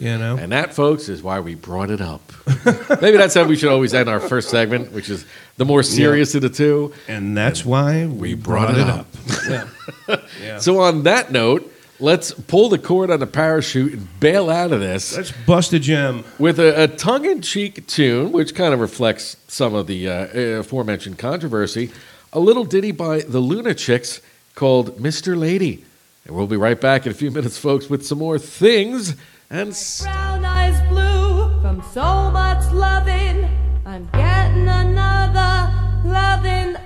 You 0.00 0.16
know, 0.16 0.38
And 0.38 0.50
that, 0.52 0.72
folks, 0.72 1.10
is 1.10 1.22
why 1.22 1.40
we 1.40 1.54
brought 1.54 1.90
it 1.90 2.00
up. 2.00 2.22
Maybe 3.02 3.18
that's 3.18 3.34
how 3.34 3.44
we 3.44 3.54
should 3.54 3.68
always 3.68 3.92
end 3.92 4.08
our 4.08 4.18
first 4.18 4.48
segment, 4.48 4.92
which 4.92 5.10
is 5.10 5.26
the 5.58 5.66
more 5.66 5.82
serious 5.82 6.34
of 6.34 6.40
the 6.40 6.48
two. 6.48 6.94
and 7.06 7.36
that's 7.36 7.66
why 7.66 8.06
we, 8.06 8.32
brought, 8.32 8.78
it 8.78 8.88
up. 8.88 9.06
yeah. 10.42 10.58
So, 10.58 10.80
on 10.80 11.02
that 11.02 11.30
note, 11.32 11.70
let's 11.98 12.32
pull 12.32 12.70
the 12.70 12.78
cord 12.78 13.10
on 13.10 13.20
the 13.20 13.26
parachute 13.26 13.92
and 13.92 14.20
bail 14.20 14.48
out 14.48 14.72
of 14.72 14.80
this. 14.80 15.14
Let's 15.14 15.32
bust 15.32 15.74
a 15.74 15.78
gem. 15.78 16.24
with 16.38 16.58
a, 16.58 16.84
a 16.84 16.88
tongue-in-cheek 16.88 17.86
tune, 17.86 18.32
which 18.32 18.54
kind 18.54 18.72
of 18.72 18.80
reflects 18.80 19.36
some 19.48 19.74
of 19.74 19.86
the 19.86 20.08
uh, 20.08 20.60
aforementioned 20.60 21.18
controversy. 21.18 21.90
A 22.32 22.40
little 22.40 22.64
ditty 22.64 22.92
by 22.92 23.18
the 23.20 23.42
Lunachicks 23.42 24.22
called 24.54 24.96
"Mr. 24.96 25.38
Lady," 25.38 25.84
and 26.24 26.34
we'll 26.34 26.46
be 26.46 26.56
right 26.56 26.80
back 26.80 27.04
in 27.04 27.12
a 27.12 27.14
few 27.14 27.30
minutes, 27.30 27.58
folks, 27.58 27.90
with 27.90 28.06
some 28.06 28.16
more 28.18 28.38
things 28.38 29.14
and. 29.50 29.74
Brown 30.02 30.44
eyes 30.44 30.80
blue 30.88 31.60
from 31.60 31.82
so 31.92 32.30
much 32.30 32.72
loving. 32.72 33.48
I'm 33.84 34.08
getting 34.12 34.68
another 34.68 35.72
loving 36.04 36.76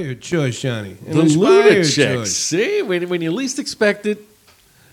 inspired 0.00 0.20
choice, 0.20 0.60
Johnny. 0.60 0.96
An 1.06 1.16
The 1.16 1.22
Lunachicks. 1.24 2.26
See, 2.28 2.82
when, 2.82 3.08
when 3.08 3.22
you 3.22 3.30
least 3.32 3.58
expect 3.58 4.06
it, 4.06 4.18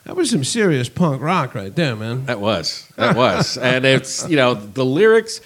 That 0.03 0.15
was 0.15 0.29
some 0.29 0.43
serious 0.43 0.89
punk 0.89 1.21
rock 1.21 1.55
right 1.55 1.75
there, 1.75 1.95
man. 1.95 2.25
that 2.25 2.39
was. 2.39 2.87
That 2.95 3.15
was. 3.15 3.57
and 3.71 3.85
it's, 3.85 4.27
you 4.29 4.35
know, 4.37 4.53
the 4.53 4.85
lyrics 4.85 5.41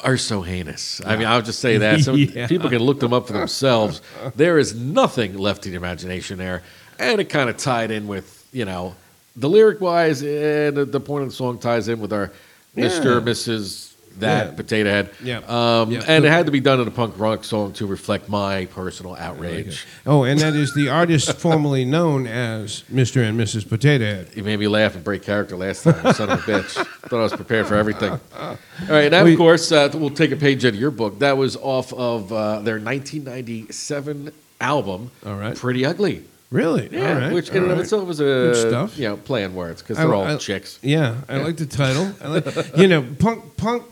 are 0.00 0.16
so 0.16 0.42
heinous. 0.42 1.00
I 1.06 1.16
mean, 1.16 1.26
I'll 1.26 1.42
just 1.42 1.60
say 1.60 1.78
that. 1.78 2.00
So 2.00 2.14
Yeah. 2.14 2.46
people 2.46 2.68
can 2.68 2.82
look 2.82 3.00
them 3.00 3.12
up 3.12 3.26
for 3.26 3.32
themselves. 3.34 4.00
There 4.34 4.58
is 4.58 4.74
nothing 4.74 5.38
left 5.38 5.62
to 5.62 5.70
the 5.70 5.76
imagination 5.76 6.38
there. 6.38 6.62
And 6.98 7.20
it 7.20 7.26
kind 7.30 7.48
of 7.48 7.56
tied 7.56 7.90
in 7.90 8.06
with, 8.08 8.46
you 8.52 8.64
know, 8.64 8.94
the 9.36 9.48
lyric 9.48 9.80
wise, 9.80 10.20
and 10.22 10.30
eh, 10.30 10.70
the, 10.70 10.84
the 10.84 11.00
point 11.00 11.22
of 11.22 11.30
the 11.30 11.34
song 11.34 11.58
ties 11.58 11.88
in 11.88 12.00
with 12.00 12.12
our 12.12 12.30
Mr. 12.76 13.04
Yeah. 13.04 13.32
Mrs. 13.32 13.91
That 14.20 14.46
Yeah. 14.48 14.52
Potato 14.52 14.90
Head. 14.90 15.10
Yeah. 15.22 15.38
Um, 15.48 15.90
Yeah. 15.90 16.04
And 16.06 16.24
it 16.24 16.28
had 16.30 16.46
to 16.46 16.52
be 16.52 16.60
done 16.60 16.80
in 16.80 16.86
a 16.88 16.90
punk 16.90 17.14
rock 17.18 17.44
song 17.44 17.72
to 17.74 17.86
reflect 17.86 18.28
my 18.28 18.66
personal 18.66 19.14
outrage. 19.16 19.86
Oh, 20.06 20.24
and 20.24 20.38
that 20.40 20.54
is 20.54 20.72
the 20.74 20.88
artist 20.88 21.32
formerly 21.38 21.84
known 21.84 22.26
as 22.26 22.84
Mr. 22.92 23.26
and 23.26 23.38
Mrs. 23.38 23.68
Potato 23.68 24.04
Head. 24.04 24.28
You 24.34 24.42
made 24.44 24.58
me 24.60 24.68
laugh 24.68 24.94
and 24.94 25.02
break 25.02 25.22
character 25.22 25.56
last 25.56 25.84
time, 25.84 26.12
son 26.14 26.30
of 26.30 26.38
a 26.40 26.42
bitch. 26.52 26.86
Thought 27.08 27.18
I 27.18 27.22
was 27.22 27.32
prepared 27.32 27.66
for 27.66 27.74
everything. 27.76 28.12
All 28.38 28.56
right, 28.88 29.04
and 29.04 29.12
that, 29.12 29.22
Well, 29.24 29.32
of 29.32 29.38
course, 29.38 29.72
uh, 29.72 29.90
we'll 29.94 30.10
take 30.10 30.30
a 30.30 30.36
page 30.36 30.64
out 30.64 30.74
of 30.74 30.80
your 30.80 30.90
book. 30.90 31.18
That 31.20 31.36
was 31.36 31.56
off 31.56 31.92
of 31.92 32.32
uh, 32.32 32.60
their 32.60 32.78
1997 32.78 34.32
album, 34.60 35.10
All 35.26 35.36
right. 35.36 35.56
Pretty 35.56 35.84
Ugly. 35.84 36.24
Really? 36.50 36.88
Yeah, 36.92 37.14
All 37.14 37.20
right, 37.20 37.32
which 37.32 37.48
in 37.48 37.56
all 37.56 37.62
and 37.62 37.72
of 37.72 37.78
right. 37.78 37.82
itself 37.84 38.10
is 38.10 38.20
a 38.20 38.24
Good 38.24 38.56
stuff. 38.68 38.98
you 38.98 39.08
know 39.08 39.16
play 39.16 39.42
on 39.42 39.54
words 39.54 39.80
because 39.80 39.96
they're 39.96 40.12
all 40.14 40.24
I- 40.24 40.36
chicks. 40.36 40.78
Yeah, 40.82 41.16
I 41.26 41.38
like 41.38 41.56
the 41.56 41.64
title. 41.64 42.12
I 42.22 42.28
like, 42.28 42.44
you 42.76 42.88
know, 42.88 43.02
punk 43.18 43.56
punk 43.56 43.84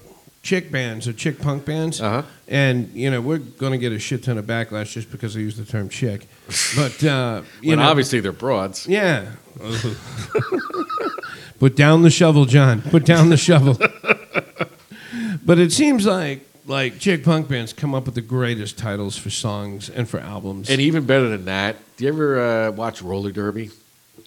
chick 0.42 0.70
bands 0.70 1.06
or 1.06 1.12
chick 1.12 1.40
punk 1.40 1.64
bands. 1.64 2.00
Uh-huh. 2.00 2.22
And 2.48 2.90
you 2.94 3.10
know, 3.10 3.20
we're 3.20 3.38
going 3.38 3.72
to 3.72 3.78
get 3.78 3.92
a 3.92 3.98
shit 3.98 4.24
ton 4.24 4.38
of 4.38 4.46
backlash 4.46 4.92
just 4.92 5.10
because 5.10 5.36
I 5.36 5.40
use 5.40 5.56
the 5.56 5.64
term 5.64 5.88
chick. 5.88 6.26
But 6.76 7.04
uh, 7.04 7.42
you 7.60 7.76
know, 7.76 7.82
obviously 7.82 8.20
they're 8.20 8.32
broads. 8.32 8.86
yeah. 8.86 9.32
Put 11.58 11.76
down 11.76 12.02
the 12.02 12.10
shovel, 12.10 12.46
John. 12.46 12.80
Put 12.80 13.04
down 13.04 13.28
the 13.28 13.36
shovel. 13.36 13.74
but 15.44 15.58
it 15.58 15.72
seems 15.72 16.06
like 16.06 16.46
like 16.66 16.98
chick 16.98 17.24
punk 17.24 17.48
bands 17.48 17.72
come 17.72 17.94
up 17.94 18.06
with 18.06 18.14
the 18.14 18.22
greatest 18.22 18.78
titles 18.78 19.18
for 19.18 19.28
songs 19.28 19.90
and 19.90 20.08
for 20.08 20.20
albums. 20.20 20.70
And 20.70 20.80
even 20.80 21.04
better 21.04 21.28
than 21.28 21.44
that, 21.46 21.76
do 21.96 22.04
you 22.04 22.12
ever 22.12 22.40
uh, 22.40 22.70
watch 22.70 23.02
roller 23.02 23.32
derby? 23.32 23.70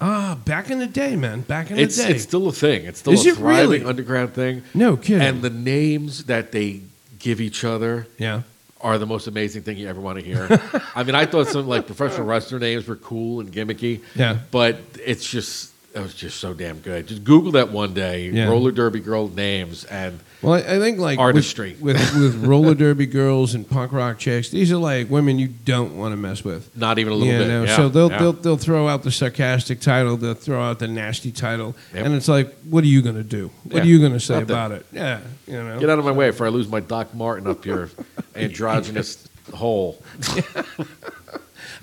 Ah, 0.01 0.37
back 0.45 0.69
in 0.69 0.79
the 0.79 0.87
day, 0.87 1.15
man. 1.15 1.41
Back 1.41 1.71
in 1.71 1.79
It's 1.79 1.97
the 1.97 2.03
day. 2.03 2.09
it's 2.11 2.23
still 2.23 2.47
a 2.47 2.51
thing. 2.51 2.85
It's 2.85 2.99
still 2.99 3.13
Is 3.13 3.25
a 3.25 3.29
it 3.29 3.35
thriving 3.35 3.69
really? 3.81 3.85
underground 3.85 4.33
thing. 4.33 4.63
no 4.73 4.97
kidding. 4.97 5.21
And 5.21 5.41
the 5.41 5.49
names 5.49 6.25
that 6.25 6.51
they 6.51 6.81
give 7.19 7.39
each 7.41 7.63
other 7.63 8.07
yeah. 8.17 8.41
are 8.81 8.97
the 8.97 9.05
most 9.05 9.27
amazing 9.27 9.63
thing 9.63 9.77
you 9.77 9.87
ever 9.87 10.01
want 10.01 10.19
to 10.19 10.25
hear. 10.25 10.47
I 10.95 11.03
mean, 11.03 11.15
I 11.15 11.25
thought 11.25 11.47
some 11.47 11.67
like 11.67 11.85
professional 11.87 12.25
wrestler 12.27 12.59
names 12.59 12.87
were 12.87 12.95
cool 12.97 13.39
and 13.39 13.51
gimmicky. 13.51 14.01
Yeah. 14.15 14.37
But 14.51 14.79
it's 15.05 15.29
just 15.29 15.71
it 15.95 15.99
was 15.99 16.13
just 16.15 16.39
so 16.39 16.53
damn 16.53 16.79
good. 16.79 17.07
Just 17.07 17.23
Google 17.23 17.51
that 17.53 17.71
one 17.71 17.93
day, 17.93 18.29
Yeah. 18.29 18.45
roller 18.49 18.71
derby 18.71 18.99
girl 18.99 19.27
names, 19.29 19.83
and 19.85 20.19
Well, 20.43 20.53
I 20.53 20.75
I 20.75 20.79
think 20.79 20.99
like 20.99 21.17
with- 21.17 21.23
Artistry. 21.23 21.75
with, 21.79 21.95
with, 22.15 22.35
roller 22.45 22.75
derby 22.75 23.05
girls 23.05 23.55
and 23.55 23.67
punk 23.67 23.91
rock 23.93 24.19
chicks. 24.19 24.49
These 24.49 24.71
are 24.71 24.77
like 24.77 25.09
women 25.09 25.39
you 25.39 25.47
don't 25.47 25.97
want 25.97 26.11
to 26.11 26.17
mess 26.17 26.43
with. 26.43 26.75
not 26.77 26.99
even 26.99 27.13
a 27.13 27.15
little 27.15 27.33
You 27.33 27.39
bit. 27.39 27.47
know, 27.47 27.63
Yeah, 27.63 27.75
so 27.75 27.89
they'll 27.89 28.11
yeah. 28.11 28.17
they'll 28.19 28.33
they'll 28.33 28.57
throw 28.57 28.87
out 28.87 29.03
the 29.03 29.11
sarcastic 29.11 29.79
title, 29.79 30.17
they'll 30.17 30.33
throw 30.33 30.61
out 30.61 30.79
the 30.79 30.87
nasty 30.87 31.31
title, 31.31 31.75
Yep. 31.93 32.05
and 32.05 32.13
it's 32.15 32.27
like, 32.27 32.53
what 32.69 32.83
are 32.83 32.87
you 32.87 33.01
going 33.01 33.15
to 33.15 33.23
do? 33.23 33.49
What 33.63 33.83
are 33.83 33.87
you 33.87 33.99
going 33.99 34.13
to 34.13 34.19
say 34.19 34.33
nothing. 34.35 34.49
about 34.51 34.71
it? 34.73 34.85
Yeah, 34.91 35.21
you 35.47 35.53
know. 35.63 35.79
get 35.79 35.89
out 35.89 35.97
of 35.99 36.05
my 36.05 36.11
way 36.11 36.29
before 36.29 36.45
I 36.45 36.49
lose 36.49 36.67
my 36.67 36.81
Doc 36.81 37.13
Martin 37.15 37.47
up 37.47 37.65
your 37.65 37.89
androgynous 38.35 39.27
hole. 39.53 40.01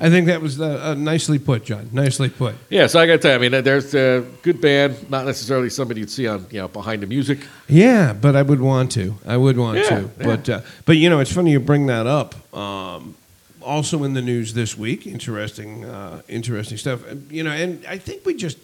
I 0.01 0.09
think 0.11 0.27
that 0.29 0.41
was 0.41 0.59
uh, 0.61 0.81
uh, 0.83 0.95
nicely 0.95 1.39
put, 1.39 1.65
John. 1.65 1.89
Nicely 1.93 2.31
put. 2.31 2.55
Yeah, 2.71 2.87
so 2.87 2.99
I 3.01 3.07
got 3.07 3.13
to 3.13 3.19
tell 3.19 3.33
you, 3.33 3.47
I 3.47 3.49
mean, 3.51 3.63
there's 3.65 3.95
a 3.95 4.25
good 4.43 4.61
band, 4.61 5.11
not 5.11 5.27
necessarily 5.27 5.69
somebody 5.71 6.01
you'd 6.01 6.11
see 6.11 6.27
on 6.27 6.47
you 6.51 6.61
know 6.61 6.69
behind 6.69 7.03
the 7.03 7.07
music. 7.07 7.39
Yeah, 7.69 8.13
but 8.15 8.35
I 8.35 8.43
would 8.43 8.61
want 8.61 8.93
to. 8.93 9.15
I 9.27 9.37
would 9.37 9.57
want 9.59 9.79
Yeah, 9.79 9.89
to. 9.91 10.01
yeah. 10.03 10.27
But 10.27 10.49
uh, 10.49 10.61
but 10.87 10.97
you 10.97 11.11
know, 11.11 11.21
it's 11.21 11.33
funny 11.33 11.53
you 11.53 11.61
bring 11.61 11.87
that 11.89 12.07
up. 12.07 12.35
Um, 12.57 13.15
also 13.61 14.05
in 14.05 14.15
the 14.15 14.23
news 14.23 14.55
this 14.55 14.77
week, 14.79 15.07
interesting 15.07 15.85
uh, 15.85 16.23
interesting 16.29 16.79
stuff. 16.79 17.01
You 17.31 17.43
know, 17.45 17.51
and 17.53 17.85
I 17.87 17.99
think 17.99 18.25
we 18.25 18.35
just 18.35 18.57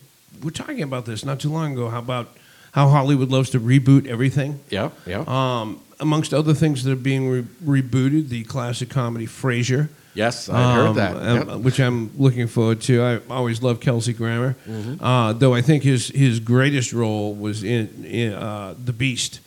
we're 0.43 0.51
talking 0.51 0.83
about 0.83 1.05
this 1.05 1.25
not 1.25 1.39
too 1.41 1.51
long 1.51 1.73
ago. 1.75 1.91
How 1.91 1.99
about 1.99 2.29
how 2.73 2.89
Hollywood 2.89 3.31
loves 3.31 3.51
to 3.51 3.61
reboot 3.61 4.07
everything? 4.07 4.61
Yeah, 4.71 4.91
yeah. 5.07 5.25
Um, 5.27 5.81
amongst 6.01 6.33
other 6.33 6.55
things 6.55 6.83
that 6.85 6.93
are 6.93 6.97
being 6.97 7.29
re- 7.29 7.81
rebooted, 7.83 8.29
the 8.31 8.45
classic 8.45 8.89
comedy 8.89 9.27
Frasier. 9.27 9.89
Yes, 10.17 10.49
I 10.49 10.75
heard 10.75 10.87
um, 10.89 10.97
that. 10.97 11.17
um, 11.17 11.49
Yep. 11.49 11.59
which 11.61 11.79
I'm 11.81 12.11
looking 12.19 12.49
forward 12.49 12.81
to. 12.83 13.03
I 13.03 13.21
always 13.31 13.63
love 13.63 13.79
Kelsey 13.81 14.13
Grammer, 14.13 14.57
Mm-hmm. 14.69 15.05
uh, 15.05 15.33
though 15.35 15.55
I 15.55 15.63
think 15.63 15.83
his 15.85 16.09
his 16.09 16.41
greatest 16.41 16.93
role 16.93 17.35
was 17.35 17.63
in, 17.63 18.05
in 18.05 18.33
uh, 18.33 18.75
the 18.85 18.93
Beast. 18.93 19.41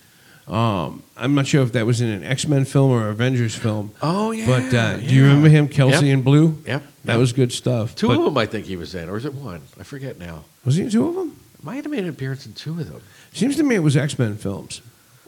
Um, 0.48 1.04
I'm 1.16 1.36
not 1.36 1.46
sure 1.46 1.62
if 1.62 1.74
that 1.74 1.86
was 1.86 2.02
in 2.02 2.08
an 2.10 2.24
X 2.24 2.48
Men 2.48 2.66
film 2.66 2.90
or 2.92 3.10
Avengers 3.10 3.54
film. 3.56 3.92
Oh, 4.02 4.32
yeah, 4.32 4.48
But 4.48 4.74
uh, 4.74 4.98
do 4.98 5.14
you 5.14 5.24
remember 5.26 5.48
him, 5.50 5.68
Kelsey 5.68 6.08
Yep. 6.08 6.14
in 6.18 6.22
Blue? 6.24 6.58
Yep, 6.66 6.84
That 7.06 7.14
yep. 7.14 7.20
was 7.20 7.34
good 7.34 7.52
stuff. 7.52 7.94
Two 7.96 8.08
But- 8.08 8.18
of 8.18 8.24
them, 8.26 8.38
I 8.38 8.46
think 8.48 8.66
he 8.66 8.76
was 8.76 8.96
in, 8.96 9.10
or 9.10 9.18
is 9.18 9.26
it 9.26 9.34
one? 9.36 9.62
I 9.80 9.84
forget 9.84 10.18
now. 10.18 10.46
Was 10.66 10.76
he 10.78 10.84
in 10.84 10.90
two 10.90 11.08
of 11.08 11.16
them? 11.16 11.36
Might 11.62 11.76
have 11.84 11.92
made 11.92 12.04
an 12.04 12.10
appearance 12.10 12.46
in 12.48 12.54
two 12.54 12.72
of 12.80 12.90
them. 12.90 13.02
Seems 13.34 13.58
to 13.58 13.64
me 13.64 13.76
it 13.76 13.84
was 13.84 13.96
X 13.96 14.18
Men 14.18 14.38
films. 14.38 14.82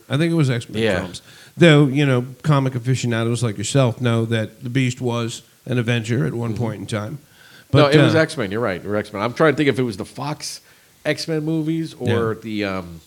I 0.10 0.18
think 0.18 0.32
it 0.32 0.36
was 0.36 0.50
X 0.50 0.68
Men 0.68 0.82
Yeah. 0.82 1.00
films. 1.02 1.22
Though 1.58 1.88
you 1.88 2.06
know, 2.06 2.26
comic 2.44 2.76
aficionados 2.76 3.44
like 3.44 3.58
yourself 3.58 4.02
know 4.02 4.26
that 4.26 4.64
the 4.64 4.70
Beast 4.70 5.02
was 5.02 5.44
an 5.66 5.78
Avenger 5.78 6.26
at 6.26 6.34
one 6.34 6.56
point 6.56 6.82
in 6.82 6.88
time. 6.88 7.18
Mm-hmm. 7.18 7.78
no, 7.78 7.88
it 7.88 7.98
was 7.98 8.16
uh, 8.16 8.20
X 8.20 8.38
Men. 8.38 8.52
You're 8.52 8.62
right. 8.62 8.84
It 8.84 8.88
was 8.88 8.98
X 8.98 9.14
Men. 9.14 9.22
I'm 9.22 9.34
trying 9.34 9.54
to 9.54 9.58
think 9.58 9.70
if 9.70 9.80
it 9.80 9.84
was 9.84 9.98
the 9.98 10.06
Fox 10.06 10.62
X 11.06 11.28
Men 11.28 11.44
movies 11.44 11.94
or 11.94 12.36
the 12.36 12.66
um, 12.66 13.02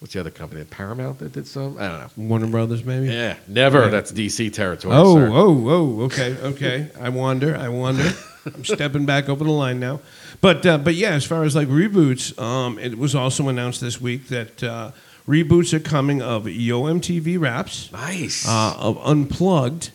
what's 0.00 0.14
the 0.14 0.20
other 0.20 0.30
company? 0.30 0.64
Paramount 0.64 1.18
that 1.18 1.32
did 1.32 1.46
some. 1.46 1.78
I 1.78 1.88
don't 1.88 2.00
know. 2.00 2.28
Warner 2.28 2.46
Brothers, 2.46 2.84
maybe. 2.84 3.08
Yeah, 3.08 3.36
never. 3.48 3.82
Yeah. 3.82 3.88
That's 3.88 4.12
DC 4.12 4.52
territory. 4.52 4.94
Oh, 4.96 5.16
sir. 5.16 5.30
oh, 5.32 5.68
oh, 5.68 6.00
okay, 6.02 6.36
okay. 6.42 6.90
I 7.00 7.08
wonder, 7.08 7.56
I 7.56 7.68
wonder. 7.68 8.10
I'm 8.46 8.64
stepping 8.64 9.06
back 9.06 9.28
over 9.28 9.42
the 9.42 9.50
line 9.50 9.80
now. 9.80 10.00
But 10.40 10.64
uh, 10.64 10.78
but 10.78 10.94
yeah, 10.94 11.10
as 11.10 11.24
far 11.24 11.44
as 11.44 11.56
like 11.56 11.68
reboots, 11.68 12.38
um, 12.40 12.78
it 12.78 12.96
was 12.98 13.14
also 13.14 13.48
announced 13.48 13.80
this 13.80 14.00
week 14.00 14.28
that 14.28 14.62
uh, 14.62 14.92
reboots 15.28 15.72
are 15.72 15.80
coming 15.80 16.22
of 16.22 16.48
Yo 16.48 16.82
MTV 16.82 17.38
Raps, 17.40 17.90
nice. 17.92 18.46
uh, 18.48 18.74
of 18.78 18.98
Unplugged, 19.04 19.90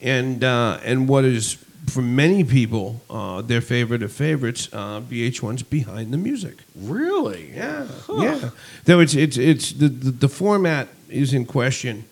and 0.00 0.42
uh, 0.44 0.78
and 0.84 1.08
what 1.08 1.24
is 1.24 1.58
for 1.86 2.02
many 2.02 2.44
people 2.44 3.00
uh, 3.10 3.42
their 3.42 3.60
favorite 3.60 4.02
of 4.02 4.12
favorites, 4.12 4.68
uh, 4.72 5.00
VH1's 5.00 5.62
Behind 5.64 6.12
the 6.12 6.18
Music. 6.18 6.58
really? 6.76 7.52
Yeah, 7.54 7.86
yeah. 8.18 8.50
Though 8.84 9.00
it's 9.00 9.14
it's 9.14 9.36
it's 9.36 9.72
the, 9.72 9.88
the 9.88 10.10
the 10.10 10.28
format 10.28 10.88
is 11.08 11.34
in 11.34 11.44
question 11.44 12.04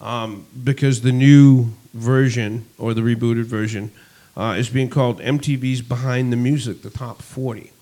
um, 0.00 0.46
because 0.64 1.02
the 1.02 1.12
new 1.12 1.72
version 1.94 2.66
or 2.78 2.94
the 2.94 3.00
rebooted 3.02 3.44
version 3.44 3.90
uh, 4.36 4.54
is 4.58 4.68
being 4.68 4.88
called 4.88 5.20
MTV's 5.20 5.82
Behind 5.82 6.32
the 6.32 6.36
Music, 6.36 6.82
the 6.82 6.90
top 6.90 7.22
forty, 7.22 7.72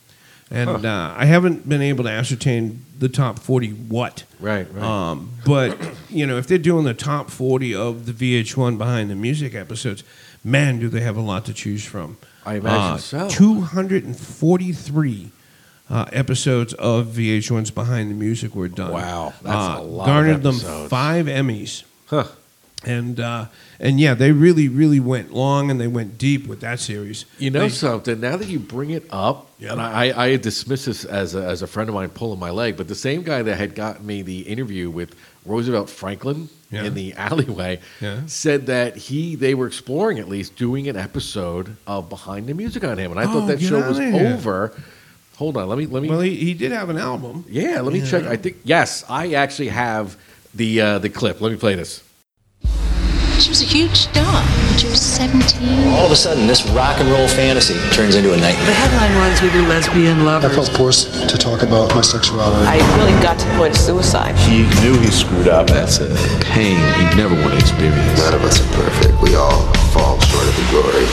and 0.51 0.87
uh, 0.87 1.15
I 1.17 1.27
haven't 1.27 1.69
been 1.69 1.83
able 1.83 2.05
to 2.05 2.11
ascertain 2.11 2.85
the 2.99 3.09
top 3.09 3.39
forty 3.39 3.71
what. 3.71 4.25
Right. 4.41 4.67
Right. 4.73 4.83
Um, 4.83 5.31
but 5.45 5.77
you 6.09 6.27
know, 6.27 6.39
if 6.39 6.47
they're 6.47 6.59
doing 6.59 6.85
the 6.85 6.95
top 6.95 7.31
forty 7.31 7.75
of 7.75 8.07
the 8.07 8.13
VH1 8.13 8.79
Behind 8.79 9.11
the 9.11 9.15
Music 9.17 9.55
episodes, 9.55 10.03
man, 10.45 10.79
do 10.79 10.89
they 10.89 11.01
have 11.01 11.17
a 11.17 11.21
lot 11.21 11.45
to 11.47 11.53
choose 11.53 11.85
from. 11.85 12.17
I 12.45 12.55
imagine 12.57 12.95
Uh, 12.95 12.99
so. 12.99 13.29
243 13.29 15.31
uh, 15.91 16.05
episodes 16.13 16.75
of 16.75 17.07
VH1's 17.09 17.71
Behind 17.71 18.11
the 18.11 18.15
Music 18.15 18.55
were 18.55 18.69
done. 18.69 18.93
Wow, 18.93 19.35
that's 19.43 19.57
Uh, 19.57 19.81
a 19.81 19.83
lot 19.83 20.03
of 20.03 20.07
Garnered 20.07 20.43
them 20.43 20.89
five 20.89 21.27
Emmys, 21.27 21.85
huh. 22.07 22.25
And 22.87 23.19
uh, 23.21 23.47
and 23.81 23.99
yeah, 24.01 24.15
they 24.15 24.33
really 24.33 24.69
really 24.69 25.01
went 25.01 25.33
long 25.33 25.71
and 25.71 25.81
they 25.81 25.87
went 25.89 26.17
deep 26.19 26.47
with 26.47 26.61
that 26.61 26.81
series. 26.81 27.25
You 27.39 27.51
know 27.51 27.61
They- 27.61 27.69
something? 27.69 28.21
Now 28.21 28.37
that 28.37 28.49
you 28.49 28.59
bring 28.59 28.91
it 28.91 29.05
up, 29.11 29.51
Yeah. 29.59 29.73
and 29.73 29.81
I, 29.83 30.25
I 30.27 30.37
dismiss 30.37 30.85
this 30.87 31.05
as 31.05 31.35
a, 31.35 31.43
as 31.45 31.63
a 31.63 31.67
friend 31.67 31.89
of 31.89 31.95
mine 31.95 32.09
pulling 32.11 32.39
my 32.39 32.51
leg, 32.51 32.77
but 32.77 32.89
the 32.89 32.95
same 32.95 33.23
guy 33.23 33.43
that 33.43 33.57
had 33.57 33.75
gotten 33.75 34.07
me 34.07 34.23
the 34.23 34.41
interview 34.43 34.89
with 34.89 35.15
Roosevelt 35.45 35.91
Franklin 35.91 36.49
Yeah. 36.71 36.85
in 36.85 36.95
the 36.95 37.13
alleyway 37.29 37.81
Yeah. 38.01 38.21
said 38.27 38.67
that 38.67 38.97
he 38.97 39.35
they 39.37 39.55
were 39.55 39.67
exploring 39.67 40.19
at 40.19 40.29
least 40.29 40.57
doing 40.57 40.89
an 40.89 40.97
episode 40.97 41.77
of 41.87 42.09
Behind 42.09 42.47
the 42.47 42.55
Music 42.55 42.83
on 42.85 42.99
him, 42.99 43.11
and 43.11 43.21
I 43.21 43.25
Oh, 43.25 43.33
thought 43.33 43.47
that 43.49 43.61
show 43.61 43.87
was 43.87 43.99
over. 44.01 44.73
Hold 45.37 45.59
on, 45.59 45.69
let 45.69 45.77
me 45.77 45.85
let 45.85 46.03
me. 46.03 46.09
well, 46.09 46.21
he, 46.21 46.35
he 46.37 46.55
did 46.55 46.73
have 46.73 46.89
an 46.89 46.97
album. 46.97 47.45
yeah, 47.49 47.83
let 47.83 47.93
me 47.93 48.01
check. 48.01 48.25
I 48.25 48.37
think 48.37 48.57
yes, 48.65 49.05
I 49.09 49.35
actually 49.35 49.69
have 49.69 50.17
the 50.55 50.81
uh, 50.81 50.99
the 50.99 51.11
clip. 51.11 51.43
Let 51.43 51.53
me 51.53 51.59
play 51.59 51.75
this. 51.75 52.03
She 53.39 53.51
was 53.51 53.61
a 53.61 53.67
huge 53.67 54.09
star 54.09 54.25
when 54.25 54.79
she 54.79 54.89
was 54.89 55.01
17. 55.01 55.93
All 55.95 56.07
of 56.07 56.11
a 56.11 56.17
sudden, 56.17 56.47
this 56.47 56.67
rock 56.71 56.99
and 56.99 57.09
roll 57.11 57.29
fantasy 57.29 57.75
turns 57.95 58.15
into 58.15 58.33
a 58.33 58.37
nightmare. 58.37 58.65
The 58.65 58.73
headline 58.73 59.15
was 59.21 59.41
We 59.43 59.51
Were 59.51 59.69
Lesbian 59.69 60.25
Lovers. 60.25 60.51
I 60.51 60.55
felt 60.55 60.69
forced 60.77 61.29
to 61.29 61.37
talk 61.37 61.63
about 61.63 61.95
my 61.95 62.01
sexuality. 62.01 62.67
I 62.67 62.79
really 62.97 63.13
got 63.23 63.39
to 63.39 63.45
the 63.47 63.55
point 63.57 63.77
of 63.77 63.79
suicide. 63.79 64.35
He 64.49 64.65
knew 64.81 64.99
he 65.01 65.11
screwed 65.11 65.49
up. 65.49 65.67
That's 65.69 65.99
a 66.01 66.09
pain 66.41 66.81
you 66.99 67.17
never 67.17 67.35
want 67.35 67.53
to 67.53 67.59
experience. 67.59 68.19
None 68.19 68.35
of 68.35 68.43
us 68.43 68.59
are 68.59 68.73
perfect. 68.75 69.21
We 69.23 69.37
all 69.37 69.63
fall 69.93 70.19
short 70.21 70.49
of 70.49 70.57
the 70.57 70.67
glory. 70.71 71.07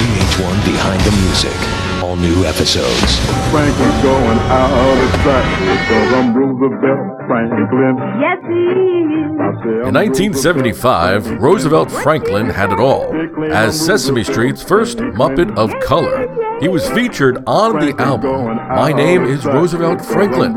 VH1 0.00 0.64
Behind 0.64 1.00
the 1.02 1.12
Music. 1.20 1.83
All 2.04 2.16
new 2.16 2.44
episodes. 2.44 3.16
Franklin's 3.50 4.02
going 4.02 4.38
out 4.38 4.98
of 5.04 5.10
sight 5.24 5.48
because 5.58 6.12
I'm 6.12 6.36
Roosevelt 6.36 7.26
Franklin. 7.26 7.96
Yes, 8.20 8.38
he 8.46 9.88
In 9.88 9.94
1975, 9.94 11.40
Roosevelt 11.40 11.90
Franklin 11.90 12.50
had 12.50 12.72
it 12.72 12.78
all. 12.78 13.10
As 13.50 13.80
Sesame 13.80 14.22
Street's 14.22 14.62
first 14.62 14.98
Muppet 14.98 15.56
of 15.56 15.72
Color. 15.80 16.28
He 16.60 16.68
was 16.68 16.86
featured 16.90 17.42
on 17.46 17.78
the 17.80 17.94
album 17.98 18.54
My 18.54 18.92
Name 18.92 19.24
is 19.24 19.46
Roosevelt 19.46 20.04
Franklin. 20.04 20.52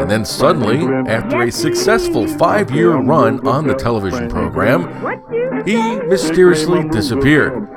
And 0.00 0.08
then 0.08 0.24
suddenly, 0.24 0.78
after 1.10 1.42
a 1.42 1.50
successful 1.50 2.28
five 2.28 2.70
year 2.70 2.94
run 2.94 3.44
on 3.48 3.66
the 3.66 3.74
television 3.74 4.28
program, 4.28 4.86
he 5.66 5.76
mysteriously 6.06 6.88
disappeared. 6.88 7.68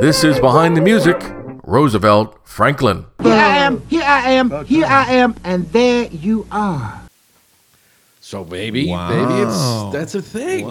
This 0.00 0.24
is. 0.24 0.40
Behind 0.40 0.74
the 0.74 0.80
Music, 0.80 1.20
Roosevelt 1.70 2.36
Franklin. 2.42 3.06
Here 3.22 3.32
I 3.32 3.58
am, 3.58 3.80
here 3.86 4.02
I 4.02 4.30
am, 4.32 4.64
here 4.64 4.86
I 4.86 5.12
am, 5.14 5.36
and 5.44 5.70
there 5.70 6.06
you 6.06 6.44
are. 6.50 7.00
So 8.20 8.44
maybe, 8.44 8.88
Wow. 8.88 9.08
maybe 9.08 9.42
it's 9.42 9.92
that's 9.92 10.14
a 10.16 10.22
thing. 10.22 10.66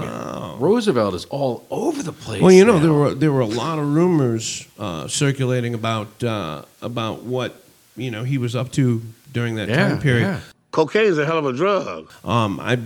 Roosevelt 0.60 1.14
is 1.14 1.24
all 1.30 1.66
over 1.72 2.04
the 2.04 2.12
place. 2.12 2.42
Well, 2.42 2.52
you 2.52 2.66
know 2.66 2.74
now. 2.78 2.84
there 2.84 2.94
were 2.94 3.14
there 3.14 3.32
were 3.32 3.40
a 3.40 3.46
lot 3.64 3.80
of 3.80 3.86
rumors 3.96 4.68
uh, 4.78 5.08
circulating 5.08 5.74
about 5.74 6.22
uh, 6.22 6.64
about 6.82 7.24
what 7.24 7.64
you 7.96 8.12
know 8.12 8.26
he 8.26 8.38
was 8.38 8.54
up 8.54 8.70
to 8.74 9.02
during 9.32 9.56
that 9.56 9.70
Yeah, 9.70 9.88
time 9.90 10.00
period. 10.02 10.42
yeah. 10.76 11.00
is 11.02 11.18
a 11.18 11.26
hell 11.26 11.38
of 11.38 11.46
a 11.46 11.54
drug. 11.54 12.12
Um, 12.26 12.60
I 12.60 12.78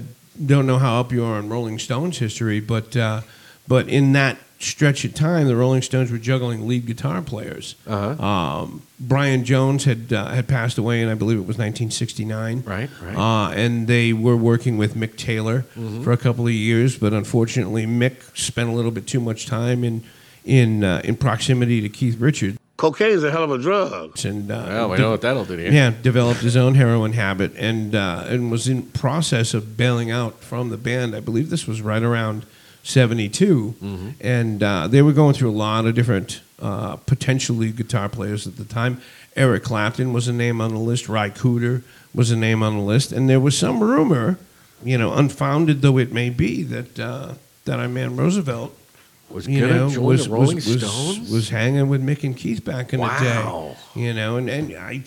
don't 0.46 0.68
know 0.68 0.78
how 0.78 1.00
up 1.00 1.12
you 1.12 1.24
are 1.26 1.38
on 1.38 1.50
Rolling 1.50 1.80
Stones 1.80 2.20
history, 2.20 2.60
but 2.60 2.96
uh, 2.96 3.22
but 3.68 3.90
in 3.90 4.14
that 4.14 4.38
stretch 4.64 5.04
of 5.06 5.14
time, 5.14 5.48
the 5.48 5.56
Rolling 5.56 5.82
Stones 5.82 6.12
were 6.12 6.18
juggling 6.18 6.68
lead 6.68 6.86
guitar 6.86 7.22
players. 7.22 7.76
Uh-huh. 7.88 8.24
Um, 8.24 8.82
Brian 9.00 9.44
Jones 9.44 9.84
had 9.84 10.12
uh, 10.14 10.28
had 10.30 10.48
passed 10.48 10.78
away, 10.78 11.02
and 11.02 11.12
I 11.12 11.16
believe 11.16 11.38
it 11.38 11.46
was 11.46 11.58
1969. 11.58 12.64
Right, 12.66 12.90
right. 13.02 13.16
Uh, 13.16 13.52
and 13.52 13.88
they 13.88 14.14
were 14.14 14.38
working 14.38 14.78
with 14.78 14.96
Mick 14.96 15.18
Taylor 15.18 15.66
Mhm. 15.78 16.04
for 16.04 16.12
a 16.12 16.18
couple 16.18 16.46
of 16.48 16.54
years, 16.54 16.98
but 16.98 17.14
unfortunately, 17.14 17.86
Mick 17.86 18.16
spent 18.38 18.70
a 18.70 18.72
little 18.74 18.92
bit 18.92 19.08
too 19.08 19.20
much 19.20 19.46
time 19.46 19.84
in 19.84 20.04
in 20.46 20.84
uh, 20.84 21.02
in 21.04 21.16
proximity 21.16 21.82
to 21.82 21.90
Keith 21.90 22.20
Richards. 22.20 22.58
Cocaine 22.76 23.12
is 23.12 23.24
a 23.24 23.32
hell 23.32 23.44
of 23.44 23.52
a 23.52 23.58
drug. 23.60 24.18
And 24.26 24.52
uh, 24.52 24.66
Well, 24.68 24.90
we 24.90 24.98
know 24.98 25.12
what 25.12 25.22
that'll 25.22 25.46
do 25.46 25.56
to 25.56 25.64
you. 25.64 25.72
Yeah, 25.72 25.94
developed 26.02 26.42
his 26.42 26.58
own 26.58 26.74
heroin 26.76 27.14
habit 27.14 27.54
and 27.58 27.94
uh, 27.96 28.26
and 28.28 28.50
was 28.52 28.68
in 28.68 28.84
process 28.84 29.54
of 29.54 29.78
bailing 29.78 30.12
out 30.12 30.42
from 30.44 30.70
the 30.70 30.78
band. 30.78 31.16
I 31.16 31.20
believe 31.20 31.50
this 31.50 31.68
was 31.68 31.82
right 31.82 32.02
around 32.04 32.46
'72, 32.84 33.76
Mm-hmm. 33.82 34.10
and 34.22 34.62
uh, 34.64 34.88
they 34.88 35.02
were 35.02 35.14
going 35.14 35.34
through 35.34 35.50
a 35.50 35.58
lot 35.58 35.86
of 35.86 35.96
different 35.96 36.42
uh, 36.62 36.96
potentially 36.98 37.72
guitar 37.72 38.10
players 38.10 38.46
at 38.48 38.58
the 38.58 38.66
time. 38.66 39.02
Eric 39.36 39.64
Clapton 39.64 40.14
was 40.14 40.28
a 40.28 40.34
name 40.34 40.62
on 40.62 40.72
the 40.74 40.80
list. 40.80 41.10
Ry 41.10 41.30
Cooder 41.30 41.82
was 42.14 42.30
a 42.30 42.36
name 42.36 42.62
on 42.62 42.78
the 42.78 42.84
list, 42.84 43.12
and 43.12 43.28
there 43.30 43.40
was 43.40 43.58
some 43.58 43.82
rumor, 43.82 44.38
you 44.84 44.98
know, 44.98 45.14
unfounded 45.14 45.82
though 45.82 45.98
it 45.98 46.12
may 46.12 46.30
be, 46.30 46.62
that 46.64 47.00
uh, 47.00 47.34
that 47.66 47.80
our 47.80 47.88
man 47.88 48.16
Roosevelt 48.16 48.78
Was 49.30 49.48
you 49.48 49.66
know, 49.66 49.90
join 49.90 50.04
was, 50.04 50.26
the 50.28 50.32
Rolling 50.34 50.56
was, 50.58 50.68
was- 50.68 51.32
was 51.32 51.50
hanging 51.50 51.88
with 51.90 52.06
Mick 52.06 52.24
and 52.24 52.36
Keith 52.38 52.64
back 52.64 52.94
in 52.94 53.00
Wow. 53.00 53.18
the 53.18 53.24
day. 54.00 54.06
You 54.08 54.14
know, 54.14 54.38
and, 54.38 54.50
and 54.50 54.72
I, 54.78 55.02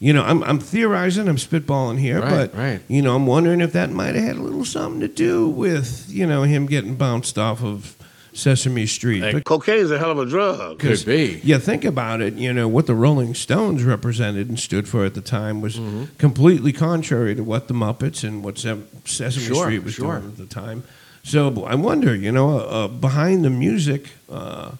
you 0.00 0.12
know, 0.12 0.22
I'm, 0.22 0.42
I'm 0.42 0.58
theorizing, 0.58 1.28
I'm 1.28 1.36
spitballing 1.36 1.98
here, 1.98 2.20
Right, 2.20 2.30
but 2.52 2.54
right. 2.56 2.80
you 2.88 3.00
know, 3.02 3.14
I'm 3.14 3.26
wondering 3.26 3.60
if 3.60 3.72
that 3.72 3.90
might 3.90 4.14
have 4.14 4.24
had 4.24 4.36
a 4.36 4.42
little 4.42 4.64
something 4.64 5.00
to 5.00 5.08
do 5.08 5.48
with 5.48 6.06
you 6.08 6.26
know 6.26 6.42
him 6.42 6.66
getting 6.66 6.94
bounced 6.96 7.38
off 7.38 7.62
of 7.62 7.96
Sesame 8.32 8.84
Street. 8.86 9.20
But- 9.44 9.68
is 9.68 9.90
a 9.92 9.98
hell 9.98 10.10
of 10.10 10.18
a 10.18 10.26
drug. 10.26 10.78
because 10.78 11.06
Yeah, 11.06 11.58
think 11.58 11.84
about 11.84 12.20
it. 12.20 12.34
You 12.34 12.52
know 12.52 12.66
what 12.66 12.86
the 12.86 12.94
Rolling 12.94 13.32
Stones 13.34 13.84
represented 13.84 14.48
and 14.48 14.58
stood 14.58 14.88
for 14.88 15.04
at 15.04 15.14
the 15.14 15.20
time 15.20 15.60
was 15.60 15.76
Mm-hmm. 15.76 16.16
completely 16.18 16.72
contrary 16.72 17.34
to 17.36 17.44
what 17.44 17.68
the 17.68 17.74
Muppets 17.74 18.24
and 18.26 18.42
what 18.42 18.58
Sesame 18.58 19.46
Sure, 19.46 19.64
Street 19.66 19.84
was 19.84 19.94
sure. 19.94 20.18
doing 20.18 20.32
at 20.32 20.36
the 20.36 20.46
time. 20.46 20.82
So 21.22 21.64
I 21.64 21.76
wonder, 21.76 22.14
you 22.14 22.32
know, 22.32 22.58
uh, 22.58 22.88
behind 22.88 23.44
the 23.44 23.50
music, 23.50 24.10
uh, 24.28 24.72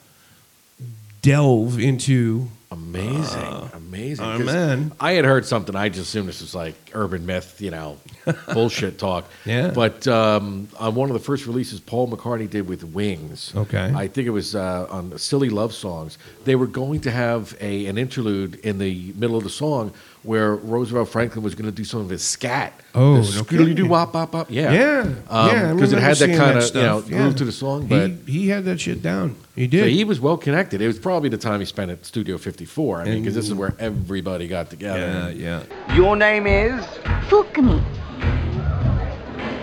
delve 1.23 1.79
into 1.79 2.49
Amazing, 2.75 3.71
amazing. 3.73 4.25
our 4.25 4.37
'Cause 4.39 4.47
man. 4.47 4.93
I 5.01 5.13
had 5.13 5.25
heard 5.25 5.47
something. 5.47 5.75
I 5.77 5.89
just 5.89 6.09
assumed 6.09 6.29
this 6.29 6.41
was 6.41 6.55
like 6.55 6.75
urban 6.93 7.25
myth, 7.25 7.61
you 7.61 7.71
know, 7.71 7.99
bullshit 8.53 8.99
talk. 8.99 9.25
Yeah. 9.45 9.71
But 9.75 10.07
um, 10.09 10.69
on 10.79 10.95
one 10.95 11.09
of 11.09 11.15
the 11.15 11.21
first 11.25 11.47
releases 11.47 11.81
Paul 11.81 12.09
McCartney 12.09 12.51
did 12.51 12.69
with 12.69 12.83
Wings, 12.85 13.53
Okay. 13.55 13.93
I 13.95 14.09
think 14.09 14.27
it 14.27 14.31
was 14.31 14.55
uh, 14.55 14.87
on 14.91 15.17
Silly 15.19 15.49
Love 15.51 15.73
Songs. 15.73 16.19
They 16.45 16.57
were 16.57 16.67
going 16.67 17.01
to 17.03 17.11
have 17.11 17.57
a 17.61 17.87
an 17.87 17.97
interlude 17.97 18.57
in 18.57 18.79
the 18.79 19.13
middle 19.17 19.37
of 19.37 19.45
the 19.45 19.51
song 19.51 19.93
where 20.25 20.55
Roosevelt 20.57 21.09
Franklin 21.11 21.45
was 21.45 21.55
going 21.55 21.67
to 21.71 21.73
do 21.77 21.85
some 21.85 22.01
of 22.01 22.09
his 22.09 22.23
scat. 22.25 22.73
Oh, 22.95 23.15
The 23.15 23.19
no 23.21 23.43
skiddly-doo 23.45 23.75
kidding. 23.75 23.89
wop 23.89 24.13
bop 24.13 24.33
bop. 24.33 24.51
Yeah, 24.51 24.73
Yeah, 24.73 25.01
Um, 25.29 25.49
yeah, 25.49 25.73
because 25.75 25.93
it 25.93 25.99
had 26.01 26.17
that 26.17 26.37
kind 26.37 26.59
of 26.59 26.75
you 26.75 26.81
know 26.83 26.99
yeah. 27.07 27.17
groove 27.19 27.37
to 27.37 27.45
the 27.45 27.53
song. 27.53 27.87
But 27.87 28.11
he, 28.27 28.41
he 28.41 28.49
had 28.49 28.65
that 28.65 28.81
shit 28.81 29.03
down. 29.03 29.37
He 29.55 29.67
so 29.67 29.71
did. 29.71 29.89
he 29.93 30.03
was 30.05 30.19
well 30.21 30.37
connected. 30.37 30.81
It 30.81 30.87
was 30.87 30.99
probably 30.99 31.29
the 31.29 31.39
time 31.39 31.61
he 31.61 31.67
spent 31.67 31.91
at 31.91 32.05
Studio 32.05 32.39
54. 32.39 33.03
I 33.03 33.05
mean, 33.05 33.21
because 33.23 33.35
this 33.35 33.47
is 33.47 33.55
where 33.55 33.75
everybody 33.79 34.49
got 34.49 34.71
together. 34.71 35.31
yeah, 35.37 35.63
yeah. 35.89 35.95
Your 35.95 36.17
name 36.17 36.47
is? 36.47 36.85
Fukumi. 37.29 37.83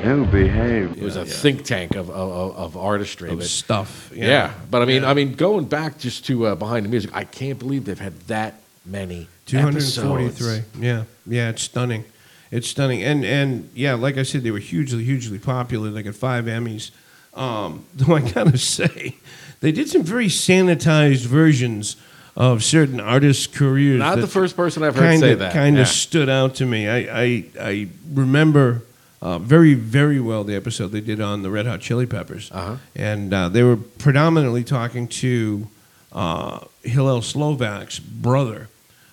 Oh, 0.03 0.26
behave. 0.26 0.97
It 0.97 1.03
was 1.03 1.16
a 1.16 1.26
think 1.26 1.64
tank 1.64 1.95
of, 1.95 2.09
of, 2.09 2.55
of 2.57 2.76
artistry. 2.78 3.30
Of 3.30 3.38
that- 3.39 3.45
stuff. 3.45 4.12
Yeah. 4.14 4.26
Yeah. 4.28 4.53
but 4.70 4.82
I 4.82 4.86
mean, 4.86 5.03
Yeah. 5.03 5.09
I 5.12 5.14
mean, 5.14 5.34
going 5.34 5.66
back 5.66 5.99
just 5.99 6.26
to 6.26 6.47
uh, 6.47 6.55
behind 6.55 6.86
the 6.86 6.89
music, 6.89 7.12
I 7.14 7.24
can't 7.24 7.59
believe 7.59 7.86
they've 7.86 7.99
had 7.99 8.20
that 8.22 8.61
many 8.86 9.27
243. 9.45 10.25
episodes. 10.25 10.65
Yeah, 10.79 11.03
yeah, 11.25 11.49
it's 11.49 11.63
stunning. 11.63 12.03
It's 12.51 12.67
stunning, 12.67 13.01
and 13.03 13.23
and 13.23 13.69
yeah, 13.73 13.93
like 13.93 14.17
I 14.17 14.23
said, 14.23 14.43
they 14.43 14.51
were 14.51 14.59
hugely, 14.59 15.03
hugely 15.03 15.39
popular. 15.39 15.89
They 15.89 16.03
got 16.03 16.15
five 16.15 16.45
Emmys. 16.45 16.91
Um, 17.34 17.86
though 17.95 18.15
I 18.15 18.21
gotta 18.29 18.57
say, 18.57 19.15
they 19.61 19.71
did 19.71 19.88
some 19.89 20.03
very 20.03 20.27
sanitized 20.27 21.25
versions 21.25 21.95
of 22.36 22.63
certain 22.63 22.99
artists' 22.99 23.47
careers. 23.47 23.99
Not 23.99 24.19
the 24.19 24.27
first 24.27 24.55
person 24.57 24.84
I've 24.84 24.95
heard 24.95 25.11
kinda, 25.11 25.27
say 25.27 25.34
that. 25.36 25.53
Kind 25.53 25.77
of 25.77 25.82
Yeah. 25.88 25.91
stood 25.91 26.29
out 26.29 26.55
to 26.55 26.65
me. 26.65 26.88
I 26.89 26.97
I, 27.21 27.45
I 27.59 27.88
remember. 28.13 28.84
Uh, 29.23 29.38
very, 29.38 29.75
very 29.75 30.19
well 30.19 30.43
the 30.43 30.55
episode 30.55 30.88
they 30.88 30.99
did 30.99 31.21
on 31.21 31.43
the 31.43 31.51
Red 31.51 31.67
Hot 31.67 31.79
Chili 31.79 32.07
Peppers, 32.07 32.49
Uh-huh. 32.51 32.77
and 32.95 33.32
uh, 33.32 33.49
they 33.49 33.61
were 33.61 33.77
predominantly 33.77 34.63
talking 34.63 35.07
to 35.09 35.67
uh, 36.11 36.57
Hillel 36.82 37.21
Slovak's 37.21 37.99
brother. 37.99 38.67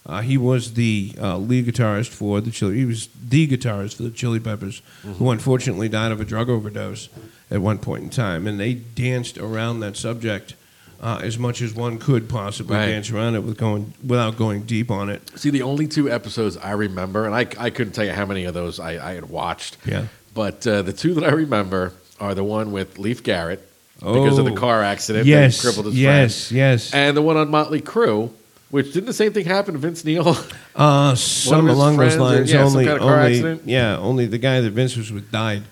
Uh, 0.09 0.22
he 0.22 0.38
was 0.38 0.72
the 0.74 1.12
uh, 1.20 1.36
lead 1.36 1.66
guitarist 1.66 2.09
for 2.09 2.40
the 2.40 2.50
Chili. 2.50 2.76
He 2.78 2.84
was 2.86 3.09
the 3.28 3.46
guitarist 3.46 3.96
for 3.96 4.04
the 4.04 4.11
Chili 4.11 4.40
Peppers, 4.40 4.80
who 5.02 5.30
unfortunately 5.30 5.88
died 5.90 6.12
of 6.12 6.20
a 6.20 6.24
drug 6.24 6.48
overdose 6.48 7.11
at 7.50 7.61
one 7.61 7.78
point 7.78 8.04
in 8.04 8.11
time. 8.11 8.46
And 8.46 8.59
they 8.59 8.72
danced 8.74 9.36
around 9.36 9.80
that 9.80 9.96
subject 9.98 10.54
uh, 11.02 11.20
as 11.22 11.38
much 11.38 11.61
as 11.61 11.74
one 11.74 11.98
could 11.98 12.28
possibly 12.28 12.74
Right. 12.76 12.86
dance 12.86 13.11
around 13.11 13.34
it 13.34 13.40
with 13.44 13.59
going 13.59 13.92
without 14.04 14.36
going 14.38 14.62
deep 14.62 14.90
on 14.90 15.11
it. 15.11 15.30
See, 15.38 15.50
the 15.50 15.62
only 15.62 15.86
two 15.86 16.11
episodes 16.11 16.56
I 16.56 16.72
remember, 16.72 17.26
and 17.26 17.34
I, 17.34 17.46
I 17.59 17.70
couldn't 17.70 17.92
tell 17.92 18.04
you 18.06 18.12
how 18.12 18.24
many 18.26 18.44
of 18.46 18.54
those 18.54 18.80
I, 18.80 19.11
I 19.11 19.12
had 19.14 19.28
watched. 19.28 19.76
Yeah. 19.84 20.06
But 20.34 20.66
uh, 20.66 20.82
the 20.82 20.92
two 20.94 21.14
that 21.14 21.24
I 21.24 21.30
remember 21.32 21.92
are 22.18 22.34
the 22.34 22.42
one 22.44 22.72
with 22.72 22.98
Leif 22.98 23.22
Garrett 23.22 23.61
because 24.00 24.38
of 24.38 24.44
the 24.46 24.52
Oh. 24.52 24.56
car 24.56 24.82
accident 24.82 25.26
Yes, 25.26 25.56
that 25.59 25.62
crippled 25.68 25.86
his 25.86 26.00
yes, 26.00 26.48
friend. 26.48 26.56
yes. 26.56 26.94
And 26.94 27.16
the 27.16 27.22
one 27.22 27.36
on 27.36 27.48
Motley 27.50 27.80
Crue, 27.80 28.30
which 28.70 28.92
didn't 28.92 29.06
the 29.06 29.12
same 29.12 29.32
thing 29.32 29.46
happen 29.46 29.74
to 29.74 29.78
Vince 29.78 30.04
Neil? 30.04 30.36
Uh, 30.74 31.14
some 31.16 31.68
along 31.68 31.96
those 31.96 32.14
friends 32.14 32.16
or- 32.16 32.20
lines. 32.20 32.52
yeah, 32.52 32.64
only, 32.64 32.84
kind 32.84 32.98
of 32.98 33.04
only, 33.04 33.32
accident? 33.32 33.62
yeah, 33.64 33.96
only 33.98 34.26
the 34.26 34.38
guy 34.38 34.60
that 34.60 34.70
Vince 34.70 34.96
was 34.96 35.10
with 35.10 35.30
died. 35.30 35.62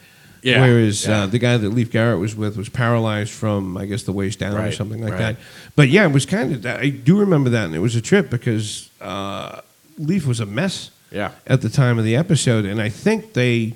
Yeah, 0.42 0.60
Whereas 0.60 1.04
yeah. 1.04 1.22
Uh, 1.22 1.26
the 1.26 1.40
guy 1.40 1.56
that 1.56 1.70
Leif 1.70 1.90
Garrett 1.90 2.20
was 2.20 2.36
with 2.36 2.56
was 2.56 2.68
paralyzed 2.68 3.32
from, 3.32 3.76
I 3.76 3.86
guess, 3.86 4.04
the 4.04 4.12
waist 4.12 4.38
down 4.38 4.54
or 4.54 4.70
something 4.70 5.02
like 5.02 5.14
right. 5.14 5.18
that. 5.18 5.36
But 5.74 5.88
yeah, 5.88 6.04
it 6.04 6.12
was 6.12 6.24
kind 6.24 6.52
of. 6.52 6.64
I 6.64 6.90
do 6.90 7.18
remember 7.18 7.50
that, 7.50 7.64
and 7.64 7.74
it 7.74 7.80
was 7.80 7.96
a 7.96 8.00
trip 8.00 8.30
because 8.30 8.88
uh, 9.00 9.60
Leif 9.98 10.24
was 10.24 10.38
a 10.38 10.46
mess. 10.46 10.90
Yeah. 11.10 11.32
At 11.46 11.62
the 11.62 11.68
time 11.68 11.98
of 11.98 12.04
the 12.04 12.16
episode, 12.16 12.64
and 12.64 12.80
I 12.80 12.90
think 12.90 13.32
they 13.32 13.74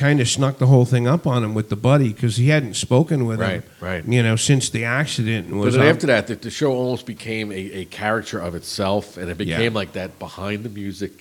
kind 0.00 0.20
of 0.20 0.28
snuck 0.28 0.56
the 0.58 0.66
whole 0.66 0.84
thing 0.86 1.06
up 1.06 1.26
on 1.26 1.44
him 1.44 1.52
with 1.54 1.68
the 1.68 1.76
buddy 1.76 2.10
because 2.12 2.36
he 2.36 2.48
hadn't 2.48 2.74
spoken 2.74 3.26
with 3.26 3.38
Right, 3.40 3.62
him, 3.62 3.64
right. 3.80 4.04
You 4.06 4.22
know, 4.22 4.36
since 4.36 4.70
the 4.70 4.84
accident. 4.84 5.48
And 5.48 5.60
But 5.62 5.72
then 5.74 5.82
after 5.82 6.06
that, 6.06 6.26
the, 6.26 6.36
the 6.36 6.50
show 6.50 6.72
almost 6.72 7.04
became 7.06 7.52
a, 7.52 7.62
a 7.82 7.84
character 7.84 8.38
of 8.40 8.54
itself, 8.54 9.16
and 9.18 9.30
it 9.30 9.36
became 9.38 9.72
Yeah. 9.72 9.78
like 9.80 9.92
that 9.92 10.18
behind 10.18 10.64
the 10.64 10.70
music 10.70 11.12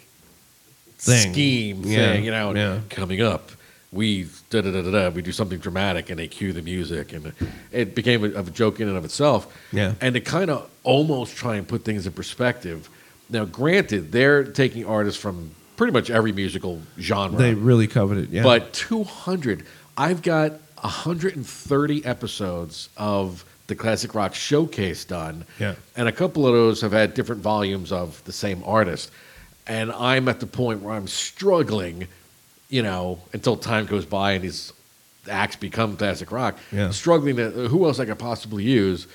Thing. 0.98 1.32
scheme 1.34 1.82
Yeah, 1.86 2.14
thing. 2.14 2.26
You 2.26 2.32
know, 2.32 2.54
yeah. 2.56 2.80
coming 2.90 3.22
up, 3.22 3.52
we 3.92 4.28
da 4.50 4.62
da 4.62 4.72
da 4.72 4.82
da 4.82 4.92
da. 4.92 5.10
We 5.10 5.22
do 5.22 5.32
something 5.32 5.60
dramatic, 5.60 6.10
and 6.10 6.18
they 6.20 6.28
cue 6.28 6.54
the 6.54 6.62
music, 6.62 7.12
and 7.14 7.34
it 7.72 7.96
became 7.96 8.24
a, 8.24 8.30
a 8.40 8.44
joke 8.44 8.80
in 8.80 8.88
and 8.88 8.98
of 8.98 9.06
itself. 9.06 9.48
Yeah. 9.72 9.94
and 10.02 10.14
to 10.16 10.22
kind 10.22 10.50
of 10.50 10.70
almost 10.84 11.36
try 11.36 11.56
and 11.58 11.68
put 11.68 11.84
things 11.84 12.06
in 12.08 12.14
perspective. 12.14 12.90
Now, 13.30 13.46
granted, 13.46 14.12
they're 14.12 14.44
taking 14.44 14.86
artists 14.86 15.22
from 15.22 15.52
pretty 15.80 15.94
much 15.94 16.10
every 16.10 16.34
musical 16.34 16.82
genre. 17.00 17.40
They 17.40 17.54
really 17.54 17.88
covered 17.88 18.18
it. 18.18 18.30
Yeah. 18.32 18.44
But 18.44 18.74
200, 18.74 19.66
I've 19.98 20.22
got 20.22 20.52
130 20.82 22.06
episodes 22.06 22.90
of 22.98 23.46
the 23.68 23.76
Classic 23.76 24.14
Rock 24.14 24.36
Showcase 24.36 25.06
done. 25.06 25.46
Yeah. 25.58 25.76
And 25.96 26.10
a 26.10 26.12
couple 26.12 26.46
of 26.46 26.52
those 26.52 26.82
have 26.82 26.92
had 26.92 27.14
different 27.14 27.42
volumes 27.42 27.94
of 27.94 28.22
the 28.26 28.34
same 28.34 28.62
artist. 28.66 29.10
And 29.68 29.94
I'm 29.94 30.28
at 30.28 30.42
the 30.42 30.48
point 30.48 30.82
where 30.82 30.94
I'm 30.94 31.08
struggling, 31.08 32.10
you 32.68 32.84
know, 32.84 33.20
until 33.32 33.56
time 33.56 33.86
goes 33.86 34.06
by 34.06 34.34
and 34.34 34.44
these 34.44 34.74
acts 35.30 35.56
become 35.56 35.96
classic 35.96 36.30
rock. 36.34 36.58
Yeah. 36.74 36.92
Struggling 36.92 37.38
to 37.38 37.52
who 37.70 37.86
else 37.86 38.02
I 38.02 38.06
could 38.06 38.20
possibly 38.20 38.66
use. 38.66 39.08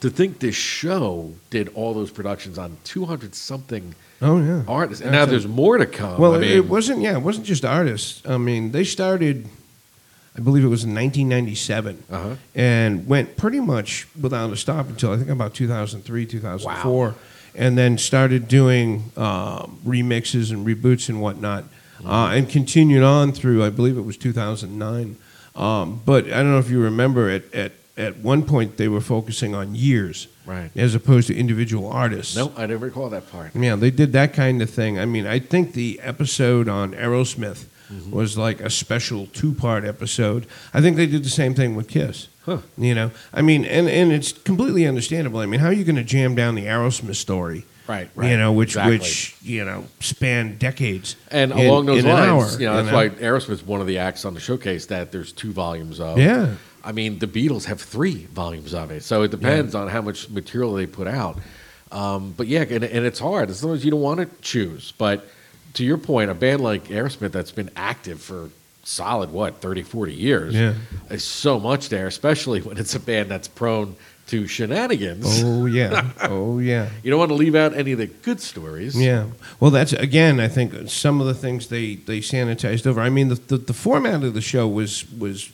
To 0.00 0.10
think 0.10 0.40
this 0.40 0.56
show 0.56 1.32
did 1.50 1.68
all 1.74 1.94
those 1.94 2.10
productions 2.10 2.58
on 2.58 2.76
200 2.82 3.36
something 3.36 3.94
Oh 4.22 4.38
yeah, 4.40 4.62
artists, 4.68 5.02
and 5.02 5.12
now 5.12 5.24
there's 5.26 5.46
more 5.48 5.78
to 5.78 5.86
come. 5.86 6.18
Well, 6.20 6.32
I 6.34 6.36
it- 6.36 6.40
mean, 6.40 6.50
it 6.52 6.68
wasn't. 6.68 7.00
Yeah, 7.02 7.14
it 7.16 7.22
wasn't 7.22 7.44
just 7.46 7.64
artists. 7.64 8.22
I 8.26 8.38
mean, 8.38 8.70
they 8.72 8.84
started. 8.84 9.48
I 10.36 10.40
believe 10.40 10.64
it 10.64 10.68
was 10.68 10.84
in 10.84 10.94
1997, 10.94 12.04
Uh-huh. 12.10 12.36
and 12.54 13.06
went 13.06 13.36
pretty 13.36 13.60
much 13.60 14.06
without 14.18 14.50
a 14.50 14.56
stop 14.56 14.88
until 14.88 15.12
I 15.12 15.16
think 15.18 15.28
about 15.28 15.52
2003, 15.52 16.24
2004, 16.24 17.14
and 17.54 17.76
then 17.76 17.98
started 17.98 18.48
doing 18.48 19.12
um, 19.18 19.78
remixes 19.84 20.50
and 20.50 20.66
reboots 20.66 21.10
and 21.10 21.20
whatnot, 21.20 21.64
uh, 22.06 22.30
and 22.32 22.48
continued 22.48 23.02
on 23.02 23.32
through. 23.32 23.62
I 23.62 23.68
believe 23.68 23.98
it 23.98 24.06
was 24.06 24.16
2009. 24.16 25.16
Um, 25.54 26.00
but 26.06 26.24
I 26.26 26.36
don't 26.38 26.52
know 26.52 26.58
if 26.60 26.70
you 26.70 26.80
remember 26.80 27.28
at 27.28 27.52
at 27.52 27.72
at 27.96 28.18
one 28.18 28.42
point 28.44 28.76
they 28.78 28.88
were 28.88 29.00
focusing 29.00 29.54
on 29.54 29.74
years, 29.74 30.26
Right. 30.46 30.70
as 30.74 30.94
opposed 30.94 31.26
to 31.28 31.36
individual 31.36 31.88
artists. 31.90 32.34
no, 32.36 32.52
I 32.56 32.62
didn't 32.66 32.80
recall 32.80 33.10
that 33.10 33.30
part. 33.30 33.54
Yeah, 33.54 33.76
they 33.76 33.90
did 33.90 34.12
that 34.14 34.32
kind 34.32 34.62
of 34.62 34.70
thing. 34.70 34.98
I 34.98 35.04
mean, 35.04 35.26
I 35.26 35.38
think 35.38 35.74
the 35.74 36.00
episode 36.02 36.68
on 36.68 36.92
Aerosmith 36.94 37.64
Mm-hmm. 37.92 38.10
was 38.10 38.38
like 38.38 38.58
a 38.62 38.70
special 38.70 39.26
two 39.34 39.52
part 39.52 39.84
episode. 39.84 40.46
I 40.72 40.80
think 40.80 40.96
they 40.96 41.04
did 41.06 41.24
the 41.24 41.28
same 41.28 41.52
thing 41.52 41.74
with 41.76 41.88
Kiss. 41.88 42.28
Huh. 42.46 42.58
You 42.78 42.94
know, 42.94 43.10
I 43.34 43.42
mean, 43.42 43.66
and, 43.66 43.86
and 43.86 44.10
it's 44.12 44.32
completely 44.32 44.86
understandable. 44.86 45.40
I 45.40 45.46
mean, 45.46 45.60
how 45.60 45.66
are 45.66 45.74
you 45.74 45.84
going 45.84 45.96
to 45.96 46.02
jam 46.04 46.34
down 46.34 46.54
the 46.54 46.64
Aerosmith 46.64 47.16
story? 47.16 47.66
Right, 47.88 48.08
right, 48.14 48.30
You 48.30 48.36
know, 48.36 48.52
which 48.52 48.70
exactly. 48.70 48.98
which 48.98 49.36
you 49.42 49.64
know 49.64 49.84
span 50.00 50.56
decades. 50.58 51.16
And 51.30 51.52
in- 51.52 51.58
along 51.66 51.86
those 51.86 52.04
lines, 52.04 52.54
hour, 52.54 52.60
you 52.60 52.66
know, 52.66 52.82
that's 52.82 52.92
why 52.94 53.08
Aerosmith's 53.08 53.64
one 53.66 53.80
of 53.80 53.86
the 53.86 53.98
acts 53.98 54.24
on 54.24 54.34
the 54.34 54.40
showcase 54.40 54.86
that 54.86 55.10
there's 55.12 55.32
two 55.32 55.52
volumes 55.52 55.98
of. 56.00 56.18
Yeah. 56.18 56.54
I 56.84 56.92
mean, 56.92 57.18
the 57.20 57.26
Beatles 57.28 57.64
have 57.66 57.80
three 57.80 58.26
volumes 58.26 58.74
of 58.74 58.90
it, 58.90 59.02
so 59.04 59.22
it 59.22 59.30
depends 59.30 59.74
on 59.74 59.88
how 59.88 60.00
much 60.02 60.28
material 60.30 60.74
they 60.74 60.86
put 60.86 61.06
out. 61.06 61.38
Um, 61.92 62.32
but 62.36 62.46
yeah, 62.46 62.62
and, 62.62 62.82
and 62.84 63.04
it's 63.06 63.18
hard. 63.20 63.50
As 63.50 63.62
long 63.62 63.74
as 63.74 63.84
you 63.84 63.90
don't 63.90 64.00
want 64.00 64.18
to 64.20 64.28
choose. 64.42 64.92
But 64.98 65.26
to 65.74 65.84
your 65.84 65.98
point, 65.98 66.30
a 66.30 66.34
band 66.34 66.60
like 66.62 66.84
Aerosmith 66.88 67.32
that's 67.32 67.52
been 67.52 67.70
active 67.76 68.20
for 68.20 68.50
solid, 68.84 69.30
what, 69.30 69.60
30, 69.60 69.82
40 69.82 70.12
years, 70.14 70.54
Yeah. 70.54 70.74
there's 71.08 71.22
so 71.22 71.60
much 71.60 71.88
there, 71.88 72.06
especially 72.08 72.60
when 72.62 72.78
it's 72.78 72.94
a 72.94 73.00
band 73.00 73.30
that's 73.30 73.46
prone 73.48 73.94
to 74.32 74.46
shenanigans. 74.46 75.42
Oh 75.44 75.66
yeah, 75.66 76.10
oh 76.22 76.58
yeah. 76.58 76.88
You 77.02 77.10
don't 77.10 77.18
want 77.18 77.28
to 77.30 77.34
leave 77.34 77.54
out 77.54 77.74
any 77.74 77.92
of 77.92 77.98
the 77.98 78.06
good 78.06 78.40
stories. 78.40 79.00
Yeah. 79.00 79.26
Well, 79.60 79.70
that's 79.70 79.92
again. 79.92 80.40
I 80.40 80.48
think 80.48 80.88
some 80.90 81.20
of 81.20 81.26
the 81.26 81.34
things 81.34 81.68
they 81.68 81.96
they 81.96 82.20
sanitized 82.20 82.86
over. 82.86 83.00
I 83.00 83.10
mean, 83.10 83.28
the 83.28 83.34
the, 83.36 83.58
the 83.58 83.74
format 83.74 84.24
of 84.24 84.32
the 84.34 84.40
show 84.40 84.66
was 84.66 85.04
was 85.12 85.50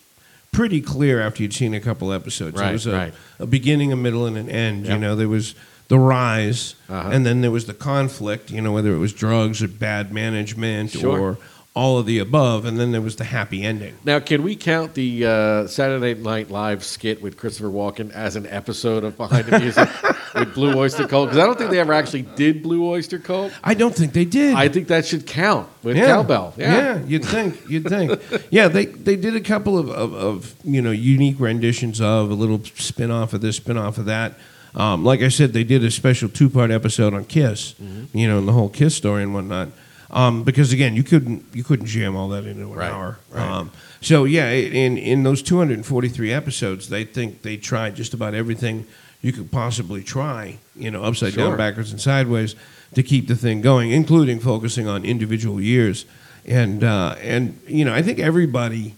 pretty 0.53 0.81
clear 0.81 1.21
after 1.21 1.43
you'd 1.43 1.53
seen 1.55 1.75
a 1.75 1.81
couple 1.81 2.13
episodes. 2.13 2.57
Right, 2.59 2.71
it 2.71 2.73
was 2.73 2.87
a, 2.87 2.93
right. 2.93 3.15
a 3.41 3.47
beginning, 3.47 3.93
a 3.93 3.97
middle, 3.97 4.27
and 4.27 4.37
an 4.39 4.49
end. 4.49 4.87
You 4.87 4.97
know, 4.97 5.17
there 5.17 5.29
was 5.29 5.55
the 5.89 5.99
rise, 5.99 6.75
Uh-huh. 6.89 7.11
and 7.13 7.27
then 7.27 7.41
there 7.41 7.51
was 7.51 7.65
the 7.67 7.75
conflict. 7.75 8.51
You 8.51 8.61
know, 8.61 8.73
whether 8.73 8.93
it 8.95 8.99
was 8.99 9.13
drugs 9.13 9.61
or 9.63 9.69
bad 9.69 10.13
management 10.13 10.91
Sure. 10.93 11.21
or 11.21 11.39
all 11.79 11.97
of 11.99 12.07
the 12.07 12.19
above, 12.19 12.65
and 12.65 12.77
then 12.79 12.91
there 12.91 13.01
was 13.01 13.15
the 13.17 13.25
happy 13.25 13.63
ending. 13.63 13.95
Now, 14.05 14.19
can 14.19 14.43
we 14.43 14.57
count 14.57 14.95
the 14.95 15.25
uh, 15.25 15.67
Saturday 15.69 16.15
Night 16.15 16.51
Live 16.51 16.83
skit 16.83 17.23
with 17.23 17.37
Christopher 17.37 17.69
Walken 17.69 18.11
as 18.13 18.35
an 18.35 18.47
episode 18.49 19.05
of 19.05 19.17
Behind 19.17 19.47
the 19.47 19.61
Music 19.61 19.89
with 20.35 20.55
Blue 20.55 20.75
Oyster 20.77 21.07
Cult? 21.07 21.29
Because 21.29 21.39
I 21.41 21.47
don't 21.47 21.57
think 21.57 21.71
they 21.71 21.79
ever 21.79 21.93
actually 21.93 22.23
did 22.23 22.65
Blue 22.65 22.85
Oyster 22.85 23.21
Cult. 23.21 23.53
I 23.63 23.75
don't 23.75 23.95
think 23.95 24.13
they 24.13 24.25
did. 24.25 24.57
I 24.57 24.69
think 24.69 24.89
that 24.89 25.07
should 25.07 25.25
count 25.25 25.69
with 25.85 25.97
yeah. 25.97 26.07
cowbell. 26.07 26.53
Yeah. 26.57 26.99
you'd 27.05 27.25
think, 27.25 27.57
you'd 27.71 27.89
think. 27.89 28.21
yeah, 28.51 28.67
they 28.67 28.87
they 28.87 29.15
did 29.15 29.37
a 29.37 29.41
couple 29.41 29.79
of, 29.79 29.89
of, 29.89 30.15
of 30.15 30.55
you 30.65 30.83
know 30.83 30.91
unique 30.91 31.39
renditions 31.39 32.01
of 32.01 32.31
a 32.31 32.35
little 32.35 32.61
spin 32.65 33.13
off 33.13 33.33
of 33.35 33.41
this, 33.41 33.57
spin 33.57 33.79
off 33.79 33.99
of 33.99 34.07
that. 34.07 34.35
Um, 34.75 35.05
like 35.05 35.23
I 35.23 35.29
said, 35.29 35.53
they 35.53 35.65
did 35.65 35.85
a 35.85 35.91
special 35.93 36.29
two 36.29 36.51
part 36.51 36.71
episode 36.73 37.15
on 37.15 37.25
Kiss, 37.25 37.75
Mm-hmm. 37.75 38.19
you 38.19 38.27
know, 38.27 38.39
and 38.39 38.49
the 38.49 38.53
whole 38.53 38.69
Kiss 38.69 38.97
story 38.97 39.23
and 39.23 39.33
whatnot. 39.33 39.69
Um, 40.11 40.43
because 40.43 40.73
again, 40.73 40.97
you 40.97 41.03
couldn't 41.03 41.45
you 41.53 41.63
couldn't 41.63 41.87
jam 41.87 42.17
all 42.17 42.29
that 42.31 42.45
into 42.47 42.63
an 42.63 42.73
Right, 42.73 42.91
hour. 42.91 43.19
right. 43.31 43.47
Um, 43.47 43.71
so 44.01 44.25
yeah, 44.25 44.51
in 44.51 44.97
in 44.97 45.23
those 45.23 45.43
243 45.43 46.33
episodes, 46.33 46.89
they 46.89 47.05
think 47.05 47.43
they 47.43 47.57
tried 47.59 47.95
just 47.97 48.15
about 48.15 48.33
everything 48.35 48.87
you 49.21 49.33
could 49.33 49.51
possibly 49.51 50.03
try. 50.03 50.59
You 50.77 50.91
know, 50.91 51.03
upside 51.05 51.35
Sure. 51.35 51.49
down, 51.49 51.59
backwards, 51.59 51.91
and 51.91 52.01
sideways 52.01 52.55
to 52.95 53.03
keep 53.03 53.29
the 53.29 53.37
thing 53.37 53.61
going, 53.61 53.91
including 53.91 54.41
focusing 54.41 54.87
on 54.87 55.05
individual 55.05 55.61
years. 55.61 56.07
And 56.47 56.83
uh, 56.83 57.17
and 57.21 57.61
you 57.67 57.85
know, 57.85 57.93
I 57.93 58.01
think 58.01 58.19
everybody 58.19 58.95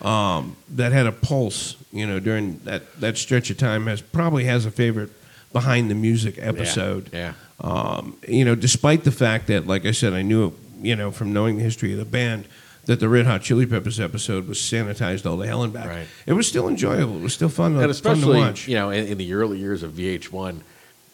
um, 0.00 0.56
that 0.70 0.92
had 0.92 1.06
a 1.06 1.12
pulse, 1.12 1.76
you 1.92 2.06
know, 2.06 2.20
during 2.20 2.58
that, 2.64 2.98
that 3.00 3.18
stretch 3.18 3.50
of 3.50 3.58
time 3.58 3.86
has 3.86 4.00
probably 4.00 4.44
has 4.44 4.64
a 4.64 4.70
favorite 4.70 5.10
behind 5.52 5.90
the 5.90 5.94
music 5.94 6.36
episode. 6.40 7.10
Yeah. 7.12 7.34
Um, 7.60 8.16
you 8.28 8.44
know, 8.44 8.54
despite 8.54 9.04
the 9.04 9.12
fact 9.12 9.46
that, 9.46 9.66
like 9.66 9.86
I 9.86 9.92
said, 9.92 10.12
I 10.12 10.22
knew, 10.22 10.52
you 10.80 10.96
know, 10.96 11.10
from 11.10 11.32
knowing 11.32 11.56
the 11.56 11.62
history 11.62 11.92
of 11.92 11.98
the 11.98 12.04
band, 12.04 12.46
that 12.86 13.00
the 13.00 13.08
Red 13.08 13.26
Hot 13.26 13.40
Chili 13.42 13.64
Peppers 13.64 13.98
episode 13.98 14.46
was 14.46 14.58
sanitized 14.58 15.24
all 15.28 15.36
the 15.36 15.46
hell 15.46 15.62
and 15.62 15.72
back. 15.72 15.86
Right. 15.88 16.06
It 16.26 16.34
was 16.34 16.46
still 16.46 16.68
enjoyable. 16.68 17.16
It 17.16 17.22
was 17.22 17.32
still 17.32 17.48
fun, 17.48 17.72
And 17.72 17.76
fun 17.76 17.84
to 17.84 17.90
especially, 17.90 18.38
watch. 18.38 18.68
you 18.68 18.74
know, 18.74 18.90
in, 18.90 19.06
in 19.06 19.18
the 19.18 19.32
early 19.32 19.58
years 19.58 19.82
of 19.82 19.92
VH1, 19.92 20.60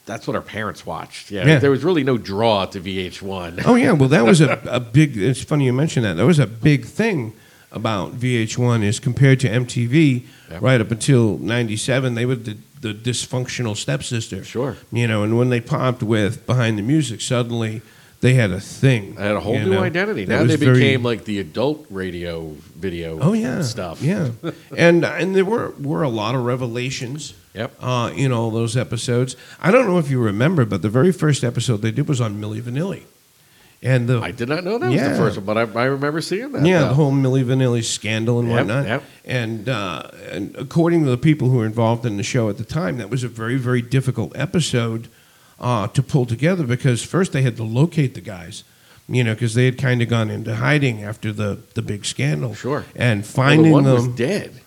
that's 0.07 0.26
what 0.26 0.34
our 0.34 0.43
parents 0.43 0.84
watched. 0.84 1.30
Yeah. 1.30 1.47
Yeah. 1.47 1.59
There 1.61 1.70
was 1.70 1.84
really 1.84 2.03
no 2.03 2.18
draw 2.18 2.64
to 2.66 2.80
VH1. 2.80 3.62
Oh 3.66 3.76
yeah, 3.76 3.93
well 3.93 4.09
that 4.09 4.24
was 4.24 4.41
a, 4.41 4.61
a 4.64 4.80
big. 4.80 5.16
It's 5.16 5.45
funny 5.45 5.66
you 5.66 5.72
mention 5.72 6.03
that. 6.03 6.14
That 6.16 6.26
was 6.26 6.41
a 6.41 6.47
big 6.47 6.86
thing 6.86 7.34
about 7.70 8.18
VH1 8.18 8.82
is 8.82 8.99
compared 8.99 9.38
to 9.41 9.49
MTV. 9.49 10.24
Yep. 10.51 10.62
Right 10.62 10.80
up 10.80 10.91
until 10.91 11.38
'97, 11.38 12.14
they 12.14 12.26
were 12.26 12.34
the, 12.81 12.95
dysfunctional 12.95 13.76
stepsister. 13.76 14.45
Sure. 14.45 14.76
You 14.93 15.07
know, 15.07 15.22
and 15.22 15.37
when 15.39 15.51
they 15.51 15.61
popped 15.61 16.03
with 16.03 16.47
Behind 16.47 16.78
the 16.78 16.83
Music, 16.83 17.20
suddenly 17.20 17.83
they 18.20 18.35
had 18.35 18.51
a 18.51 18.61
thing. 18.61 19.14
They 19.14 19.22
had 19.22 19.37
a 19.37 19.41
whole 19.41 19.59
new 19.59 19.70
know, 19.74 19.83
identity. 19.83 20.26
Now 20.26 20.45
they 20.45 20.57
very- 20.57 20.74
became 20.74 21.03
like 21.03 21.24
the 21.24 21.39
adult 21.41 21.87
radio 21.91 22.57
video 22.76 23.18
Oh 23.20 23.33
yeah, 23.33 23.62
stuff. 23.62 24.03
Yeah, 24.03 24.31
and 24.76 25.05
and 25.05 25.35
there 25.35 25.45
were 25.45 25.74
were 25.78 26.03
a 26.03 26.09
lot 26.09 26.35
of 26.35 26.45
revelations. 26.45 27.35
Yep. 27.55 27.72
Uh, 27.81 28.12
in 28.14 28.31
all 28.31 28.51
those 28.53 28.76
episodes, 28.76 29.35
I 29.61 29.72
don't 29.72 29.87
know 29.89 29.99
if 29.99 30.09
you 30.09 30.20
remember, 30.20 30.64
but 30.64 30.83
the 30.83 30.89
very 30.89 31.11
first 31.12 31.43
episode 31.43 31.78
they 31.83 31.91
did 31.91 32.07
was 32.09 32.20
on 32.20 32.41
Milli 32.41 32.62
Vanilli, 32.62 33.03
and 33.83 34.09
the 34.09 34.20
I 34.20 34.31
did 34.31 34.49
not 34.49 34.62
know 34.64 34.78
that 34.78 34.87
was 34.87 34.95
Yeah. 34.95 35.09
the 35.11 35.16
first 35.16 35.37
one, 35.37 35.47
but 35.47 35.57
I, 35.57 35.62
I 35.81 35.85
remember 35.87 36.20
seeing 36.20 36.53
that. 36.53 36.64
yeah, 36.66 36.81
the 36.89 36.95
whole 36.95 37.12
Milli 37.12 37.45
Vanilli 37.45 37.83
scandal 37.83 38.39
and 38.39 38.49
Yep, 38.49 38.57
whatnot. 38.59 38.87
yep. 38.87 39.03
And 39.24 39.68
uh, 39.68 40.11
and 40.31 40.55
according 40.57 41.05
to 41.05 41.11
the 41.11 41.16
people 41.18 41.49
who 41.51 41.59
were 41.59 41.66
involved 41.66 42.05
in 42.05 42.16
the 42.16 42.22
show 42.22 42.49
at 42.51 42.59
the 42.59 42.64
time, 42.64 42.99
that 42.99 43.09
was 43.11 43.24
a 43.24 43.28
very 43.28 43.57
very 43.57 43.83
difficult 43.83 44.33
episode 44.37 45.09
uh, 45.59 45.87
to 45.89 46.03
pull 46.03 46.26
together 46.26 46.64
because 46.66 47.03
first 47.03 47.33
they 47.33 47.43
had 47.43 47.57
to 47.57 47.64
locate 47.64 48.14
the 48.14 48.20
guys. 48.20 48.64
You 49.12 49.24
know, 49.24 49.35
because 49.35 49.55
they 49.55 49.64
had 49.64 49.76
kind 49.76 50.01
of 50.03 50.09
gone 50.09 50.31
into 50.31 50.55
hiding 50.55 51.03
after 51.03 51.33
the, 51.33 51.59
the 51.74 51.83
big 51.83 52.05
scandal. 52.05 52.55
Sure. 52.55 52.85
And 52.95 53.22
Well, 53.22 53.28
finding 53.33 53.66
the 53.66 53.72
one 53.72 53.83
them. 53.83 53.95
was 53.95 54.07
dead. 54.07 54.61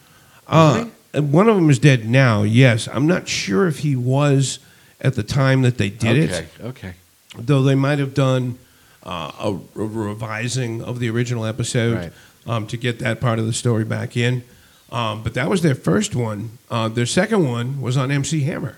Uh, 0.46 0.88
one 1.14 1.48
of 1.48 1.56
them 1.56 1.70
is 1.70 1.80
dead 1.80 2.10
now. 2.10 2.44
Yes, 2.44 2.90
I'm 2.92 3.08
not 3.08 3.30
sure 3.30 3.68
if 3.70 3.80
he 3.80 3.96
was 3.96 4.60
at 5.00 5.14
the 5.16 5.24
time 5.24 5.62
that 5.62 5.78
they 5.78 5.90
did 5.90 6.18
it. 6.18 6.30
okay. 6.32 6.40
it. 6.60 6.66
Okay. 6.66 6.94
Though 7.38 7.64
they 7.64 7.76
might 7.76 8.00
have 8.00 8.14
done 8.14 8.58
uh, 9.06 9.32
a, 9.40 9.50
a 9.50 9.86
revising 9.86 10.82
of 10.84 11.00
the 11.00 11.10
original 11.10 11.46
episode 11.46 11.96
Right. 11.98 12.12
um, 12.48 12.68
to 12.68 12.78
get 12.78 13.00
that 13.00 13.20
part 13.22 13.40
of 13.40 13.46
the 13.46 13.54
story 13.54 13.84
back 13.86 14.16
in. 14.18 14.44
Um, 14.92 15.24
but 15.24 15.34
that 15.34 15.50
was 15.50 15.62
their 15.62 15.76
first 15.76 16.16
one. 16.16 16.58
Uh, 16.70 16.88
their 16.88 17.06
second 17.08 17.48
one 17.48 17.82
was 17.82 17.98
on 17.98 18.12
MC 18.12 18.42
Hammer. 18.44 18.78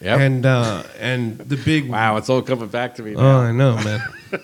Yep. 0.00 0.20
And 0.20 0.44
uh, 0.46 0.82
and 1.00 1.38
the 1.38 1.56
big 1.56 1.88
Wow, 1.88 2.16
it's 2.16 2.28
all 2.28 2.42
coming 2.42 2.66
back 2.68 2.96
to 2.96 3.02
me. 3.02 3.14
Oh, 3.16 3.24
I 3.38 3.52
know, 3.52 3.76
man. 3.76 4.00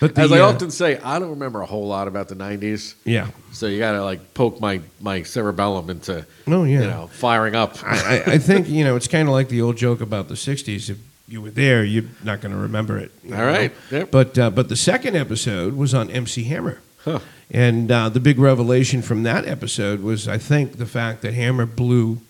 But 0.00 0.18
As 0.18 0.32
I 0.32 0.40
uh, 0.40 0.48
often 0.48 0.72
say, 0.72 0.98
I 0.98 1.20
don't 1.20 1.30
remember 1.30 1.60
a 1.62 1.66
whole 1.66 1.86
lot 1.86 2.08
about 2.08 2.26
the 2.26 2.34
'90s. 2.34 2.94
Yeah. 3.04 3.28
So 3.52 3.68
you 3.68 3.78
got 3.78 3.92
to 3.92 4.02
like 4.02 4.34
poke 4.34 4.60
my 4.60 4.80
my 5.00 5.22
cerebellum 5.22 5.90
into 5.90 6.26
Oh, 6.48 6.64
yeah. 6.64 6.80
you 6.80 6.86
know 6.88 7.06
firing 7.12 7.54
up. 7.54 7.76
I, 7.84 8.22
I, 8.26 8.32
I 8.32 8.38
think 8.38 8.68
you 8.68 8.82
know 8.82 8.96
it's 8.96 9.06
kind 9.06 9.28
of 9.28 9.32
like 9.32 9.48
the 9.48 9.62
old 9.62 9.76
joke 9.76 10.00
about 10.00 10.26
the 10.26 10.34
'60s. 10.34 10.90
If 10.90 10.98
you 11.28 11.40
were 11.40 11.50
there, 11.50 11.84
you're 11.84 12.04
not 12.24 12.40
going 12.40 12.52
to 12.52 12.58
remember 12.60 12.98
it. 12.98 13.10
All 13.24 13.30
know? 13.30 13.46
right. 13.46 13.72
Yep. 13.90 14.10
But 14.10 14.38
uh, 14.38 14.50
but 14.50 14.68
the 14.68 14.76
second 14.76 15.16
episode 15.16 15.74
was 15.74 15.94
on 15.94 16.10
MC 16.10 16.44
Hammer, 16.44 16.80
Huh. 17.04 17.20
and 17.50 17.90
uh, 17.90 18.08
the 18.08 18.20
big 18.20 18.38
revelation 18.38 19.02
from 19.02 19.22
that 19.24 19.46
episode 19.46 20.00
was, 20.00 20.26
I 20.28 20.38
think, 20.38 20.76
the 20.78 20.86
fact 20.86 21.22
that 21.22 21.34
Hammer 21.34 21.66
blew 21.66 22.20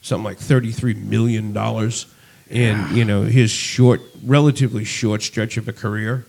something 0.00 0.24
like 0.24 0.38
33 0.38 0.94
million 0.94 1.52
dollars 1.52 2.06
in 2.50 2.86
you 2.94 3.04
know 3.04 3.22
his 3.22 3.50
short, 3.50 4.00
relatively 4.24 4.84
short 4.84 5.22
stretch 5.22 5.56
of 5.56 5.68
a 5.68 5.72
career. 5.72 6.24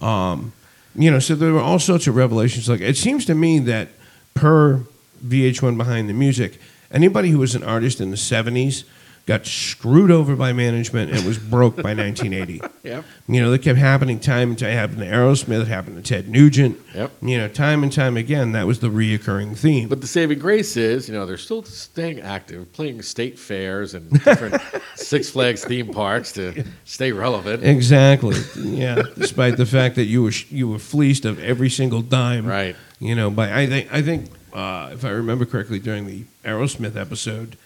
Um, 0.00 0.52
You 0.98 1.10
know, 1.10 1.18
so 1.18 1.34
there 1.34 1.52
were 1.52 1.60
all 1.60 1.78
sorts 1.78 2.06
of 2.06 2.16
revelations. 2.16 2.68
Like 2.68 2.80
it 2.80 2.96
seems 2.96 3.24
to 3.26 3.34
me 3.34 3.58
that 3.60 3.88
per 4.34 4.80
VH1 5.26 5.76
Behind 5.76 6.08
the 6.08 6.14
Music, 6.14 6.58
anybody 6.90 7.30
who 7.30 7.38
was 7.38 7.54
an 7.54 7.62
artist 7.64 8.00
in 8.00 8.10
the 8.10 8.16
'70s 8.16 8.84
got 9.26 9.44
screwed 9.44 10.10
over 10.12 10.36
by 10.36 10.52
management 10.52 11.10
and 11.10 11.26
was 11.26 11.36
broke 11.36 11.76
by 11.76 11.94
1980. 11.94 12.62
Yep. 12.86 13.04
You 13.26 13.40
know, 13.40 13.50
that 13.50 13.62
kept 13.62 13.80
happening 13.80 14.20
time 14.20 14.50
and 14.50 14.58
time. 14.58 14.70
It 14.70 14.74
happened 14.74 14.98
to 15.00 15.06
Aerosmith, 15.06 15.62
it 15.62 15.66
happened 15.66 15.96
to 15.96 16.02
Ted 16.08 16.28
Nugent. 16.28 16.78
Yep. 16.94 17.10
You 17.20 17.38
know, 17.38 17.48
time 17.48 17.82
and 17.82 17.92
time 17.92 18.16
again, 18.16 18.52
that 18.52 18.64
was 18.64 18.78
the 18.78 18.86
reoccurring 18.86 19.58
theme. 19.58 19.88
But 19.88 20.00
the 20.00 20.06
saving 20.06 20.38
grace 20.38 20.76
is, 20.76 21.08
you 21.08 21.14
know, 21.14 21.26
they're 21.26 21.36
still 21.36 21.64
staying 21.64 22.20
active, 22.20 22.72
playing 22.72 23.02
state 23.02 23.40
fairs 23.40 23.92
and 23.94 24.08
different 24.22 24.62
Six 24.94 25.30
Flags 25.30 25.64
theme 25.64 25.92
parks 25.92 26.30
to 26.34 26.64
stay 26.84 27.10
relevant. 27.10 27.64
Exactly. 27.64 28.36
Yeah. 28.54 29.02
Despite 29.18 29.56
the 29.56 29.66
fact 29.66 29.96
that 29.96 30.04
you 30.04 30.22
were 30.22 30.32
you 30.48 30.68
were 30.68 30.78
fleeced 30.78 31.24
of 31.24 31.42
every 31.42 31.70
single 31.70 32.02
dime. 32.02 32.46
Right. 32.46 32.76
You 33.00 33.16
know, 33.16 33.30
but 33.30 33.50
I 33.50 33.66
think 33.66 33.92
I 33.92 34.00
think 34.00 34.30
uh, 34.52 34.90
if 34.92 35.04
I 35.04 35.10
remember 35.10 35.44
correctly 35.44 35.80
during 35.80 36.06
the 36.06 36.22
Aerosmith 36.44 36.94
episode 36.94 37.56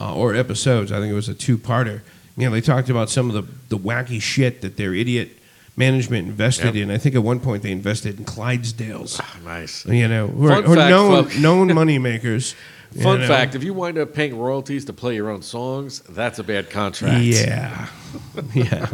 uh, 0.00 0.14
or 0.14 0.34
episodes, 0.34 0.90
I 0.90 0.98
think 0.98 1.10
it 1.12 1.14
was 1.14 1.28
a 1.28 1.34
two-parter. 1.34 2.00
You 2.36 2.46
know, 2.46 2.52
they 2.52 2.60
talked 2.62 2.88
about 2.88 3.10
some 3.10 3.28
of 3.30 3.34
the 3.34 3.44
the 3.68 3.78
wacky 3.78 4.20
shit 4.20 4.62
that 4.62 4.76
their 4.76 4.94
idiot 4.94 5.36
management 5.76 6.26
invested 6.28 6.74
Yep. 6.74 6.82
in. 6.84 6.90
I 6.90 6.98
think 6.98 7.14
at 7.14 7.22
one 7.22 7.40
point 7.40 7.62
they 7.62 7.70
invested 7.72 8.18
in 8.18 8.24
Clydesdales. 8.24 9.20
Nice. 9.44 9.84
You 9.86 10.08
know, 10.08 10.28
who 10.28 10.48
Fun 10.48 10.64
are, 10.64 10.66
who 10.66 10.74
fact, 10.74 10.90
known 10.90 11.42
known 11.42 11.74
money 11.80 11.98
makers. 11.98 12.54
Fun 13.02 13.20
know. 13.20 13.28
fact: 13.28 13.54
If 13.54 13.62
you 13.62 13.72
wind 13.74 13.98
up 13.98 14.14
paying 14.14 14.36
royalties 14.38 14.84
to 14.86 14.92
play 14.92 15.14
your 15.14 15.30
own 15.30 15.42
songs, 15.42 16.00
that's 16.08 16.38
a 16.38 16.42
bad 16.44 16.70
contract. 16.70 17.22
Yeah, 17.22 17.86
yeah. 18.54 18.86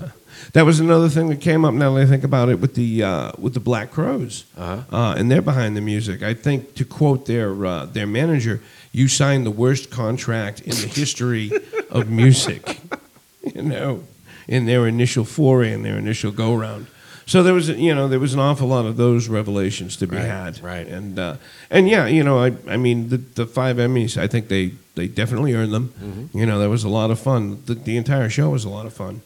That 0.53 0.65
was 0.65 0.81
another 0.81 1.09
thing 1.09 1.29
that 1.29 1.41
came 1.41 1.65
up. 1.65 1.75
Now 1.75 1.95
that 1.95 2.03
I 2.03 2.07
think 2.07 2.25
about 2.25 2.49
it, 2.49 2.61
with 2.61 2.75
the 2.75 3.03
uh, 3.03 3.33
with 3.39 3.55
the 3.55 3.61
Black 3.61 3.91
Crowes, 3.91 4.45
Uh-huh. 4.57 4.83
uh, 4.97 5.15
and 5.19 5.31
they're 5.31 5.43
behind 5.43 5.77
the 5.77 5.81
music. 5.81 6.23
I 6.23 6.35
think 6.35 6.75
to 6.75 6.85
quote 6.85 7.27
their 7.27 7.67
uh, 7.67 7.87
their 7.87 8.07
manager, 8.07 8.61
"You 8.93 9.09
signed 9.09 9.45
the 9.47 9.51
worst 9.51 9.91
contract 9.91 10.61
in 10.61 10.71
the 10.77 10.89
history 10.89 11.51
of 11.91 12.09
music." 12.11 12.79
You 13.55 13.63
know, 13.63 14.03
in 14.49 14.67
their 14.67 14.89
initial 14.89 15.25
foray 15.25 15.73
and 15.73 15.85
their 15.85 15.97
initial 15.99 16.33
go 16.33 16.57
round. 16.57 16.87
So 17.27 17.43
there 17.45 17.55
was, 17.55 17.69
you 17.69 17.95
know, 17.95 18.09
there 18.09 18.19
was 18.21 18.35
an 18.35 18.41
awful 18.41 18.67
lot 18.69 18.87
of 18.87 18.97
those 18.97 19.29
revelations 19.29 19.97
to 19.99 20.07
be 20.09 20.17
Right, 20.17 20.27
had, 20.27 20.61
right. 20.63 20.87
And 20.87 21.17
uh, 21.19 21.37
and 21.71 21.89
yeah, 21.89 22.07
you 22.09 22.25
know, 22.25 22.39
I 22.43 22.53
I 22.69 22.77
mean 22.77 23.09
the 23.09 23.19
the 23.19 23.47
five 23.47 23.77
Emmys, 23.77 24.17
I 24.17 24.27
think 24.27 24.49
they 24.49 24.73
they 24.97 25.07
definitely 25.07 25.55
earned 25.55 25.73
them. 25.73 25.93
Mhm. 26.03 26.35
You 26.41 26.45
know, 26.47 26.59
that 26.59 26.69
was 26.69 26.83
a 26.85 26.89
lot 26.89 27.11
of 27.13 27.19
fun. 27.21 27.63
The, 27.67 27.75
the 27.75 27.97
entire 27.97 28.29
show 28.29 28.51
was 28.51 28.65
a 28.65 28.69
lot 28.69 28.85
of 28.87 28.93
fun. 28.93 29.21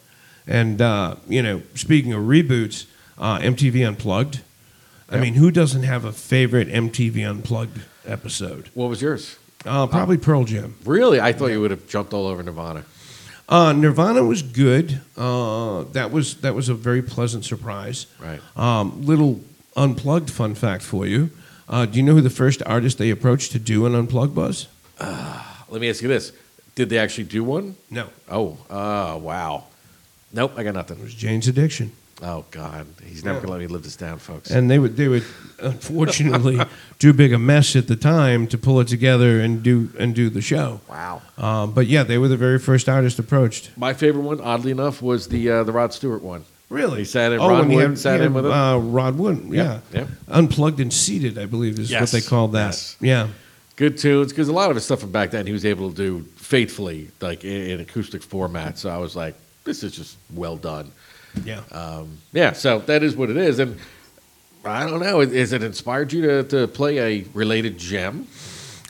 And 0.51 0.83
uh, 0.83 1.15
you 1.29 1.43
know, 1.43 1.63
speaking 1.75 2.13
of 2.13 2.23
reboots, 2.25 2.87
uh, 3.19 3.39
MTV 3.39 3.87
Unplugged. 3.87 4.41
I 5.09 5.15
Yep. 5.15 5.23
mean, 5.23 5.35
who 5.35 5.51
doesn't 5.51 5.83
have 5.85 6.05
a 6.05 6.13
favorite 6.13 6.69
MTV 6.69 7.29
Unplugged 7.29 7.81
episode? 8.07 8.69
What 8.75 8.89
was 8.91 9.01
yours? 9.03 9.37
Uh, 9.67 9.87
probably 9.87 10.17
Pearl 10.19 10.45
Jam. 10.45 10.75
Really? 10.85 11.21
I 11.21 11.33
thought 11.33 11.49
you 11.49 11.61
would 11.61 11.71
have 11.71 11.89
jumped 11.89 12.13
all 12.13 12.27
over 12.27 12.43
Nirvana. 12.43 12.85
Uh, 13.49 13.73
Nirvana 13.73 14.23
was 14.25 14.43
good. 14.43 15.01
Uh, 15.17 15.83
that 15.93 16.11
was 16.13 16.37
that 16.43 16.55
was 16.55 16.69
a 16.69 16.75
very 16.75 17.03
pleasant 17.03 17.45
surprise. 17.45 18.07
Right. 18.21 18.41
Um, 18.57 19.03
little 19.05 19.41
unplugged 19.77 20.31
fun 20.31 20.55
fact 20.55 20.83
for 20.83 21.07
you. 21.07 21.31
Uh, 21.69 21.87
do 21.87 21.97
you 21.99 22.03
know 22.05 22.15
who 22.15 22.21
the 22.21 22.31
first 22.31 22.63
artist 22.67 22.99
they 22.99 23.11
approached 23.11 23.53
to 23.53 23.59
do 23.59 23.87
an 23.87 23.95
unplugged 23.95 24.35
was? 24.37 24.67
Let 25.01 25.81
me 25.81 25.89
ask 25.91 26.03
you 26.03 26.09
this: 26.09 26.33
Did 26.75 26.89
they 26.89 26.99
actually 26.99 27.25
do 27.25 27.43
one? 27.45 27.77
No. 27.91 28.09
Oh, 28.29 28.57
uh, 28.71 29.19
wow. 29.21 29.65
Nope, 30.33 30.53
I 30.57 30.63
got 30.63 30.75
nothing. 30.75 30.99
It 30.99 31.03
was 31.03 31.15
Jane's 31.15 31.49
Addiction. 31.49 31.93
Oh 32.23 32.45
God, 32.51 32.87
he's 33.05 33.25
never 33.25 33.41
gonna 33.41 33.53
let 33.53 33.61
me 33.61 33.67
live 33.67 33.83
this 33.83 33.97
down, 33.97 34.19
folks. 34.19 34.51
And 34.51 34.71
they 34.71 34.79
would 34.79 34.95
they 34.97 35.09
would 35.09 35.25
unfortunately 35.61 36.61
too 36.99 37.13
big 37.15 37.33
a 37.33 37.39
mess 37.39 37.75
at 37.77 37.89
the 37.89 37.97
time 37.97 38.47
to 38.49 38.59
pull 38.59 38.79
it 38.81 38.89
together 38.89 39.41
and 39.41 39.63
do 39.63 39.91
and 39.99 40.15
do 40.15 40.29
the 40.29 40.43
show. 40.43 40.81
Wow. 40.89 41.23
Um, 41.39 41.73
but 41.73 41.87
yeah, 41.87 42.03
they 42.03 42.19
were 42.19 42.29
the 42.29 42.37
very 42.37 42.59
first 42.59 42.89
artist 42.89 43.19
approached. 43.19 43.71
My 43.77 43.95
favorite 43.95 44.23
one, 44.23 44.41
oddly 44.41 44.71
enough, 44.71 45.01
was 45.01 45.29
the 45.29 45.51
uh, 45.51 45.65
the 45.65 45.73
Rod 45.73 45.93
Stewart 45.95 46.23
one. 46.23 46.45
Really? 46.69 46.99
He 46.99 47.05
sat 47.05 47.33
in. 47.33 47.41
Oh, 47.41 47.49
Rod 47.49 47.63
and 47.63 47.71
he 47.71 47.77
Wood 47.79 47.89
had- 47.91 47.99
sat 47.99 48.21
he 48.21 48.27
in 48.27 48.35
with 48.35 48.47
him. 48.47 48.53
Uh, 48.53 48.79
Ron 48.79 49.19
Wood, 49.19 49.47
yeah. 49.49 49.81
Yeah. 49.93 50.07
Unplugged 50.29 50.79
and 50.79 50.93
seated, 50.93 51.37
I 51.39 51.47
believe, 51.47 51.79
is 51.79 51.91
what 51.93 52.11
they 52.11 52.21
called 52.21 52.53
that. 52.53 52.67
yes. 52.67 52.97
Yeah. 53.01 53.29
Good 53.75 53.97
tunes, 53.99 54.31
because 54.31 54.49
a 54.49 54.53
lot 54.53 54.69
of 54.71 54.77
his 54.77 54.85
stuff 54.85 55.01
from 55.01 55.11
back 55.11 55.31
then 55.31 55.47
he 55.47 55.53
was 55.53 55.65
able 55.65 55.91
to 55.91 55.97
do 55.97 56.21
faithfully, 56.37 57.09
like 57.21 57.45
in, 57.45 57.71
in 57.71 57.81
acoustic 57.81 58.23
format. 58.23 58.77
So 58.79 58.91
I 58.91 58.99
was 58.99 59.17
like, 59.17 59.35
this 59.65 59.83
is 59.83 59.93
just 59.93 60.17
well 60.35 60.57
done. 60.57 60.93
Yeah. 61.45 61.63
Um, 61.71 62.19
yeah, 62.33 62.53
so 62.53 62.81
that 62.81 63.03
is 63.03 63.17
what 63.17 63.31
it 63.31 63.37
is. 63.37 63.59
And 63.59 63.79
I 64.65 64.87
don't 64.87 65.01
know, 65.01 65.21
is 65.21 65.53
it 65.53 65.63
inspired 65.63 66.13
you 66.13 66.23
to, 66.23 66.43
to 66.45 66.69
play 66.69 66.99
a 66.99 67.25
related 67.35 67.79
gem? 67.79 68.27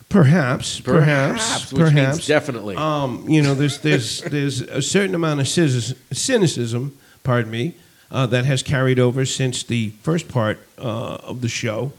Perhaps, 0.09 0.81
perhaps, 0.81 1.71
Perhaps, 1.71 1.73
perhaps, 1.73 2.27
definitely. 2.27 2.75
Um, 2.75 3.29
you 3.29 3.43
know, 3.43 3.55
there's 3.55 3.79
there's 3.79 4.21
there's 4.35 4.61
a 4.61 4.83
certain 4.83 5.15
amount 5.15 5.39
of 5.39 5.47
cynicism, 5.47 6.99
pardon 7.23 7.53
me, 7.53 7.77
uh, 8.11 8.27
that 8.27 8.45
has 8.45 8.65
carried 8.65 8.99
over 8.99 9.25
since 9.25 9.63
the 9.63 9.91
first 10.03 10.29
part 10.29 10.59
uh, 10.79 11.19
of 11.23 11.43
the 11.43 11.49
show. 11.49 11.93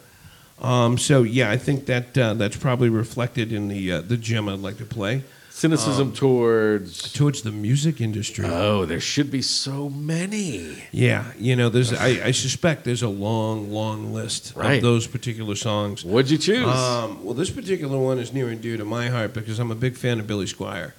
Um, 0.61 0.97
so 0.97 1.23
yeah, 1.23 1.49
I 1.49 1.57
think 1.57 1.85
that 1.85 2.17
uh, 2.17 2.33
that's 2.33 2.57
probably 2.57 2.89
reflected 2.89 3.53
in 3.53 3.69
the 3.69 3.91
uh, 3.93 4.01
the 4.01 4.17
gem 4.17 4.49
I'd 4.49 4.59
like 4.59 4.77
to 4.79 4.85
play. 4.85 5.23
Cynicism 5.53 6.07
Um, 6.07 6.13
towards 6.13 7.11
towards 7.13 7.41
the 7.41 7.51
music 7.51 7.99
industry. 8.01 8.45
Oh, 8.47 8.85
there 8.85 8.99
should 9.01 9.29
be 9.29 9.41
so 9.41 9.89
many. 9.89 10.81
Yeah, 10.91 11.25
you 11.37 11.55
know, 11.55 11.69
there's 11.69 11.93
I, 11.93 12.27
I 12.27 12.31
suspect 12.31 12.83
there's 12.85 13.03
a 13.03 13.09
long, 13.09 13.71
long 13.71 14.13
list 14.13 14.53
Right. 14.55 14.75
of 14.77 14.81
those 14.81 15.07
particular 15.07 15.55
songs. 15.55 16.03
What'd 16.03 16.31
you 16.31 16.37
choose? 16.37 16.65
Um, 16.67 17.23
well, 17.23 17.33
this 17.33 17.49
particular 17.51 17.97
one 17.99 18.17
is 18.17 18.31
near 18.33 18.49
and 18.49 18.61
dear 18.61 18.77
to 18.77 18.85
my 18.85 19.09
heart 19.09 19.33
because 19.33 19.59
I'm 19.59 19.71
a 19.71 19.75
big 19.75 19.95
fan 19.97 20.19
of 20.19 20.25
Billy 20.25 20.45
Squier. 20.45 20.93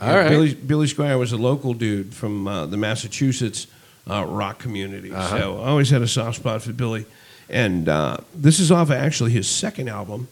All 0.00 0.14
right. 0.16 0.28
Billy, 0.30 0.54
Billy 0.54 0.86
Squier 0.86 1.18
was 1.18 1.32
a 1.32 1.36
local 1.38 1.74
dude 1.74 2.14
from 2.14 2.46
uh, 2.46 2.66
the 2.66 2.76
Massachusetts 2.76 3.66
uh, 4.08 4.24
rock 4.24 4.58
community, 4.60 5.12
Uh-huh. 5.12 5.38
so 5.38 5.60
I 5.60 5.68
always 5.68 5.90
had 5.90 6.00
a 6.02 6.06
soft 6.08 6.36
spot 6.38 6.62
for 6.62 6.72
Billy. 6.72 7.06
And 7.48 7.88
uh, 7.88 8.18
this 8.34 8.60
is 8.60 8.70
off 8.70 8.88
of 8.90 8.96
actually 8.96 9.32
his 9.32 9.48
second 9.48 9.88
album, 9.88 10.28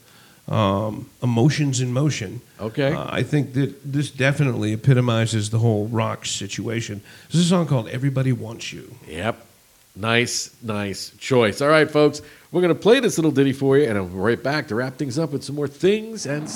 um, 0.48 1.08
Emotions 1.22 1.80
in 1.80 1.92
Motion. 1.92 2.40
Okay. 2.60 2.92
Uh, 2.92 3.06
I 3.08 3.22
think 3.22 3.54
that 3.54 3.92
this 3.92 4.10
definitely 4.10 4.72
epitomizes 4.72 5.50
the 5.50 5.58
whole 5.58 5.86
rock 5.88 6.26
situation. 6.26 7.02
This 7.28 7.40
is 7.40 7.46
a 7.46 7.48
song 7.48 7.66
called 7.66 7.88
Everybody 7.88 8.32
Wants 8.32 8.72
You. 8.72 8.94
Yep. 9.08 9.46
Nice, 9.96 10.54
nice 10.60 11.12
choice. 11.18 11.60
All 11.60 11.68
right, 11.68 11.88
folks, 11.88 12.20
we're 12.50 12.60
going 12.60 12.74
to 12.74 12.80
play 12.80 12.98
this 12.98 13.16
little 13.16 13.30
ditty 13.30 13.52
for 13.52 13.78
you, 13.78 13.88
and 13.88 13.96
I'll 13.96 14.06
be 14.06 14.14
right 14.14 14.42
back 14.42 14.68
to 14.68 14.74
wrap 14.74 14.96
things 14.96 15.18
up 15.18 15.30
with 15.30 15.44
some 15.44 15.54
more 15.54 15.68
things 15.68 16.26
and 16.26 16.48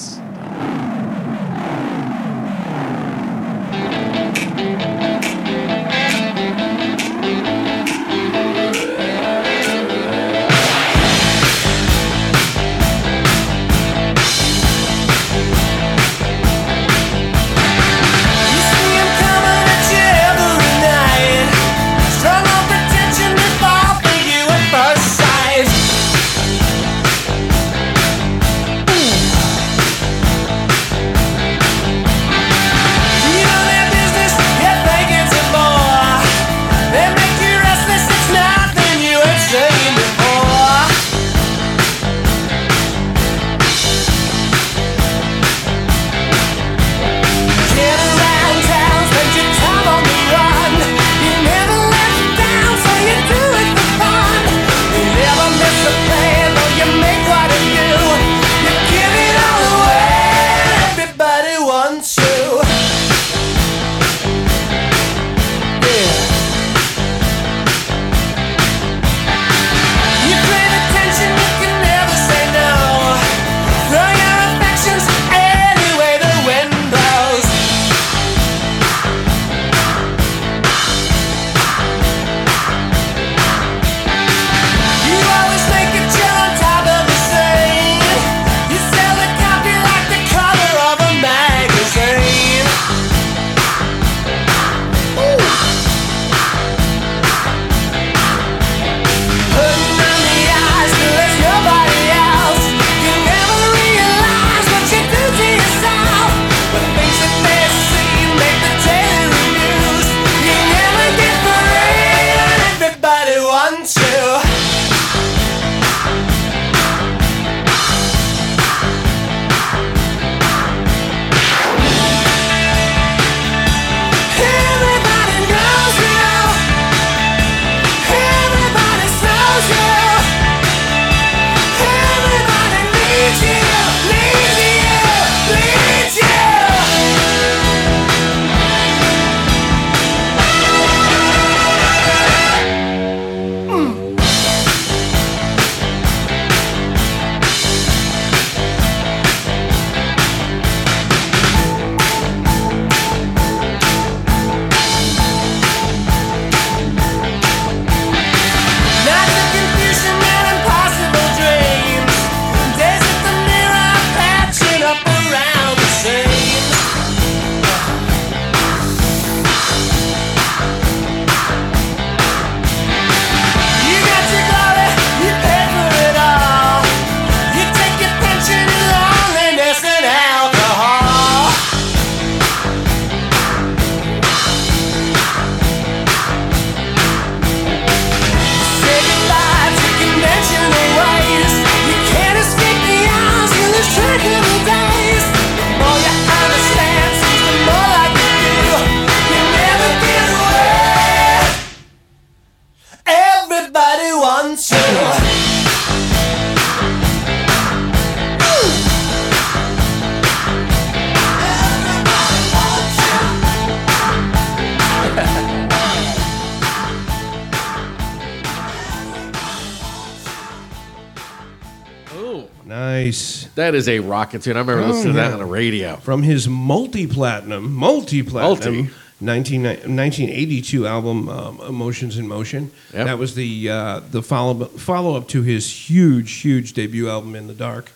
That 223.69 223.75
is 223.75 223.87
a 223.87 223.99
rocket 223.99 224.41
tune. 224.41 224.57
I 224.57 224.61
remember 224.61 224.83
Oh, 224.83 224.87
listening 224.89 225.13
to 225.13 225.21
that 225.21 225.33
on 225.35 225.41
the 225.41 225.45
radio. 225.45 225.97
From 225.97 226.23
his 226.23 226.49
multi-platinum, 226.49 227.71
multi-platinum, 227.75 228.77
Multi. 228.77 228.91
19, 229.21 229.63
1982 229.65 230.87
album, 230.87 231.29
um, 231.29 231.61
Emotions 231.69 232.17
in 232.17 232.27
Motion. 232.27 232.71
Yep. 232.95 233.05
That 233.07 233.19
was 233.19 233.35
the 233.35 233.69
uh, 233.69 234.01
the 234.11 234.23
follow 234.23 234.65
follow 234.65 235.17
up 235.19 235.29
to 235.29 235.43
his 235.43 235.71
huge, 235.91 236.33
huge 236.41 236.73
debut 236.73 237.11
album, 237.11 237.35
In 237.37 237.47
the 237.47 237.53
Dark. 237.53 237.93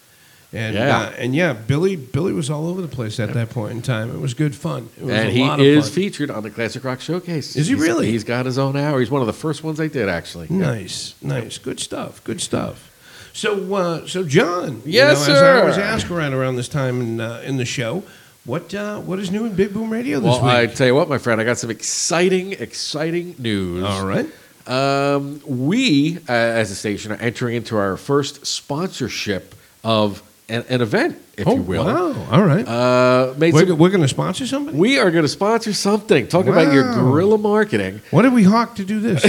And 0.52 0.74
Yeah. 0.74 0.98
uh, 0.98 1.12
and 1.16 1.34
yeah, 1.34 1.54
Billy 1.54 1.96
Billy 1.96 2.34
was 2.34 2.50
all 2.50 2.68
over 2.68 2.82
the 2.82 2.88
place 2.88 3.18
at 3.18 3.32
that 3.32 3.48
point 3.48 3.72
in 3.72 3.80
time. 3.80 4.10
It 4.14 4.20
was 4.20 4.34
good 4.34 4.54
fun. 4.54 4.90
It 4.98 5.04
was 5.04 5.14
And 5.14 5.28
a 5.28 5.32
he 5.32 5.40
lot 5.40 5.58
of 5.58 5.64
is 5.64 5.86
fun. 5.86 5.94
featured 5.94 6.30
on 6.30 6.42
the 6.42 6.50
Classic 6.50 6.84
Rock 6.84 7.00
Showcase. 7.00 7.56
Is 7.56 7.68
he 7.68 7.72
He's- 7.74 7.80
really? 7.88 8.10
He's 8.10 8.24
got 8.24 8.44
his 8.44 8.58
own 8.58 8.76
hour. 8.76 9.00
He's 9.00 9.10
one 9.10 9.22
of 9.22 9.26
the 9.26 9.32
first 9.32 9.64
ones 9.64 9.80
I 9.80 9.86
did, 9.86 10.10
actually. 10.10 10.48
Nice, 10.50 11.14
nice, 11.22 11.56
good 11.56 11.80
stuff, 11.80 12.22
good 12.24 12.42
stuff. 12.42 12.90
So, 13.32 13.74
uh, 13.74 14.06
so 14.06 14.24
John, 14.24 14.76
you 14.84 14.92
Yes, 14.92 15.26
know, 15.26 15.34
As 15.34 15.42
I 15.42 15.60
always 15.60 15.74
sir. 15.76 15.80
ask 15.82 16.10
around 16.10 16.34
around 16.34 16.56
this 16.56 16.68
time 16.68 17.00
in 17.00 17.20
uh, 17.20 17.42
in 17.44 17.56
the 17.56 17.64
show, 17.64 18.02
what 18.44 18.74
uh, 18.74 18.98
what 19.00 19.18
is 19.18 19.30
new 19.30 19.46
in 19.46 19.54
Big 19.54 19.72
Boom 19.72 19.90
Radio 19.90 20.20
this 20.20 20.28
Well, 20.28 20.42
week? 20.44 20.52
I 20.52 20.66
tell 20.66 20.86
you 20.86 20.94
what, 20.94 21.08
my 21.08 21.18
friend, 21.18 21.40
I 21.40 21.44
got 21.44 21.58
some 21.58 21.70
exciting, 21.70 22.52
exciting 22.52 23.34
news. 23.38 23.84
All 23.84 24.04
right. 24.06 24.26
Um, 24.66 25.40
we, 25.46 26.18
uh, 26.28 26.32
as 26.32 26.70
a 26.70 26.74
station, 26.76 27.10
are 27.10 27.16
entering 27.16 27.56
into 27.56 27.76
our 27.76 27.96
first 27.96 28.46
sponsorship 28.46 29.54
of 29.82 30.22
an, 30.48 30.64
an 30.68 30.80
event, 30.82 31.18
if 31.36 31.48
oh 31.48 31.54
you 31.56 31.62
will. 31.62 31.84
wow! 31.84 32.26
All 32.30 32.44
right, 32.44 32.64
Uh, 32.68 33.34
we're, 33.38 33.50
some- 33.66 33.78
we're 33.78 33.88
going 33.90 34.02
to 34.02 34.08
sponsor 34.08 34.46
somebody. 34.46 34.76
we 34.78 34.98
are 35.00 35.10
going 35.10 35.24
to 35.24 35.28
sponsor 35.28 35.72
something. 35.72 36.28
Talk 36.28 36.46
about 36.46 36.72
your 36.72 36.84
guerrilla 36.94 37.38
marketing. 37.38 38.02
What 38.12 38.22
did 38.22 38.34
we 38.34 38.44
hawk 38.44 38.76
to 38.76 38.84
do 38.84 39.00
this? 39.00 39.24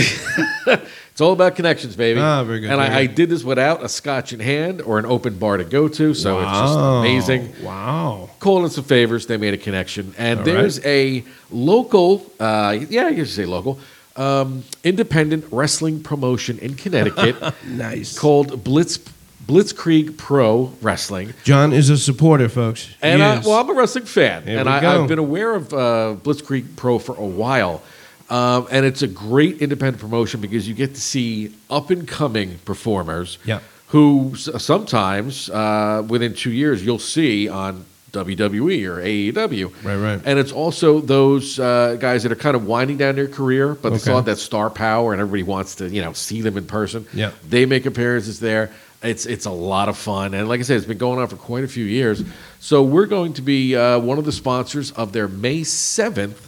It's 1.14 1.22
all 1.22 1.32
about 1.32 1.55
connections, 1.55 1.95
baby. 1.95 2.20
Ah, 2.20 2.43
very 2.43 2.59
good, 2.59 2.72
And 2.72 2.82
very 2.82 2.91
I, 2.91 2.99
I 3.01 3.05
did 3.05 3.30
this 3.30 3.43
without 3.43 3.84
a 3.84 3.88
scotch 3.88 4.34
in 4.34 4.39
hand 4.39 4.82
or 4.82 4.97
an 4.97 5.05
open 5.05 5.38
bar 5.38 5.57
to 5.57 5.64
go 5.64 5.88
to, 5.88 6.16
so 6.16 6.39
it's 6.39 6.49
just 6.49 6.80
amazing. 6.80 7.53
Wow. 7.64 8.32
Calling 8.39 8.72
some 8.72 8.84
favors, 8.84 9.28
they 9.28 9.38
made 9.38 9.53
a 9.53 9.57
connection, 9.57 10.16
and 10.18 10.39
All 10.39 10.45
there's 10.45 10.84
a 10.84 11.24
local, 11.51 12.26
uh, 12.39 12.80
yeah, 12.89 13.09
you 13.09 13.26
say 13.26 13.45
local, 13.45 13.80
um, 14.16 14.64
independent 14.84 15.45
wrestling 15.51 16.01
promotion 16.01 16.57
in 16.57 16.74
Connecticut 16.74 17.36
nice. 17.68 18.18
called 18.18 18.64
Blitz 18.64 18.97
Blitzkrieg 19.45 20.18
Pro 20.18 20.74
Wrestling. 20.82 21.36
John 21.43 21.74
is 21.74 21.91
a 21.91 21.97
supporter, 21.97 22.49
folks. 22.49 22.89
And 23.03 23.22
I, 23.22 23.38
well, 23.38 23.59
I'm 23.59 23.70
a 23.70 23.74
wrestling 23.74 24.05
fan, 24.05 24.47
Here 24.47 24.57
and 24.57 24.68
I, 24.68 25.01
I've 25.01 25.07
been 25.07 25.20
aware 25.20 25.53
of 25.53 25.74
uh, 25.74 26.16
Blitzkrieg 26.24 26.76
Pro 26.76 26.97
for 26.97 27.16
a 27.16 27.26
while. 27.26 27.84
Um, 28.30 28.68
and 28.72 28.86
it's 28.86 29.02
a 29.02 29.08
great 29.08 29.62
independent 29.62 30.00
promotion 30.00 30.40
because 30.42 30.68
you 30.68 30.74
get 30.74 30.96
to 30.96 31.02
see 31.02 31.54
up 31.70 31.90
and 31.90 32.08
coming 32.08 32.58
performers 32.66 33.38
Yeah. 33.46 33.60
who 33.88 34.32
s- 34.34 34.50
sometimes 34.64 35.50
uh, 35.50 36.04
within 36.08 36.34
two 36.34 36.52
years 36.52 36.84
you'll 36.84 37.00
see 37.00 37.48
on 37.50 37.86
WWE 38.14 38.86
or 38.88 39.02
AEW. 39.02 39.72
Right, 39.84 39.96
right. 39.98 40.22
And 40.24 40.38
it's 40.40 40.52
also 40.52 41.00
those 41.02 41.60
uh, 41.60 41.98
guys 42.00 42.24
that 42.24 42.32
are 42.32 42.36
kind 42.36 42.56
of 42.56 42.66
winding 42.66 42.98
down 42.98 43.16
their 43.16 43.28
career, 43.28 43.74
but 43.76 43.90
they 43.90 43.98
still 43.98 44.14
Okay. 44.14 44.18
have 44.18 44.26
that 44.26 44.38
star 44.38 44.70
power, 44.70 45.14
and 45.14 45.20
everybody 45.22 45.44
wants 45.44 45.76
to 45.76 45.90
you 45.90 46.02
know 46.02 46.14
see 46.14 46.42
them 46.42 46.56
in 46.58 46.66
person. 46.66 47.06
Yeah. 47.14 47.32
They 47.50 47.66
make 47.66 47.86
appearances 47.88 48.40
there. 48.40 48.70
It's 49.02 49.26
it's 49.26 49.46
a 49.46 49.52
lot 49.52 49.90
of 49.90 49.98
fun, 49.98 50.34
and 50.36 50.48
like 50.48 50.60
I 50.60 50.64
said, 50.64 50.78
it's 50.78 50.86
been 50.86 50.98
going 51.00 51.20
on 51.20 51.28
for 51.28 51.36
quite 51.38 51.64
a 51.64 51.68
few 51.68 51.84
years. 51.86 52.24
So 52.60 52.84
we're 52.84 53.08
going 53.08 53.34
to 53.34 53.42
be 53.42 53.76
uh, 53.76 53.98
one 54.00 54.18
of 54.20 54.26
the 54.26 54.32
sponsors 54.32 54.92
of 54.92 55.12
their 55.12 55.28
May 55.28 55.64
seventh, 55.64 56.40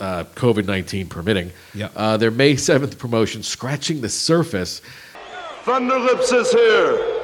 uh, 0.00 0.24
COVID 0.34 0.66
nineteen 0.66 1.08
permitting. 1.08 1.52
Yeah. 1.74 1.90
Uh, 1.94 2.16
their 2.16 2.30
May 2.30 2.56
seventh 2.70 2.98
promotion, 2.98 3.42
scratching 3.42 4.00
the 4.00 4.08
surface, 4.08 4.80
Thunder 5.64 5.98
Lips 5.98 6.32
is 6.32 6.50
here. 6.50 7.16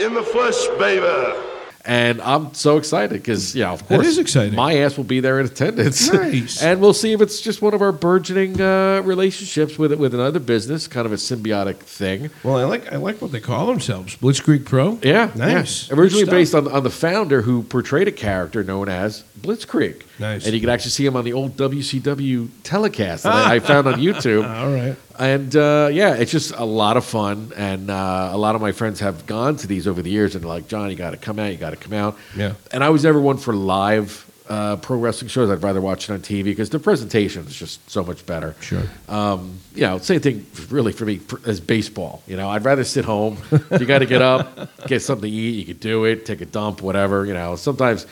In 0.00 0.14
the 0.14 0.22
flesh, 0.22 0.54
baby. 0.78 1.36
and 1.84 2.20
I'm 2.22 2.54
so 2.54 2.76
excited 2.76 3.10
because 3.20 3.54
you 3.56 3.64
know, 3.64 3.72
of 3.72 3.86
course, 3.88 4.06
is 4.06 4.18
exciting. 4.18 4.54
My 4.54 4.78
ass 4.78 4.96
will 4.96 5.02
be 5.04 5.18
there 5.18 5.40
in 5.40 5.46
attendance. 5.46 6.12
Nice. 6.12 6.62
and 6.68 6.80
we'll 6.80 6.94
see 6.94 7.12
if 7.12 7.20
it's 7.20 7.40
just 7.40 7.62
one 7.62 7.74
of 7.74 7.82
our 7.82 7.90
burgeoning 7.90 8.60
uh, 8.60 9.02
relationships 9.04 9.76
with 9.76 9.92
with 9.94 10.14
another 10.14 10.38
business, 10.38 10.86
kind 10.86 11.04
of 11.04 11.12
a 11.12 11.16
symbiotic 11.16 11.78
thing. 11.78 12.30
Well, 12.44 12.56
I 12.58 12.64
like 12.64 12.92
I 12.92 12.96
like 12.96 13.20
what 13.20 13.32
they 13.32 13.40
call 13.40 13.66
themselves, 13.66 14.16
Blitzkrieg 14.16 14.64
Pro. 14.64 14.98
Yeah, 15.02 15.32
nice. 15.34 15.88
yeah. 15.88 15.96
Originally 15.96 16.24
Good 16.26 16.30
based 16.30 16.54
on, 16.54 16.68
on 16.68 16.84
the 16.84 16.90
founder 16.90 17.42
who 17.42 17.64
portrayed 17.64 18.06
a 18.06 18.12
character 18.12 18.62
known 18.62 18.88
as 18.88 19.24
Blitzkrieg. 19.40 20.02
Nice. 20.18 20.44
And 20.44 20.54
you 20.54 20.60
can 20.60 20.68
actually 20.68 20.90
see 20.90 21.06
him 21.06 21.16
on 21.16 21.24
the 21.24 21.32
old 21.32 21.56
WCW 21.56 22.48
telecast 22.62 23.22
that 23.22 23.32
I, 23.32 23.56
I 23.56 23.58
found 23.60 23.86
on 23.86 23.94
YouTube. 24.00 24.48
All 24.48 24.72
right. 24.72 24.96
And 25.18 25.54
uh, 25.54 25.88
yeah, 25.92 26.14
it's 26.14 26.32
just 26.32 26.52
a 26.52 26.64
lot 26.64 26.96
of 26.96 27.04
fun. 27.04 27.52
And 27.56 27.90
uh, 27.90 28.30
a 28.32 28.38
lot 28.38 28.54
of 28.54 28.60
my 28.60 28.72
friends 28.72 29.00
have 29.00 29.26
gone 29.26 29.56
to 29.56 29.66
these 29.66 29.86
over 29.86 30.02
the 30.02 30.10
years 30.10 30.34
and 30.34 30.42
they're 30.42 30.48
like, 30.48 30.68
John, 30.68 30.90
you 30.90 30.96
got 30.96 31.10
to 31.10 31.16
come 31.16 31.38
out, 31.38 31.52
you 31.52 31.58
got 31.58 31.70
to 31.70 31.76
come 31.76 31.92
out. 31.92 32.16
Yeah. 32.36 32.54
And 32.72 32.82
I 32.82 32.90
was 32.90 33.04
never 33.04 33.20
one 33.20 33.36
for 33.36 33.52
live 33.54 34.24
uh, 34.48 34.76
pro 34.76 34.96
wrestling 34.96 35.28
shows. 35.28 35.50
I'd 35.50 35.62
rather 35.62 35.80
watch 35.80 36.08
it 36.08 36.12
on 36.12 36.20
TV 36.20 36.44
because 36.44 36.70
the 36.70 36.78
presentation 36.78 37.46
is 37.46 37.54
just 37.54 37.88
so 37.90 38.02
much 38.02 38.24
better. 38.26 38.54
Sure. 38.60 38.82
Um, 39.08 39.58
you 39.74 39.82
know, 39.82 39.98
same 39.98 40.20
thing 40.20 40.46
really 40.70 40.92
for 40.92 41.04
me 41.04 41.20
as 41.46 41.60
baseball. 41.60 42.22
You 42.26 42.36
know, 42.36 42.48
I'd 42.48 42.64
rather 42.64 42.84
sit 42.84 43.04
home. 43.04 43.38
you 43.78 43.84
got 43.86 43.98
to 43.98 44.06
get 44.06 44.22
up, 44.22 44.70
get 44.86 45.02
something 45.02 45.30
to 45.30 45.36
eat. 45.36 45.58
You 45.58 45.64
could 45.66 45.80
do 45.80 46.04
it, 46.04 46.26
take 46.26 46.40
a 46.40 46.46
dump, 46.46 46.82
whatever. 46.82 47.24
You 47.26 47.34
know, 47.34 47.56
sometimes, 47.56 48.06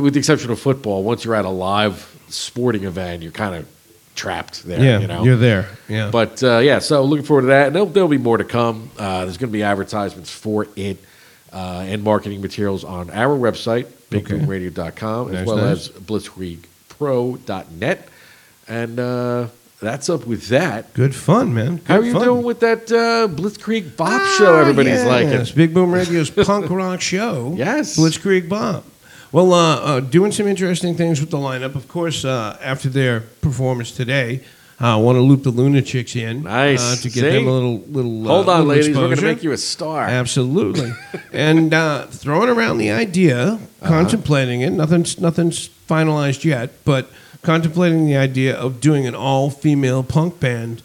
with 0.00 0.14
the 0.14 0.18
exception 0.18 0.50
of 0.50 0.58
football, 0.60 1.02
once 1.02 1.24
you're 1.24 1.34
at 1.34 1.44
a 1.44 1.48
live 1.50 2.16
sporting 2.28 2.84
event, 2.84 3.22
you're 3.22 3.32
kind 3.32 3.54
of 3.54 3.68
trapped 4.14 4.64
there. 4.64 4.82
Yeah, 4.82 4.98
you 5.00 5.06
know, 5.06 5.24
you're 5.24 5.36
there. 5.36 5.68
Yeah. 5.88 6.10
But 6.10 6.42
uh, 6.42 6.58
yeah, 6.58 6.78
so 6.80 7.02
looking 7.04 7.24
forward 7.24 7.42
to 7.42 7.46
that. 7.48 7.66
And 7.68 7.76
there'll, 7.76 7.88
there'll 7.88 8.08
be 8.08 8.18
more 8.18 8.38
to 8.38 8.44
come. 8.44 8.90
Uh, 8.98 9.24
there's 9.24 9.38
going 9.38 9.50
to 9.50 9.52
be 9.52 9.62
advertisements 9.62 10.30
for 10.30 10.66
it 10.76 10.98
uh, 11.52 11.84
and 11.86 12.02
marketing 12.02 12.40
materials 12.40 12.84
on 12.84 13.10
our 13.10 13.36
website, 13.36 13.86
bigboomradio.com, 14.10 15.28
as 15.28 15.34
Nice, 15.34 15.46
well 15.46 15.56
nice. 15.56 15.88
as 15.88 15.90
blitzkriegpro.net. 15.90 18.08
And 18.68 19.00
uh, 19.00 19.46
that's 19.80 20.08
up 20.10 20.26
with 20.26 20.48
that. 20.48 20.92
Good 20.94 21.14
fun, 21.14 21.54
man. 21.54 21.76
Good 21.76 21.86
How 21.86 21.96
are 21.98 22.04
you 22.04 22.12
fun. 22.12 22.24
doing 22.24 22.44
with 22.44 22.60
that 22.60 22.90
uh, 22.92 23.26
Blitzkrieg 23.28 23.96
Bop 23.96 24.22
show 24.38 24.58
everybody's 24.58 24.92
yes. 24.92 25.06
liking? 25.06 25.56
Big 25.56 25.74
Boom 25.74 25.92
Radio's 25.92 26.30
punk 26.46 26.70
rock 26.70 27.00
show. 27.00 27.54
Yes. 27.56 27.98
Blitzkrieg 27.98 28.48
Bop. 28.48 28.84
Well, 29.32 29.52
uh, 29.52 29.76
uh, 29.76 30.00
doing 30.00 30.32
some 30.32 30.46
interesting 30.48 30.96
things 30.96 31.20
with 31.20 31.30
the 31.30 31.36
lineup. 31.38 31.76
Of 31.76 31.86
course, 31.88 32.24
uh, 32.24 32.58
after 32.60 32.88
their 32.88 33.20
performance 33.20 33.92
today, 33.92 34.42
I 34.80 34.96
want 34.96 35.16
to 35.16 35.20
loop 35.20 35.42
the 35.44 35.52
Lunachicks 35.52 36.16
in. 36.20 36.42
Nice. 36.42 36.80
Uh, 36.80 36.96
to 37.02 37.08
get 37.10 37.20
See? 37.20 37.30
them 37.30 37.46
a 37.46 37.50
little 37.52 37.78
little. 37.80 38.24
Hold 38.24 38.48
uh, 38.48 38.52
on, 38.52 38.58
little 38.58 38.66
ladies. 38.66 38.96
We're 38.96 39.04
going 39.04 39.16
to 39.18 39.22
make 39.22 39.42
you 39.42 39.52
a 39.52 39.56
star. 39.56 40.04
Absolutely. 40.04 40.92
and 41.32 41.72
uh, 41.72 42.06
throwing 42.06 42.48
around 42.48 42.78
the 42.78 42.90
idea, 42.90 43.58
Uh-huh. 43.82 43.88
contemplating 43.88 44.62
it. 44.62 44.70
Nothing's 44.70 45.20
nothing's 45.20 45.68
finalized 45.88 46.44
yet, 46.44 46.70
but 46.84 47.08
contemplating 47.42 48.06
the 48.06 48.16
idea 48.16 48.56
of 48.56 48.80
doing 48.80 49.06
an 49.06 49.14
all-female 49.14 50.02
punk 50.02 50.40
band 50.40 50.82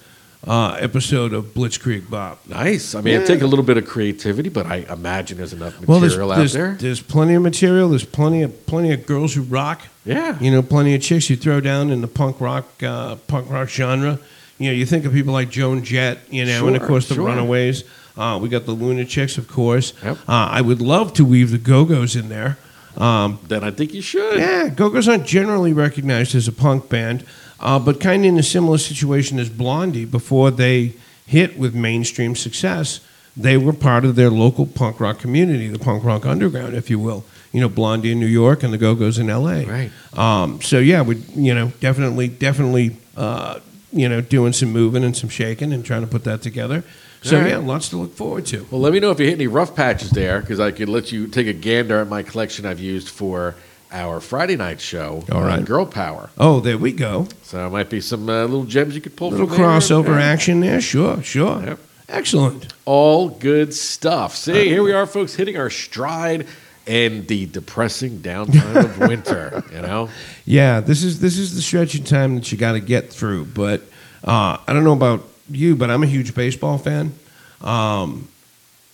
uh, 0.47 0.77
episode 0.79 1.33
of 1.33 1.53
Blitzkrieg 1.53 2.09
Bop. 2.09 2.39
Nice. 2.47 2.93
I 2.95 3.01
mean, 3.01 3.13
Yeah. 3.13 3.19
it'd 3.21 3.27
take 3.27 3.41
a 3.41 3.47
little 3.47 3.65
bit 3.65 3.77
of 3.77 3.85
creativity, 3.85 4.49
but 4.49 4.65
I 4.67 4.85
imagine 4.89 5.37
there's 5.37 5.53
enough 5.53 5.73
Well, 5.87 5.99
there's, 5.99 6.13
material 6.13 6.31
out 6.31 6.37
there's, 6.37 6.53
there. 6.53 6.77
there's 6.79 7.01
plenty 7.01 7.33
of 7.33 7.41
material. 7.41 7.89
There's 7.89 8.05
plenty 8.05 8.41
of 8.43 8.65
plenty 8.67 8.91
of 8.91 9.05
girls 9.05 9.33
who 9.33 9.41
rock. 9.41 9.81
Yeah. 10.05 10.37
You 10.39 10.51
know, 10.51 10.61
plenty 10.61 10.93
of 10.93 11.01
chicks 11.01 11.29
you 11.29 11.35
throw 11.35 11.59
down 11.61 11.89
in 11.89 12.01
the 12.01 12.07
punk 12.07 12.39
rock 12.39 12.65
uh, 12.83 13.15
punk 13.27 13.49
rock 13.49 13.69
genre. 13.69 14.19
You 14.59 14.67
know, 14.69 14.73
you 14.73 14.85
think 14.85 15.03
of 15.05 15.13
people 15.13 15.33
like 15.33 15.49
Joan 15.49 15.83
Jett, 15.83 16.19
you 16.29 16.45
know, 16.45 16.67
and 16.67 16.75
of 16.75 16.83
course 16.83 17.09
the 17.09 17.15
sure. 17.15 17.25
Runaways. 17.27 17.83
Uh, 18.17 18.39
we 18.41 18.47
got 18.47 18.65
the 18.65 18.73
Lunachicks, 18.75 19.37
of 19.37 19.47
course. 19.49 19.91
Yep. 20.01 20.17
Uh, 20.19 20.31
I 20.31 20.61
would 20.61 20.79
love 20.79 21.11
to 21.15 21.25
weave 21.25 21.51
the 21.51 21.57
Go 21.57 21.83
Go's 21.83 22.15
in 22.15 22.29
there. 22.29 22.57
Um, 22.95 23.39
Then 23.49 23.61
I 23.65 23.71
think 23.71 23.93
you 23.93 24.01
should. 24.01 24.37
yeah, 24.39 24.69
Go 24.69 24.89
Go's 24.89 25.09
aren't 25.09 25.25
generally 25.25 25.73
recognized 25.73 26.33
as 26.33 26.47
a 26.47 26.53
punk 26.53 26.87
band, 26.87 27.25
uh, 27.59 27.79
but 27.79 27.99
kind 27.99 28.23
of 28.23 28.29
in 28.29 28.37
a 28.37 28.43
similar 28.43 28.77
situation 28.77 29.39
as 29.39 29.49
Blondie 29.49 30.05
before 30.05 30.51
they 30.51 30.93
hit 31.25 31.57
with 31.57 31.73
mainstream 31.73 32.35
success. 32.35 32.99
They 33.37 33.57
were 33.57 33.73
part 33.73 34.05
of 34.05 34.15
their 34.15 34.29
local 34.29 34.65
punk 34.65 34.99
rock 34.99 35.19
community, 35.19 35.67
the 35.67 35.79
punk 35.79 36.03
rock 36.03 36.25
underground, 36.25 36.73
if 36.73 36.89
you 36.89 36.99
will. 36.99 37.25
You 37.51 37.61
know, 37.61 37.69
Blondie 37.69 38.11
in 38.11 38.19
New 38.19 38.25
York 38.25 38.63
and 38.63 38.73
the 38.73 38.77
Go 38.77 38.95
Go's 38.95 39.17
in 39.17 39.29
L.A. 39.29 39.65
Right. 39.65 39.91
Um, 40.17 40.61
so 40.61 40.79
yeah, 40.79 41.01
we 41.01 41.17
you 41.35 41.53
know 41.53 41.71
definitely 41.79 42.27
definitely 42.27 42.97
uh, 43.17 43.59
you 43.91 44.07
know 44.07 44.21
doing 44.21 44.53
some 44.53 44.71
moving 44.71 45.03
and 45.03 45.15
some 45.15 45.29
shaking 45.29 45.73
and 45.73 45.83
trying 45.85 46.01
to 46.01 46.07
put 46.07 46.23
that 46.25 46.41
together. 46.41 46.83
So 47.23 47.39
right. 47.39 47.49
yeah, 47.49 47.57
lots 47.57 47.89
to 47.89 47.97
look 47.97 48.13
forward 48.13 48.45
to. 48.47 48.67
Well, 48.69 48.79
let 48.81 48.93
me 48.93 48.99
know 48.99 49.09
if 49.11 49.19
you 49.19 49.25
hit 49.25 49.35
any 49.35 49.47
rough 49.47 49.75
patches 49.75 50.11
there, 50.11 50.39
because 50.41 50.59
I 50.59 50.71
could 50.71 50.89
let 50.89 51.11
you 51.11 51.27
take 51.27 51.47
a 51.47 51.53
gander 51.53 51.99
at 51.99 52.07
my 52.07 52.23
collection 52.23 52.65
I've 52.65 52.79
used 52.79 53.09
for 53.09 53.55
our 53.91 54.19
Friday 54.19 54.55
night 54.55 54.81
show 54.81 55.23
All 55.31 55.41
right, 55.41 55.59
on. 55.59 55.65
Girl 55.65 55.85
Power. 55.85 56.29
Oh, 56.37 56.59
there 56.59 56.77
we 56.77 56.91
go. 56.91 57.27
So 57.43 57.57
there 57.57 57.69
might 57.69 57.89
be 57.89 58.01
some 58.01 58.27
uh, 58.29 58.41
little 58.43 58.65
gems 58.65 58.95
you 58.95 59.01
could 59.01 59.15
pull 59.15 59.29
Little 59.31 59.47
from 59.47 59.57
there. 59.57 59.65
crossover 59.67 60.17
Yeah. 60.19 60.25
action 60.25 60.59
there. 60.59 60.81
Sure, 60.81 61.21
sure. 61.23 61.63
Yep. 61.63 61.79
Excellent. 62.09 62.73
All 62.85 63.29
good 63.29 63.73
stuff. 63.73 64.35
See, 64.35 64.67
here 64.67 64.83
we 64.83 64.91
are, 64.93 65.05
folks, 65.07 65.33
hitting 65.35 65.57
our 65.57 65.69
stride 65.69 66.45
in 66.85 67.25
the 67.25 67.47
depressing 67.47 68.19
downtime 68.19 68.75
of 68.85 68.99
winter. 69.09 69.63
You 69.73 69.81
know, 69.81 70.09
Yeah, 70.45 70.81
this 70.81 71.03
is 71.03 71.19
this 71.19 71.37
is 71.39 71.55
the 71.55 71.61
stretch 71.63 71.95
of 71.95 72.05
time 72.05 72.35
that 72.35 72.51
you 72.51 72.57
got 72.59 72.73
to 72.73 72.79
get 72.79 73.11
through. 73.11 73.45
But 73.45 73.81
uh, 74.23 74.57
I 74.67 74.73
don't 74.73 74.83
know 74.83 74.93
about 74.93 75.23
you, 75.49 75.75
but 75.75 75.89
I'm 75.89 76.03
a 76.03 76.07
huge 76.07 76.35
baseball 76.35 76.77
fan. 76.77 77.13
Um, 77.61 78.27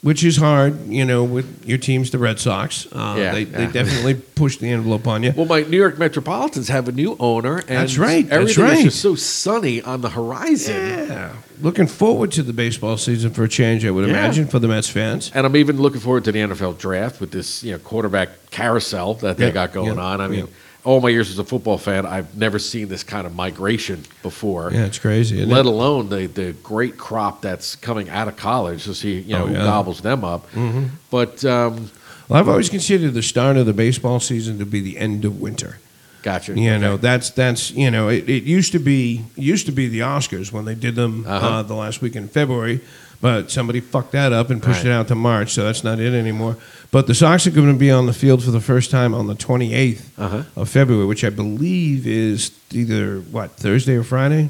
which 0.01 0.23
is 0.23 0.37
hard, 0.37 0.87
you 0.87 1.05
know, 1.05 1.23
with 1.23 1.63
your 1.65 1.77
team's 1.77 2.09
the 2.11 2.17
Red 2.17 2.39
Sox. 2.39 2.87
Uh, 2.91 3.15
Yeah, 3.17 3.31
they, 3.33 3.41
yeah. 3.43 3.57
they 3.57 3.67
definitely 3.71 4.15
push 4.35 4.57
the 4.57 4.69
envelope 4.69 5.07
on 5.07 5.21
you. 5.23 5.31
Well, 5.35 5.45
my 5.45 5.61
New 5.61 5.77
York 5.77 5.99
Metropolitans 5.99 6.69
have 6.69 6.87
a 6.87 6.91
new 6.91 7.15
owner, 7.19 7.57
and 7.59 7.67
That's 7.67 7.97
right, 7.97 8.27
that's 8.27 8.57
Everything 8.57 8.63
right. 8.63 8.77
is 8.79 8.83
just 8.85 9.01
so 9.01 9.15
sunny 9.15 9.81
on 9.81 10.01
the 10.01 10.09
horizon. 10.09 10.75
Yeah. 11.07 11.33
Looking 11.61 11.85
forward 11.85 12.31
to 12.31 12.41
the 12.41 12.53
baseball 12.53 12.97
season 12.97 13.29
for 13.31 13.43
a 13.43 13.47
change, 13.49 13.85
I 13.85 13.91
would 13.91 14.05
Yeah. 14.07 14.11
imagine, 14.13 14.47
for 14.47 14.57
the 14.57 14.67
Mets 14.67 14.89
fans. 14.89 15.31
And 15.35 15.45
I'm 15.45 15.55
even 15.55 15.79
looking 15.79 15.99
forward 16.01 16.23
to 16.23 16.31
the 16.31 16.39
NFL 16.39 16.73
draft 16.79 17.21
with 17.21 17.29
this, 17.31 17.63
you 17.63 17.73
know, 17.73 17.77
quarterback 17.77 18.29
carousel 18.49 19.13
that 19.15 19.37
they 19.37 19.51
got 19.51 19.71
going 19.71 19.99
on. 19.99 20.19
I 20.21 20.27
mean. 20.27 20.47
All 20.83 20.99
my 20.99 21.09
years 21.09 21.29
as 21.29 21.37
a 21.39 21.43
football 21.43 21.77
fan, 21.77 22.05
I've 22.05 22.35
never 22.35 22.57
seen 22.59 22.87
this 22.87 23.03
kind 23.03 23.27
of 23.27 23.35
migration 23.35 24.03
before. 24.23 24.71
Yeah, 24.73 24.85
it's 24.85 24.97
crazy. 24.99 25.37
isn't 25.37 25.49
Let 25.49 25.61
it? 25.61 25.65
alone 25.67 26.09
the 26.09 26.27
the 26.27 26.53
great 26.63 26.97
crop 26.97 27.41
that's 27.41 27.75
coming 27.75 28.09
out 28.09 28.27
of 28.27 28.35
college 28.35 28.83
to 28.85 28.95
see 28.95 29.19
you 29.19 29.33
know 29.35 29.43
Oh, 29.43 29.47
who 29.47 29.53
gobbles 29.53 30.01
them 30.01 30.23
up. 30.23 30.51
Mhm. 30.53 30.89
But 31.11 31.45
um, 31.45 31.91
Well, 32.27 32.39
I've 32.39 32.49
always 32.49 32.69
considered 32.69 33.13
the 33.13 33.21
start 33.23 33.57
of 33.57 33.65
the 33.65 33.73
baseball 33.73 34.19
season 34.19 34.57
to 34.59 34.65
be 34.65 34.79
the 34.81 34.97
end 34.97 35.23
of 35.25 35.39
winter. 35.41 35.77
gotcha. 36.23 36.53
You 36.53 36.71
Okay. 36.71 36.79
know, 36.79 36.97
that's 36.97 37.29
that's 37.31 37.71
you 37.71 37.91
know, 37.91 38.09
it, 38.09 38.27
it 38.29 38.43
used 38.43 38.71
to 38.71 38.79
be 38.79 39.23
used 39.35 39.65
to 39.67 39.71
be 39.71 39.87
the 39.87 39.99
Oscars 39.99 40.51
when 40.51 40.65
they 40.65 40.75
did 40.75 40.95
them 40.95 41.25
uh 41.27 41.29
Uh-huh. 41.31 41.61
the 41.63 41.75
last 41.75 42.01
week 42.01 42.15
in 42.15 42.27
February, 42.27 42.79
but 43.21 43.49
somebody 43.51 43.79
fucked 43.79 44.11
that 44.13 44.33
up 44.33 44.49
and 44.49 44.61
pushed 44.61 44.79
Right. 44.83 44.87
it 44.87 44.91
out 44.91 45.07
to 45.09 45.15
March, 45.15 45.53
so 45.53 45.63
that's 45.63 45.83
not 45.83 45.99
it 45.99 46.13
anymore. 46.13 46.57
But 46.91 47.07
the 47.07 47.13
Sox 47.15 47.47
are 47.47 47.51
going 47.51 47.71
to 47.71 47.77
be 47.79 47.89
on 47.91 48.05
the 48.07 48.13
field 48.13 48.43
for 48.43 48.51
the 48.51 48.59
first 48.59 48.91
time 48.91 49.13
on 49.13 49.27
the 49.27 49.35
28th 49.35 50.01
Uh-huh. 50.17 50.43
of 50.55 50.67
February, 50.69 51.05
which 51.05 51.23
I 51.23 51.29
believe 51.29 52.05
is 52.07 52.51
either 52.73 53.19
what 53.31 53.51
Thursday 53.51 53.95
or 53.95 54.03
Friday. 54.03 54.49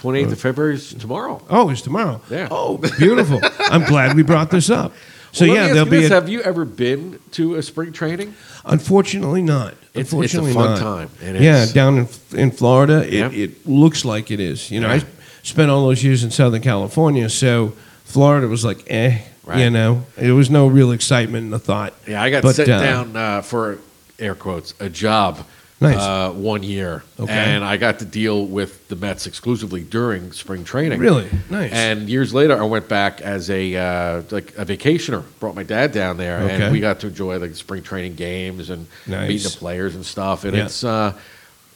28th 0.00 0.32
of 0.32 0.40
February 0.40 0.74
is 0.74 0.92
tomorrow. 0.94 1.40
Oh, 1.48 1.70
it's 1.70 1.80
tomorrow. 1.82 2.20
Yeah. 2.30 2.48
Oh, 2.50 2.78
beautiful. 2.98 3.40
I'm 3.60 3.84
glad 3.84 4.16
we 4.16 4.22
brought 4.22 4.50
this 4.50 4.70
up. 4.70 4.92
So 5.32 5.44
Well, 5.44 5.54
yeah, 5.54 5.66
there'll 5.74 5.84
be. 5.90 6.00
this. 6.00 6.10
A, 6.10 6.14
have 6.14 6.30
you 6.30 6.40
ever 6.40 6.64
been 6.64 7.18
to 7.32 7.56
a 7.56 7.62
spring 7.62 7.92
training? 7.92 8.32
unfortunately, 8.64 9.42
not. 9.42 9.72
It's- 9.92 10.06
it's 10.06 10.12
a 10.12 10.16
unfortunately, 10.16 10.52
fun 10.54 10.70
not. 10.70 10.78
time. 10.78 11.10
It 11.22 11.42
yeah, 11.42 11.62
is. 11.64 11.72
down 11.74 11.98
in 11.98 12.08
in 12.38 12.50
Florida, 12.52 13.04
it, 13.06 13.12
Yeah. 13.12 13.30
it 13.30 13.66
looks 13.68 14.02
like 14.06 14.30
it 14.30 14.40
is. 14.40 14.70
You 14.70 14.80
know, 14.80 14.88
Yeah. 14.88 14.94
I 14.94 15.02
spent 15.42 15.70
all 15.70 15.86
those 15.88 16.02
years 16.02 16.24
in 16.24 16.30
Southern 16.30 16.62
California, 16.62 17.28
so 17.28 17.74
Florida 18.06 18.48
was 18.48 18.64
like, 18.64 18.84
eh. 18.90 19.18
Right. 19.44 19.60
You 19.60 19.70
know, 19.70 20.04
there 20.16 20.34
was 20.34 20.50
no 20.50 20.66
real 20.66 20.90
excitement 20.90 21.44
in 21.44 21.50
the 21.50 21.58
thought. 21.60 21.94
Yeah, 22.08 22.20
I 22.20 22.30
got 22.30 22.42
But, 22.42 22.56
sent 22.56 22.68
uh, 22.68 22.80
down 22.82 23.16
uh, 23.16 23.42
for 23.42 23.78
air 24.18 24.34
quotes 24.34 24.74
a 24.80 24.88
job 24.88 25.46
Nice. 25.80 25.98
uh, 25.98 26.30
one 26.32 26.64
year, 26.64 27.04
Okay. 27.20 27.32
and 27.32 27.62
I 27.62 27.76
got 27.76 28.00
to 28.00 28.04
deal 28.04 28.44
with 28.46 28.88
the 28.88 28.96
Mets 28.96 29.26
exclusively 29.28 29.82
during 29.82 30.32
spring 30.32 30.64
training. 30.64 30.98
Really? 30.98 31.28
Nice. 31.48 31.70
And 31.70 32.08
years 32.08 32.34
later, 32.34 32.60
I 32.60 32.64
went 32.64 32.88
back 32.88 33.20
as 33.20 33.48
a 33.50 33.76
uh, 33.76 34.22
like 34.32 34.52
a 34.58 34.64
vacationer. 34.66 35.22
Brought 35.38 35.54
my 35.54 35.62
dad 35.62 35.92
down 35.92 36.16
there, 36.16 36.38
Okay. 36.40 36.62
and 36.64 36.72
we 36.72 36.80
got 36.80 36.98
to 37.00 37.06
enjoy 37.08 37.38
like 37.38 37.54
spring 37.54 37.82
training 37.84 38.16
games 38.16 38.70
and 38.70 38.86
Nice. 39.06 39.28
meeting 39.28 39.44
the 39.52 39.56
players 39.58 39.94
and 39.94 40.04
stuff. 40.04 40.44
And 40.44 40.56
Yeah. 40.56 40.64
it's 40.64 40.82
uh, 40.82 41.12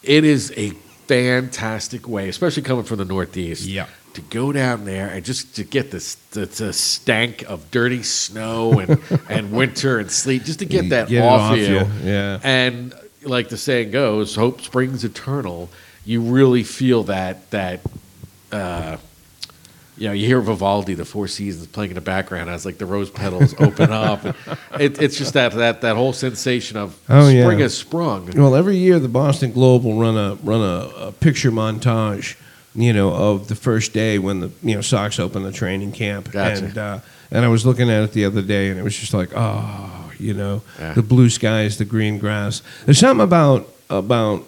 it 0.02 0.24
is 0.24 0.52
a 0.56 0.70
fantastic 1.06 2.08
way, 2.08 2.28
especially 2.28 2.62
coming 2.62 2.84
from 2.84 2.98
the 2.98 3.04
Northeast. 3.04 3.64
Yeah. 3.66 3.86
To 4.14 4.20
go 4.22 4.50
down 4.52 4.84
there 4.84 5.08
and 5.08 5.24
just 5.24 5.54
to 5.56 5.64
get 5.64 5.90
this 5.90 6.16
the, 6.32 6.46
the 6.46 6.72
stank 6.72 7.42
of 7.42 7.70
dirty 7.70 8.02
snow 8.02 8.78
and, 8.80 9.00
and 9.28 9.52
winter 9.52 9.98
and 9.98 10.10
sleet, 10.10 10.44
just 10.44 10.58
to 10.58 10.64
get 10.66 10.88
that 10.90 11.08
get 11.08 11.24
off, 11.24 11.52
off 11.52 11.56
you. 11.56 11.64
you, 11.64 11.86
yeah. 12.04 12.40
And 12.42 12.92
like 13.22 13.48
the 13.50 13.56
saying 13.56 13.90
goes, 13.92 14.34
hope 14.34 14.60
springs 14.62 15.04
eternal. 15.04 15.68
You 16.04 16.22
really 16.22 16.64
feel 16.64 17.04
that 17.04 17.50
that 17.50 17.80
uh, 18.50 18.96
you 19.96 20.06
know, 20.08 20.12
you 20.14 20.26
hear 20.26 20.40
Vivaldi, 20.40 20.94
the 20.94 21.04
Four 21.04 21.28
Seasons, 21.28 21.66
playing 21.66 21.90
in 21.90 21.94
the 21.94 22.00
background 22.00 22.48
as 22.48 22.64
like 22.64 22.78
the 22.78 22.86
rose 22.86 23.10
petals 23.10 23.54
open 23.60 23.92
up. 23.92 24.24
It, 24.78 25.00
it's 25.00 25.18
just 25.18 25.34
that 25.34 25.52
that 25.52 25.82
that 25.82 25.94
whole 25.94 26.12
sensation 26.14 26.78
of 26.78 26.98
Oh, 27.08 27.28
spring 27.28 27.58
yeah. 27.58 27.64
has 27.64 27.76
sprung. 27.76 28.30
Well, 28.34 28.54
every 28.56 28.76
year 28.78 28.98
the 28.98 29.08
Boston 29.08 29.52
Globe 29.52 29.84
will 29.84 30.00
run 30.00 30.16
a 30.16 30.36
run 30.36 30.62
a, 30.62 30.88
a 31.08 31.12
picture 31.12 31.50
montage, 31.52 32.36
you 32.74 32.92
know, 32.92 33.12
of 33.12 33.48
the 33.48 33.54
first 33.54 33.92
day 33.92 34.18
when 34.18 34.40
the 34.40 34.50
you 34.62 34.74
know 34.74 34.80
Sox 34.80 35.18
opened 35.18 35.44
the 35.44 35.52
training 35.52 35.92
camp, 35.92 36.30
Gotcha. 36.32 36.64
and 36.64 36.78
uh, 36.78 36.98
and 37.30 37.44
I 37.44 37.48
was 37.48 37.64
looking 37.66 37.90
at 37.90 38.02
it 38.04 38.12
the 38.12 38.24
other 38.24 38.42
day, 38.42 38.70
and 38.70 38.78
it 38.78 38.82
was 38.82 38.96
just 38.96 39.14
like, 39.14 39.30
oh, 39.34 40.12
you 40.18 40.34
know, 40.34 40.62
Yeah. 40.78 40.94
the 40.94 41.02
blue 41.02 41.30
skies, 41.30 41.78
the 41.78 41.84
green 41.84 42.18
grass. 42.18 42.62
There's 42.84 42.98
something 42.98 43.22
about 43.24 43.68
about 43.88 44.44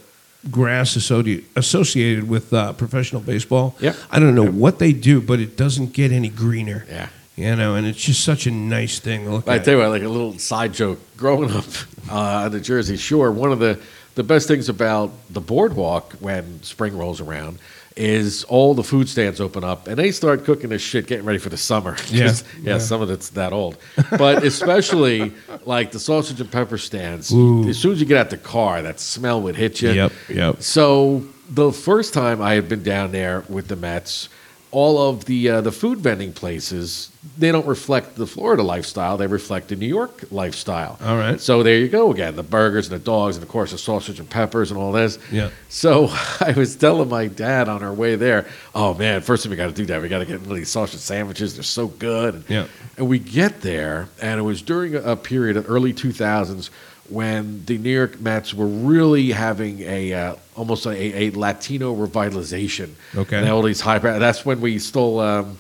grass 0.51 0.97
associated 0.97 1.45
associated 1.57 2.29
with 2.29 2.53
uh, 2.53 2.73
professional 2.75 3.23
baseball. 3.23 3.75
Yep. 3.81 3.97
I 4.11 4.19
don't 4.19 4.35
know 4.35 4.47
what 4.47 4.79
they 4.79 4.93
do, 4.93 5.21
but 5.21 5.41
it 5.41 5.57
doesn't 5.57 5.93
get 5.93 6.13
any 6.13 6.29
greener. 6.29 6.85
Yeah. 6.89 7.09
You 7.35 7.57
know, 7.57 7.77
and 7.77 7.87
it's 7.87 7.99
just 8.01 8.23
such 8.25 8.47
a 8.47 8.51
nice 8.51 8.99
thing 8.99 9.25
to 9.25 9.31
look 9.31 9.49
I 9.49 9.57
at. 9.57 9.65
tell 9.65 9.75
you 9.75 9.81
what, 9.81 9.89
like 9.89 10.03
a 10.03 10.09
little 10.09 10.39
side 10.39 10.75
joke. 10.75 10.99
Growing 11.17 11.51
up 11.51 11.65
uh, 12.11 12.45
on 12.45 12.51
the 12.53 12.61
Jersey 12.61 12.97
Shore, 12.97 13.33
one 13.33 13.51
of 13.53 13.59
the 13.59 13.79
the 14.15 14.23
best 14.23 14.47
things 14.49 14.69
about 14.69 15.11
the 15.31 15.41
boardwalk 15.41 16.13
when 16.21 16.63
spring 16.63 16.97
rolls 16.99 17.21
around 17.23 17.59
is 17.97 18.45
all 18.45 18.75
the 18.75 18.83
food 18.83 19.09
stands 19.09 19.41
open 19.41 19.65
up 19.65 19.87
and 19.89 19.97
they 19.97 20.11
start 20.11 20.45
cooking 20.45 20.71
this 20.71 20.83
shit, 20.83 21.07
getting 21.07 21.25
ready 21.25 21.39
for 21.39 21.49
the 21.49 21.57
summer. 21.57 21.97
Yeah. 22.09 22.27
yeah, 22.63 22.73
Yeah. 22.73 22.79
some 22.79 23.03
of 23.03 23.11
it's 23.11 23.31
that 23.31 23.53
old, 23.53 23.77
but 24.19 24.45
especially 24.45 25.33
like 25.65 25.93
the 25.93 26.01
sausage 26.01 26.41
and 26.41 26.51
pepper 26.51 26.79
stands. 26.79 27.33
Ooh. 27.33 27.69
As 27.69 27.79
soon 27.79 27.93
as 27.93 28.01
you 28.01 28.07
get 28.07 28.17
out 28.19 28.31
the 28.31 28.39
car, 28.39 28.83
that 28.83 29.01
smell 29.01 29.41
would 29.43 29.57
hit 29.57 29.83
you. 29.83 29.91
Yep, 29.91 30.13
yep. 30.29 30.63
So 30.63 31.25
the 31.51 31.73
first 31.73 32.15
time 32.15 32.41
I 32.41 32.55
had 32.55 32.69
been 32.69 32.83
down 32.83 33.13
there 33.13 33.45
with 33.49 33.69
the 33.69 33.77
Mets, 33.77 34.29
all 34.73 35.11
of 35.11 35.27
the 35.27 35.49
uh, 35.49 35.61
the 35.61 35.71
food 35.71 35.99
vending 35.99 36.33
places 36.33 37.11
they 37.39 37.53
don't 37.53 37.67
reflect 37.67 38.17
the 38.17 38.27
Florida 38.27 38.63
lifestyle; 38.63 39.17
they 39.17 39.29
reflect 39.29 39.69
the 39.69 39.77
New 39.77 39.87
York 39.87 40.25
lifestyle. 40.33 40.99
All 41.01 41.17
right. 41.17 41.41
So 41.41 41.63
there 41.63 41.77
you 41.77 41.89
go 41.89 42.11
again: 42.11 42.35
the 42.35 42.43
burgers 42.43 42.91
and 42.91 43.01
the 43.01 43.05
dogs, 43.05 43.37
and 43.37 43.45
of 43.45 43.49
course 43.49 43.71
the 43.71 43.79
sausage 43.79 44.19
and 44.19 44.29
peppers 44.29 44.71
and 44.73 44.81
all 44.81 44.91
this. 44.91 45.19
Yeah. 45.31 45.51
So 45.69 46.09
I 46.41 46.55
was 46.57 46.75
telling 46.75 47.09
my 47.09 47.29
dad 47.29 47.69
on 47.69 47.83
our 47.83 47.93
way 47.93 48.17
there, 48.17 48.47
"Oh 48.75 48.95
man, 48.95 49.21
first 49.21 49.45
thing 49.45 49.51
we 49.51 49.57
got 49.57 49.69
to 49.69 49.73
do 49.73 49.87
that 49.87 50.03
we 50.03 50.09
got 50.09 50.19
to 50.19 50.27
get 50.27 50.43
these 50.45 50.71
sausage 50.71 51.01
sandwiches. 51.01 51.55
They're 51.55 51.63
so 51.63 51.87
good." 51.87 52.45
Yeah. 52.49 52.67
And 52.97 53.09
we 53.09 53.19
get 53.19 53.61
there, 53.61 54.09
and 54.21 54.41
it 54.41 54.43
was 54.43 54.63
during 54.63 54.97
a, 54.97 55.13
a 55.13 55.17
period 55.17 55.57
of 55.57 55.71
early 55.71 55.93
2000s 55.93 56.71
when 57.09 57.65
the 57.67 57.79
New 57.79 57.91
York 57.91 58.21
Mets 58.21 58.55
were 58.55 58.67
really 58.67 59.31
having 59.31 59.81
a 59.81 60.13
uh, 60.13 60.37
almost 60.57 60.87
a, 60.87 60.91
a 60.93 61.31
Latino 61.31 61.95
revitalization. 61.95 62.91
Okay. 63.15 63.39
And 63.39 63.49
all 63.49 63.63
these 63.63 63.81
high. 63.81 63.99
That's 63.99 64.45
when 64.45 64.61
we 64.61 64.79
stole 64.79 65.21
um, 65.21 65.59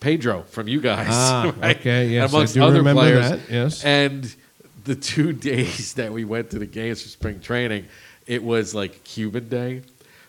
Pedro 0.00 0.42
from 0.42 0.68
you 0.68 0.80
guys. 0.80 1.08
Ah, 1.10 1.54
right? 1.60 1.78
okay, 1.78 2.08
yes, 2.08 2.32
amongst 2.32 2.56
other 2.56 2.82
players. 2.82 3.30
that, 3.30 3.40
yes. 3.50 3.84
And 3.84 4.34
the 4.84 4.94
two 4.94 5.32
days 5.50 5.94
that 5.94 6.12
we 6.12 6.24
went 6.24 6.50
to 6.50 6.58
the 6.58 6.66
games 6.66 7.02
for 7.02 7.08
spring 7.08 7.40
training, 7.40 7.86
it 8.26 8.42
was 8.42 8.74
like 8.74 9.04
Cuban 9.04 9.48
Day. 9.48 9.82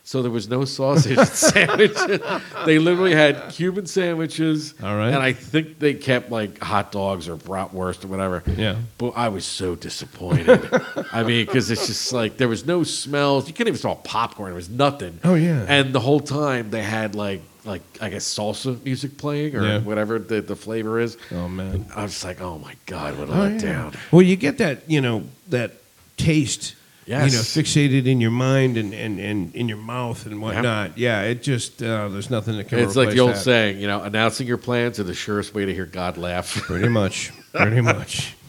So 0.04 0.20
there 0.20 0.30
was 0.32 0.48
no 0.48 0.64
sausage 0.64 1.16
sandwiches. 1.28 2.20
They 2.66 2.78
literally 2.80 3.14
had 3.14 3.50
Cuban 3.50 3.86
sandwiches. 3.86 4.74
All 4.82 4.96
right. 4.96 5.08
And 5.10 5.22
I 5.22 5.32
think 5.32 5.78
they 5.78 5.94
kept 5.94 6.30
like 6.30 6.58
hot 6.58 6.90
dogs 6.90 7.28
or 7.28 7.36
bratwurst 7.36 8.04
or 8.04 8.08
whatever. 8.08 8.42
Yeah. 8.56 8.76
But 8.98 9.10
I 9.10 9.28
was 9.28 9.44
so 9.44 9.74
disappointed. 9.76 10.68
I 11.12 11.22
mean, 11.22 11.46
because 11.46 11.70
it's 11.70 11.86
just 11.86 12.12
like 12.12 12.36
there 12.36 12.48
was 12.48 12.66
no 12.66 12.82
smells. 12.82 13.46
You 13.46 13.54
couldn't 13.54 13.68
even 13.68 13.78
smell 13.80 13.94
popcorn. 13.96 14.48
There 14.50 14.56
was 14.56 14.68
nothing. 14.68 15.20
Oh, 15.22 15.34
yeah. 15.34 15.64
And 15.68 15.92
the 15.94 16.00
whole 16.00 16.20
time 16.20 16.70
they 16.70 16.82
had 16.82 17.14
like 17.14 17.42
like 17.64 17.82
I 18.00 18.08
guess 18.10 18.24
salsa 18.24 18.82
music 18.84 19.16
playing 19.18 19.54
or 19.54 19.64
Yeah. 19.64 19.78
whatever 19.78 20.18
the, 20.18 20.40
the 20.40 20.56
flavor 20.56 20.98
is. 20.98 21.16
Oh 21.30 21.46
man. 21.46 21.86
I 21.94 22.02
was 22.02 22.10
just 22.12 22.24
like, 22.24 22.40
oh 22.40 22.58
my 22.58 22.74
god, 22.86 23.16
what 23.16 23.28
a 23.28 23.32
Oh, 23.32 23.44
yeah. 23.46 23.50
letdown. 23.50 23.96
Well, 24.10 24.22
you 24.22 24.34
get 24.34 24.58
that, 24.58 24.90
you 24.90 25.00
know, 25.00 25.22
that 25.50 25.70
taste, 26.16 26.74
Yes. 27.06 27.32
you 27.32 27.36
know, 27.38 27.42
fixated 27.42 28.06
in 28.06 28.20
your 28.20 28.30
mind 28.30 28.76
and, 28.76 28.94
and, 28.94 29.18
and 29.18 29.54
in 29.56 29.68
your 29.68 29.78
mouth 29.78 30.24
and 30.26 30.40
whatnot. 30.40 30.96
Yeah, 30.96 31.22
it 31.22 31.42
just, 31.42 31.82
uh, 31.82 32.08
there's 32.08 32.30
nothing 32.30 32.56
that 32.58 32.68
can 32.68 32.78
It's 32.78 32.94
like 32.96 33.10
the 33.10 33.20
old 33.20 33.32
that. 33.32 33.38
saying, 33.38 33.80
you 33.80 33.88
know, 33.88 34.02
announcing 34.02 34.46
your 34.46 34.56
plans 34.58 35.00
are 35.00 35.04
the 35.04 35.14
surest 35.14 35.52
way 35.54 35.64
to 35.66 35.74
hear 35.74 35.86
God 35.86 36.16
laugh. 36.16 36.54
Pretty 36.62 36.88
much. 36.88 37.32
Pretty 37.52 37.80
much. 37.80 38.34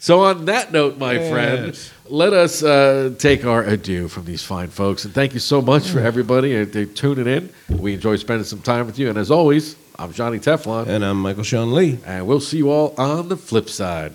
So, 0.00 0.18
on 0.24 0.46
that 0.46 0.72
note, 0.72 0.98
my 0.98 1.12
Yes. 1.12 1.30
friend, 1.30 1.90
let 2.12 2.32
us 2.32 2.64
uh, 2.64 3.14
take 3.18 3.44
our 3.44 3.62
adieu 3.62 4.08
from 4.08 4.24
these 4.24 4.42
fine 4.42 4.66
folks. 4.66 5.04
And 5.04 5.14
thank 5.14 5.32
you 5.32 5.38
so 5.38 5.62
much 5.62 5.88
for 5.88 6.00
everybody 6.00 6.60
uh, 6.60 6.66
tuning 6.96 7.28
in. 7.28 7.52
We 7.78 7.94
enjoy 7.94 8.16
spending 8.16 8.44
some 8.44 8.60
time 8.62 8.86
with 8.86 8.98
you. 8.98 9.08
And 9.10 9.16
as 9.16 9.30
always, 9.30 9.76
I'm 10.00 10.12
Johnny 10.12 10.40
Teflon. 10.40 10.88
And 10.88 11.04
I'm 11.04 11.22
Michael 11.22 11.44
Sean 11.44 11.72
Lee. 11.72 12.00
And 12.04 12.26
we'll 12.26 12.40
see 12.40 12.56
you 12.56 12.70
all 12.72 12.94
on 12.98 13.28
the 13.28 13.36
flip 13.36 13.68
side. 13.68 14.12